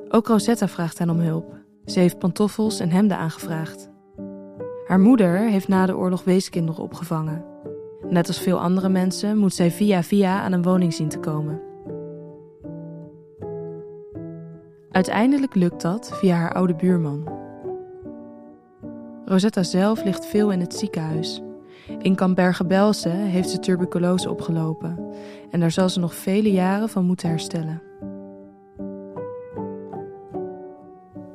Ook 0.08 0.26
Rosetta 0.26 0.68
vraagt 0.68 0.98
hen 0.98 1.10
om 1.10 1.18
hulp. 1.18 1.54
Ze 1.84 2.00
heeft 2.00 2.18
pantoffels 2.18 2.80
en 2.80 2.90
hemden 2.90 3.16
aangevraagd. 3.16 3.90
Haar 4.86 5.00
moeder 5.00 5.38
heeft 5.38 5.68
na 5.68 5.86
de 5.86 5.96
oorlog 5.96 6.24
weeskinderen 6.24 6.82
opgevangen. 6.82 7.44
Net 8.08 8.26
als 8.28 8.40
veel 8.40 8.60
andere 8.60 8.88
mensen 8.88 9.38
moet 9.38 9.54
zij 9.54 9.70
via 9.70 10.02
via 10.02 10.40
aan 10.40 10.52
een 10.52 10.62
woning 10.62 10.94
zien 10.94 11.08
te 11.08 11.18
komen. 11.18 11.60
Uiteindelijk 14.90 15.54
lukt 15.54 15.80
dat 15.80 16.10
via 16.14 16.36
haar 16.36 16.54
oude 16.54 16.74
buurman. 16.74 17.28
Rosetta 19.24 19.62
zelf 19.62 20.04
ligt 20.04 20.26
veel 20.26 20.52
in 20.52 20.60
het 20.60 20.74
ziekenhuis. 20.74 21.42
In 21.98 22.14
Kamp 22.14 22.36
Bergen-Belsen 22.36 23.16
heeft 23.16 23.50
ze 23.50 23.58
tuberculose 23.58 24.30
opgelopen 24.30 24.98
en 25.50 25.60
daar 25.60 25.70
zal 25.70 25.88
ze 25.88 26.00
nog 26.00 26.14
vele 26.14 26.52
jaren 26.52 26.88
van 26.88 27.04
moeten 27.04 27.28
herstellen. 27.28 27.82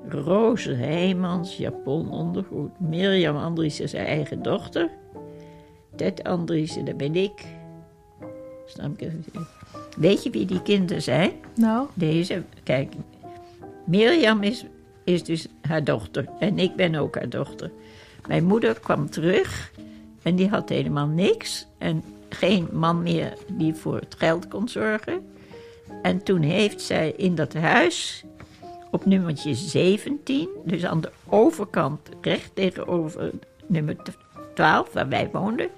Roze 0.08 0.74
Heijmans, 0.74 1.58
Japon 1.58 2.12
ondergoed. 2.12 2.80
Mirjam 2.80 3.38
Andriessen, 3.38 3.89
zijn 3.89 4.06
eigen 4.06 4.41
dochter. 4.41 4.89
Ted 5.95 6.24
Andriessen, 6.24 6.86
dat 6.86 6.97
ben 6.97 7.16
ik. 7.16 7.45
Snap 8.66 9.00
je? 9.00 9.20
Weet 9.97 10.24
je 10.24 10.30
wie 10.30 10.45
die 10.45 10.62
kinderen 10.62 11.02
zijn? 11.02 11.32
Nou, 11.56 11.88
Deze, 11.93 12.43
kijk. 12.64 12.93
Mirjam 13.86 14.43
is, 14.43 14.66
is 15.04 15.24
dus 15.24 15.47
haar 15.62 15.84
dochter. 15.84 16.30
En 16.39 16.60
ik 16.60 16.76
ben 16.76 16.95
ook 16.95 17.16
haar 17.16 17.30
dochter. 17.30 17.72
Mijn 18.28 18.45
moeder 18.45 18.80
kwam 18.80 19.10
terug. 19.10 19.72
En 20.30 20.36
die 20.36 20.49
had 20.49 20.69
helemaal 20.69 21.07
niks. 21.07 21.67
En 21.77 22.03
geen 22.30 22.67
man 22.71 23.03
meer 23.03 23.34
die 23.47 23.73
voor 23.73 23.95
het 23.95 24.15
geld 24.17 24.47
kon 24.47 24.67
zorgen. 24.67 25.30
En 26.01 26.23
toen 26.23 26.41
heeft 26.41 26.82
zij 26.82 27.13
in 27.17 27.36
dat 27.36 27.53
huis 27.53 28.23
op 28.91 29.05
nummertje 29.05 29.55
17, 29.55 30.49
dus 30.65 30.86
aan 30.86 31.01
de 31.01 31.11
overkant, 31.27 31.99
recht 32.21 32.51
tegenover 32.53 33.32
nummer 33.67 33.95
12, 34.53 34.93
waar 34.93 35.09
wij 35.09 35.30
woonden. 35.32 35.69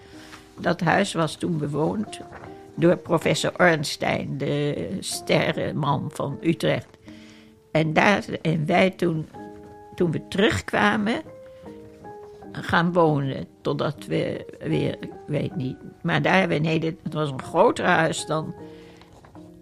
Dat 0.59 0.81
huis 0.81 1.13
was 1.13 1.35
toen 1.35 1.57
bewoond 1.57 2.19
door 2.75 2.97
professor 2.97 3.51
Ornstein, 3.57 4.37
de 4.37 4.87
sterrenman 4.99 6.09
van 6.13 6.37
Utrecht. 6.41 6.97
En, 7.71 7.93
daar, 7.93 8.23
en 8.41 8.65
wij 8.65 8.89
toen, 8.89 9.27
toen 9.95 10.11
we 10.11 10.27
terugkwamen, 10.27 11.21
gaan 12.51 12.93
wonen. 12.93 13.47
Totdat 13.61 14.05
we 14.07 14.45
weer, 14.59 14.97
ik 14.99 15.11
weet 15.27 15.55
niet. 15.55 15.77
Maar 16.01 16.21
daar 16.21 16.39
hebben 16.39 16.61
we, 16.61 16.67
nee, 16.67 16.79
dit- 16.79 16.99
het 17.03 17.13
was 17.13 17.31
een 17.31 17.41
groter 17.41 17.85
huis 17.85 18.25
dan 18.25 18.55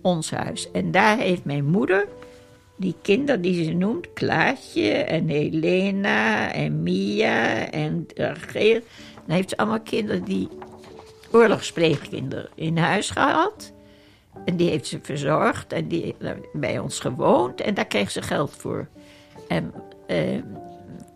ons 0.01 0.31
huis. 0.31 0.71
En 0.71 0.91
daar 0.91 1.17
heeft 1.17 1.45
mijn 1.45 1.65
moeder 1.65 2.07
die 2.77 2.95
kinderen 3.01 3.41
die 3.41 3.63
ze 3.63 3.71
noemt, 3.73 4.13
Klaasje 4.13 4.91
en 4.91 5.27
Helena 5.27 6.51
en 6.53 6.83
Mia 6.83 7.69
en 7.71 8.05
Rachel. 8.15 8.79
Dan 9.25 9.35
heeft 9.35 9.49
ze 9.49 9.57
allemaal 9.57 9.79
kinderen 9.81 10.23
die 10.23 10.47
oorlogspleegkinderen 11.31 12.49
in 12.55 12.77
huis 12.77 13.09
gehad. 13.09 13.73
En 14.45 14.55
die 14.55 14.69
heeft 14.69 14.87
ze 14.87 14.99
verzorgd 15.01 15.73
en 15.73 15.87
die 15.87 16.15
bij 16.53 16.79
ons 16.79 16.99
gewoond 16.99 17.61
en 17.61 17.73
daar 17.73 17.87
kreeg 17.87 18.11
ze 18.11 18.21
geld 18.21 18.51
voor. 18.51 18.87
En 19.47 19.73
eh, 20.07 20.37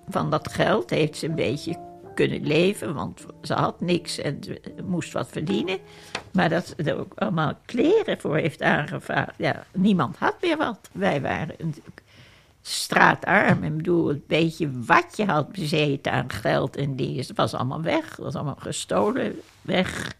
van 0.10 0.30
dat 0.30 0.54
geld 0.54 0.90
heeft 0.90 1.18
ze 1.18 1.28
een 1.28 1.36
beetje 1.36 1.92
kunnen 2.14 2.48
leven, 2.48 2.94
want 2.94 3.26
ze 3.42 3.54
had 3.54 3.82
niks 3.82 4.18
en 4.18 4.40
moest 4.86 5.14
wat 5.14 5.30
verdienen. 5.30 5.78
Maar 6.32 6.50
dat 6.50 6.66
ze 6.66 6.76
er 6.76 7.00
ook 7.00 7.14
allemaal 7.16 7.54
kleren 7.66 8.20
voor 8.20 8.38
heeft 8.38 8.62
aangevraagd. 8.62 9.34
Ja, 9.38 9.66
niemand 9.74 10.18
had 10.18 10.36
meer 10.42 10.58
wat. 10.58 10.90
Wij 10.92 11.22
waren 11.22 11.56
natuurlijk 11.60 12.02
straatarm. 12.62 13.64
Ik 13.64 13.78
bedoel, 13.78 14.08
het 14.08 14.28
beetje 14.28 14.72
wat 14.86 15.14
je 15.18 15.26
had 15.26 15.52
bezeten 15.52 16.12
aan 16.12 16.30
geld 16.30 16.76
en 16.76 16.96
dingen, 16.96 17.26
het 17.26 17.36
was 17.36 17.54
allemaal 17.54 17.82
weg. 17.82 18.10
Het 18.10 18.18
was 18.18 18.36
allemaal 18.36 18.56
gestolen, 18.56 19.40
weg. 19.62 20.16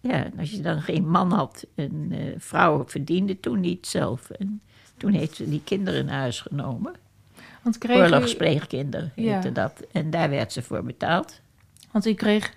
Ja, 0.00 0.26
als 0.38 0.50
je 0.50 0.60
dan 0.60 0.82
geen 0.82 1.08
man 1.08 1.32
had 1.32 1.66
en 1.74 2.06
eh, 2.10 2.18
vrouwen 2.38 2.88
verdienden 2.88 3.40
toen 3.40 3.60
niet 3.60 3.86
zelf. 3.86 4.30
En 4.30 4.62
toen 4.96 5.12
heeft 5.12 5.36
ze 5.36 5.48
die 5.48 5.62
kinderen 5.64 6.04
naar 6.04 6.18
huis 6.18 6.40
genomen. 6.40 6.94
Want 7.64 7.78
kreeg 7.78 7.98
Ja. 9.14 9.32
heette 9.32 9.52
dat. 9.52 9.82
En 9.92 10.10
daar 10.10 10.30
werd 10.30 10.52
ze 10.52 10.62
voor 10.62 10.82
betaald. 10.82 11.40
want 11.90 12.06
u 12.06 12.14
kreeg 12.14 12.54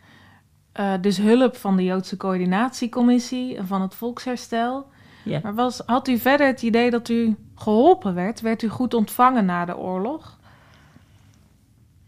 eh, 0.72 0.94
dus 1.02 1.18
hulp 1.18 1.56
van 1.56 1.78
de 1.78 1.84
Joodse 1.84 2.18
coördinatiecommissie 2.18 3.58
en 3.58 3.68
van 3.68 3.82
het 3.82 3.96
Volksherstel. 3.96 4.88
Ja. 5.24 5.40
Maar 5.44 5.54
was, 5.56 5.82
had 5.86 6.08
u 6.08 6.18
verder 6.18 6.48
het 6.48 6.62
idee 6.62 6.90
dat 6.90 7.10
u 7.10 7.36
geholpen 7.56 8.14
werd? 8.14 8.42
Werd 8.42 8.62
u 8.62 8.68
goed 8.68 8.94
ontvangen 8.94 9.46
na 9.46 9.66
de 9.66 9.78
oorlog? 9.78 10.40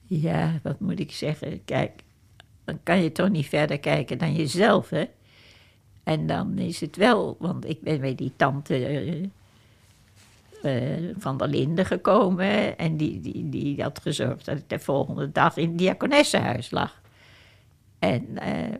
Ja, 0.05 0.59
wat 0.63 0.79
moet 0.79 0.99
ik 0.99 1.11
zeggen? 1.11 1.65
Kijk, 1.65 2.03
dan 2.63 2.79
kan 2.83 3.03
je 3.03 3.11
toch 3.11 3.29
niet 3.29 3.45
verder 3.47 3.79
kijken 3.79 4.17
dan 4.17 4.33
jezelf, 4.33 4.89
hè? 4.89 5.05
En 6.03 6.27
dan 6.27 6.57
is 6.57 6.79
het 6.79 6.95
wel, 6.95 7.35
want 7.39 7.69
ik 7.69 7.81
ben 7.81 7.99
bij 7.99 8.15
die 8.15 8.31
tante 8.35 8.85
eh, 8.85 9.23
eh, 10.61 11.13
van 11.17 11.37
der 11.37 11.47
Linde 11.47 11.85
gekomen 11.85 12.77
en 12.77 12.97
die, 12.97 13.19
die, 13.21 13.49
die 13.49 13.81
had 13.81 13.99
gezorgd 13.99 14.45
dat 14.45 14.57
ik 14.57 14.69
de 14.69 14.79
volgende 14.79 15.31
dag 15.31 15.57
in 15.57 15.67
het 15.69 15.77
diakonessenhuis 15.77 16.71
lag. 16.71 17.01
En 17.99 18.37
eh, 18.37 18.75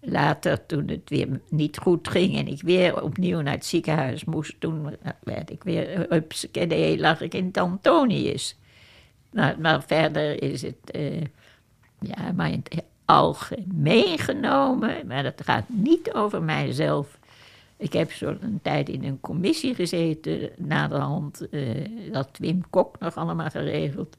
later, 0.00 0.66
toen 0.66 0.88
het 0.88 1.08
weer 1.08 1.40
niet 1.48 1.78
goed 1.78 2.08
ging 2.08 2.36
en 2.36 2.46
ik 2.46 2.62
weer 2.62 3.02
opnieuw 3.02 3.40
naar 3.40 3.54
het 3.54 3.66
ziekenhuis 3.66 4.24
moest, 4.24 4.60
toen 4.60 4.96
werd 5.22 5.50
ik 5.50 5.64
weer, 5.64 6.06
hupsakee, 6.08 6.98
lag 6.98 7.20
ik 7.20 7.34
in 7.34 7.46
het 7.46 7.56
Antonius. 7.56 8.56
Maar 9.32 9.82
verder 9.86 10.42
is 10.42 10.62
het, 10.62 10.90
eh, 10.90 11.20
ja, 12.00 12.32
maar 12.36 12.50
in 12.50 12.62
het 12.68 12.84
algemeen 13.04 14.18
genomen, 14.18 15.06
maar 15.06 15.22
dat 15.22 15.42
gaat 15.44 15.68
niet 15.68 16.12
over 16.12 16.42
mijzelf. 16.42 17.17
Ik 17.78 17.92
heb 17.92 18.12
zo'n 18.12 18.58
tijd 18.62 18.88
in 18.88 19.04
een 19.04 19.20
commissie 19.20 19.74
gezeten, 19.74 20.50
naderhand, 20.56 21.48
eh 21.48 22.12
dat 22.12 22.28
Wim 22.38 22.62
Kok 22.70 22.98
nog 22.98 23.16
allemaal 23.16 23.50
geregeld. 23.50 24.16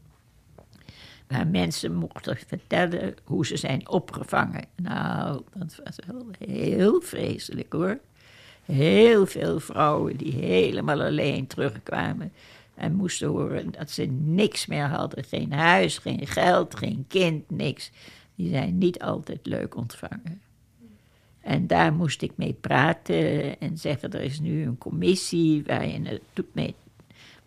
Waar 1.27 1.47
mensen 1.47 1.93
mochten 1.93 2.37
vertellen 2.47 3.15
hoe 3.23 3.45
ze 3.45 3.57
zijn 3.57 3.89
opgevangen. 3.89 4.65
Nou, 4.75 5.41
dat 5.53 5.81
was 5.83 5.99
wel 6.07 6.25
heel 6.47 7.01
vreselijk 7.01 7.73
hoor. 7.73 7.99
Heel 8.65 9.25
veel 9.25 9.59
vrouwen 9.59 10.17
die 10.17 10.33
helemaal 10.33 11.01
alleen 11.01 11.47
terugkwamen. 11.47 12.31
En 12.75 12.95
moesten 12.95 13.27
horen 13.27 13.71
dat 13.71 13.89
ze 13.89 14.03
niks 14.23 14.65
meer 14.65 14.87
hadden. 14.87 15.23
Geen 15.23 15.53
huis, 15.53 15.97
geen 15.97 16.27
geld, 16.27 16.75
geen 16.75 17.05
kind, 17.07 17.49
niks. 17.49 17.91
Die 18.35 18.49
zijn 18.49 18.77
niet 18.77 19.01
altijd 19.01 19.39
leuk 19.43 19.75
ontvangen. 19.75 20.41
En 21.49 21.67
daar 21.67 21.93
moest 21.93 22.21
ik 22.21 22.31
mee 22.35 22.53
praten 22.53 23.59
en 23.59 23.77
zeggen: 23.77 24.11
er 24.11 24.21
is 24.21 24.39
nu 24.39 24.63
een 24.63 24.77
commissie 24.77 25.63
waar 25.63 25.87
je 25.87 26.21
mee, 26.51 26.75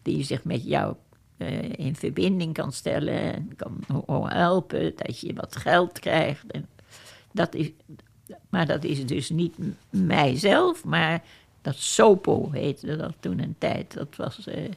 die 0.03 0.25
zich 0.25 0.45
met 0.45 0.65
jou 0.65 0.95
eh, 1.37 1.73
in 1.73 1.97
verbinding 1.97 2.55
kan 2.55 2.73
stellen 2.73 3.35
en 3.35 3.53
kan 3.57 3.85
helpen, 4.29 4.93
dat 4.97 5.21
je 5.21 5.35
wat 5.35 5.57
geld 5.57 5.99
krijgt. 5.99 6.51
En 6.51 6.67
dat 7.33 7.55
is, 7.55 7.71
maar 8.49 8.67
dat 8.67 8.85
is 8.85 9.07
dus 9.07 9.31
niet 9.31 9.57
mijzelf, 9.91 10.85
maar 10.85 11.23
dat 11.61 11.77
SOPO 11.77 12.51
heette 12.51 12.97
dat 12.97 13.15
toen 13.21 13.39
een 13.39 13.57
tijd. 13.59 13.95
Dat 13.95 14.17
was, 14.17 14.47
eh, 14.47 14.71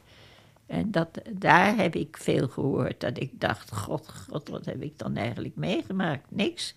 en 0.65 0.91
dat, 0.91 1.21
daar 1.31 1.75
heb 1.75 1.95
ik 1.95 2.17
veel 2.17 2.47
gehoord, 2.47 2.99
dat 2.99 3.19
ik 3.19 3.31
dacht, 3.39 3.73
god, 3.73 4.13
god, 4.29 4.49
wat 4.49 4.65
heb 4.65 4.81
ik 4.81 4.97
dan 4.97 5.15
eigenlijk 5.15 5.55
meegemaakt? 5.55 6.31
Niks. 6.31 6.75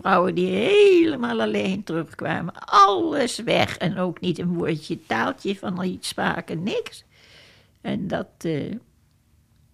Vrouwen 0.00 0.34
die 0.34 0.46
helemaal 0.46 1.40
alleen 1.40 1.84
terugkwamen, 1.84 2.54
alles 2.64 3.38
weg. 3.38 3.76
En 3.78 3.98
ook 3.98 4.20
niet 4.20 4.38
een 4.38 4.54
woordje, 4.54 5.06
taaltje 5.06 5.56
van 5.56 5.84
iets 5.84 6.08
spraken, 6.08 6.62
niks. 6.62 7.04
En, 7.80 8.08
dat, 8.08 8.28
eh, 8.38 8.74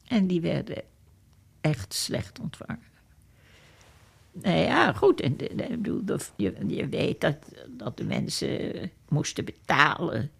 en 0.07 0.27
die 0.27 0.41
werden 0.41 0.83
echt 1.61 1.95
slecht 1.95 2.41
ontvangen. 2.41 2.95
Nou 4.33 4.57
ja, 4.57 4.93
goed. 4.93 5.20
En 5.20 5.37
de, 5.37 6.18
je, 6.37 6.55
je 6.66 6.89
weet 6.89 7.20
dat, 7.20 7.37
dat 7.68 7.97
de 7.97 8.05
mensen 8.05 8.91
moesten 9.09 9.45
betalen 9.45 10.31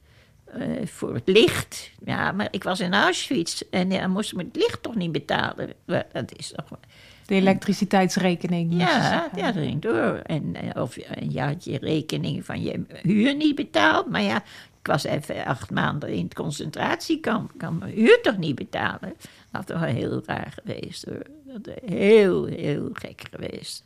eh, 0.45 0.87
voor 0.87 1.15
het 1.15 1.29
licht. 1.29 1.91
Ja, 2.05 2.33
maar 2.33 2.49
ik 2.51 2.63
was 2.63 2.81
in 2.81 2.95
Auschwitz 2.95 3.63
en 3.71 3.91
ja, 3.91 4.07
moesten 4.07 4.37
we 4.37 4.45
het 4.45 4.57
licht 4.57 4.83
toch 4.83 4.95
niet 4.95 5.13
betalen. 5.13 5.73
Dat 6.13 6.37
is 6.37 6.53
toch... 6.57 6.79
De 7.27 7.35
elektriciteitsrekening. 7.35 8.73
Ja, 8.79 9.31
ja, 9.37 9.53
dat 9.53 9.63
ging 9.63 9.83
door. 9.83 10.21
En, 10.23 10.55
eh, 10.55 10.83
of 10.83 10.97
je 11.29 11.41
had 11.41 11.65
je 11.65 11.79
rekening 11.79 12.45
van 12.45 12.63
je 12.63 12.85
huur 13.03 13.37
niet 13.37 13.55
betaald. 13.55 14.11
Maar 14.11 14.23
ja, 14.23 14.37
ik 14.81 14.87
was 14.87 15.05
even 15.05 15.45
acht 15.45 15.71
maanden 15.71 16.09
in 16.13 16.25
het 16.25 16.35
concentratiekamp. 16.35 17.53
Ik 17.53 17.59
kan 17.59 17.79
mijn 17.79 17.93
huur 17.93 18.19
toch 18.23 18.37
niet 18.37 18.55
betalen? 18.55 19.15
Dat 19.51 19.69
wel 19.69 19.81
heel 19.81 20.23
raar 20.27 20.55
geweest 20.63 21.05
hoor. 21.05 21.23
Dat 21.45 21.69
is 21.69 21.91
heel, 21.91 22.45
heel 22.45 22.89
gek 22.93 23.29
geweest. 23.31 23.85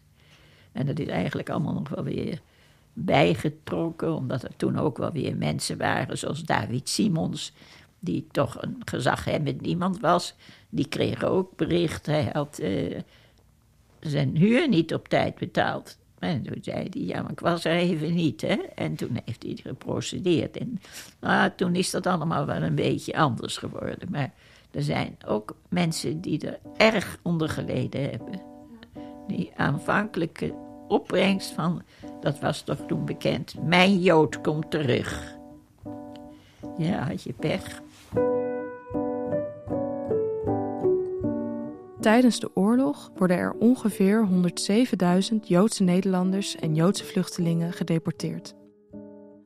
En 0.73 0.87
dat 0.87 0.99
is 0.99 1.09
eigenlijk 1.09 1.51
allemaal 1.51 1.75
nog 1.75 1.89
wel 1.89 2.05
weer 2.05 2.41
bijgetrokken. 2.93 4.15
Omdat 4.15 4.43
er 4.43 4.57
toen 4.57 4.79
ook 4.79 4.99
wel 4.99 5.13
weer 5.13 5.37
mensen 5.37 5.79
waren 5.79 6.19
zoals 6.19 6.43
David 6.43 6.89
Simons. 6.89 7.53
Die 7.99 8.27
toch 8.31 8.63
een 8.63 8.77
gezaghebbend 8.85 9.67
iemand 9.67 10.01
was. 10.01 10.35
Die 10.69 10.89
kreeg 10.89 11.25
ook 11.25 11.57
bericht. 11.57 12.07
Hij 12.07 12.31
had... 12.33 12.59
eh, 12.59 12.99
zijn 14.01 14.37
huur 14.37 14.69
niet 14.69 14.95
op 14.95 15.09
tijd 15.09 15.35
betaald. 15.35 15.99
En 16.19 16.43
toen 16.43 16.59
zei 16.61 16.89
hij, 16.91 17.03
ja, 17.03 17.23
maar 17.23 17.31
ik 17.31 17.41
was 17.41 17.65
er 17.65 17.73
even 17.73 18.15
niet, 18.15 18.41
hè. 18.41 18.57
En 18.75 18.95
toen 18.95 19.21
heeft 19.25 19.43
hij 19.43 19.59
geprocedeerd. 19.63 20.57
En 20.57 20.81
ah, 21.21 21.45
toen 21.57 21.75
is 21.75 21.91
dat 21.91 22.07
allemaal 22.07 22.47
wel 22.47 22.63
een 22.63 22.75
beetje 22.75 23.17
anders 23.17 23.57
geworden. 23.57 24.11
Maar 24.11 24.33
er 24.71 24.83
zijn 24.83 25.17
ook 25.27 25.57
mensen 25.69 26.21
die 26.21 26.47
er 26.47 26.59
erg 26.77 27.19
onder 27.23 27.49
geleden 27.49 28.11
hebben. 28.11 28.41
Die 29.27 29.53
aanvankelijke 29.57 30.55
opbrengst 30.89 31.51
van, 31.51 31.83
dat 32.21 32.41
was 32.41 32.63
toch 32.63 32.79
toen 32.87 33.05
bekend, 33.05 33.55
mijn 33.63 33.99
Jood 33.99 34.41
komt 34.41 34.71
terug. 34.71 35.37
Ja, 36.79 37.07
had 37.07 37.23
je 37.23 37.33
pech. 37.33 37.83
Tijdens 42.01 42.41
de 42.41 42.51
oorlog 42.57 43.11
worden 43.17 43.37
er 43.37 43.53
ongeveer 43.53 44.29
107.000 45.33 45.37
Joodse 45.43 45.83
Nederlanders 45.83 46.57
en 46.57 46.75
Joodse 46.75 47.05
vluchtelingen 47.05 47.73
gedeporteerd. 47.73 48.55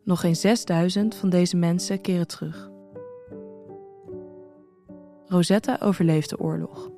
Nog 0.05 0.21
geen 0.21 0.37
6.000 1.03 1.19
van 1.19 1.29
deze 1.31 1.57
mensen 1.57 2.01
keren 2.01 2.27
terug. 2.27 2.71
Rosetta 5.27 5.79
overleeft 5.81 6.31
de 6.31 6.39
oorlog. 6.39 6.91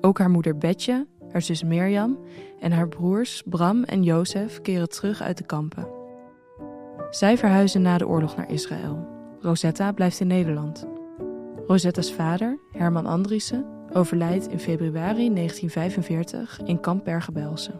Ook 0.00 0.18
haar 0.18 0.30
moeder 0.30 0.58
Betje, 0.58 1.06
haar 1.30 1.42
zus 1.42 1.62
Mirjam 1.62 2.18
en 2.60 2.72
haar 2.72 2.88
broers 2.88 3.42
Bram 3.46 3.84
en 3.84 4.02
Jozef 4.02 4.60
keren 4.60 4.88
terug 4.88 5.22
uit 5.22 5.38
de 5.38 5.44
kampen. 5.44 5.88
Zij 7.10 7.38
verhuizen 7.38 7.82
na 7.82 7.98
de 7.98 8.08
oorlog 8.08 8.36
naar 8.36 8.50
Israël. 8.50 9.06
Rosetta 9.40 9.92
blijft 9.92 10.20
in 10.20 10.26
Nederland. 10.26 10.95
Rosetta's 11.66 12.12
vader, 12.12 12.58
Herman 12.72 13.06
Andriessen, 13.06 13.64
overlijdt 13.92 14.48
in 14.48 14.60
februari 14.60 15.34
1945 15.34 16.60
in 16.64 16.80
kamp 16.80 17.04
Bergen-Belsen. 17.04 17.74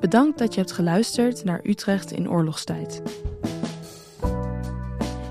Bedankt 0.00 0.38
dat 0.38 0.54
je 0.54 0.60
hebt 0.60 0.72
geluisterd 0.72 1.44
naar 1.44 1.60
Utrecht 1.62 2.10
in 2.10 2.30
oorlogstijd. 2.30 3.02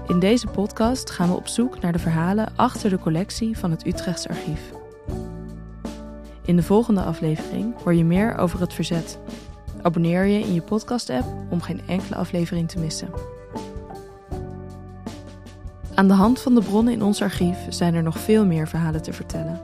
In 0.07 0.19
deze 0.19 0.47
podcast 0.47 1.09
gaan 1.09 1.29
we 1.29 1.35
op 1.35 1.47
zoek 1.47 1.79
naar 1.81 1.91
de 1.91 1.99
verhalen 1.99 2.53
achter 2.55 2.89
de 2.89 2.99
collectie 2.99 3.57
van 3.57 3.71
het 3.71 3.85
Utrechts 3.85 4.27
Archief. 4.27 4.71
In 6.45 6.55
de 6.55 6.63
volgende 6.63 7.01
aflevering 7.01 7.81
hoor 7.83 7.93
je 7.93 8.05
meer 8.05 8.37
over 8.37 8.59
het 8.59 8.73
verzet. 8.73 9.19
Abonneer 9.85 10.25
je 10.25 10.39
in 10.39 10.53
je 10.53 10.61
podcast-app 10.61 11.25
om 11.49 11.61
geen 11.61 11.81
enkele 11.87 12.15
aflevering 12.15 12.69
te 12.69 12.79
missen. 12.79 13.09
Aan 15.93 16.07
de 16.07 16.13
hand 16.13 16.39
van 16.39 16.55
de 16.55 16.61
bronnen 16.61 16.93
in 16.93 17.03
ons 17.03 17.21
archief 17.21 17.57
zijn 17.69 17.93
er 17.93 18.03
nog 18.03 18.19
veel 18.19 18.45
meer 18.45 18.67
verhalen 18.67 19.01
te 19.01 19.13
vertellen. 19.13 19.61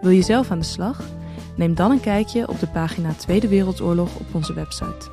Wil 0.00 0.10
je 0.10 0.22
zelf 0.22 0.50
aan 0.50 0.58
de 0.58 0.64
slag? 0.64 1.02
Neem 1.56 1.74
dan 1.74 1.90
een 1.90 2.00
kijkje 2.00 2.48
op 2.48 2.60
de 2.60 2.66
pagina 2.66 3.12
Tweede 3.12 3.48
Wereldoorlog 3.48 4.16
op 4.16 4.34
onze 4.34 4.54
website. 4.54 5.10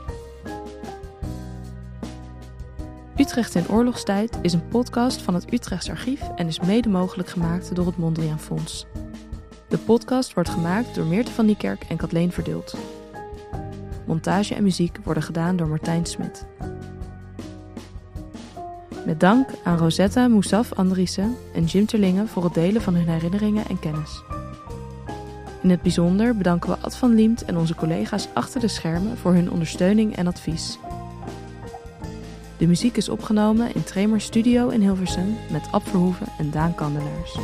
Utrecht 3.18 3.56
in 3.56 3.70
oorlogstijd 3.70 4.38
is 4.42 4.54
een 4.54 4.68
podcast 4.68 5.22
van 5.22 5.34
het 5.34 5.54
Utrechts 5.54 5.90
Archief 5.90 6.22
en 6.36 6.48
is 6.48 6.60
mede 6.60 6.90
mogelijk 6.90 7.30
gemaakt 7.30 7.76
door 7.76 7.86
het 7.86 7.98
Mondriaan 7.98 8.40
Fonds. 8.40 8.86
De 9.68 9.78
podcast 9.78 10.34
wordt 10.34 10.50
gemaakt 10.50 10.96
door 10.96 11.06
Meerte 11.06 11.32
van 11.32 11.46
Niekerk 11.46 11.84
en 11.90 11.98
Kathleen 11.98 12.32
Verdult. 12.32 12.76
Montage 14.08 14.56
en 14.56 14.64
muziek 14.64 14.98
worden 15.04 15.24
gedaan 15.24 15.56
door 15.56 15.68
Martijn 15.68 16.06
Smit. 16.06 16.46
Met 19.06 19.20
dank 19.20 19.50
aan 19.64 19.78
Rosetta 19.78 20.28
Moussaf 20.28 20.74
Andriessen 20.74 21.36
en 21.54 21.64
Jim 21.66 21.86
Terlingen 21.86 22.28
voor 22.28 22.44
het 22.44 22.54
delen 22.54 22.82
van 22.82 22.96
hun 22.96 23.08
herinneringen 23.08 23.66
en 23.68 23.80
kennis. 23.80 24.24
In 25.62 25.70
het 25.70 25.82
bijzonder 25.82 26.38
bedanken 26.38 26.70
we 26.70 26.78
Ad 26.78 26.96
van 26.96 27.14
Liemt 27.14 27.46
en 27.46 27.58
onze 27.58 27.76
collega's 27.76 28.28
achter 28.34 28.60
de 28.60 28.68
schermen 28.68 29.18
voor 29.18 29.34
hun 29.34 29.52
ondersteuning 29.52 30.16
en 30.16 30.28
advies. 30.28 30.80
De 32.58 32.68
muziek 32.68 32.98
is 32.98 33.10
opgenomen 33.10 33.76
in 33.76 33.84
Tremor 33.84 34.22
Studio 34.22 34.70
in 34.70 34.82
Hilversum 34.82 35.36
met 35.52 35.68
Ab 35.72 35.88
Verhoeven 35.88 36.28
en 36.38 36.52
Daan 36.52 36.76
Kandelaars. 36.76 37.38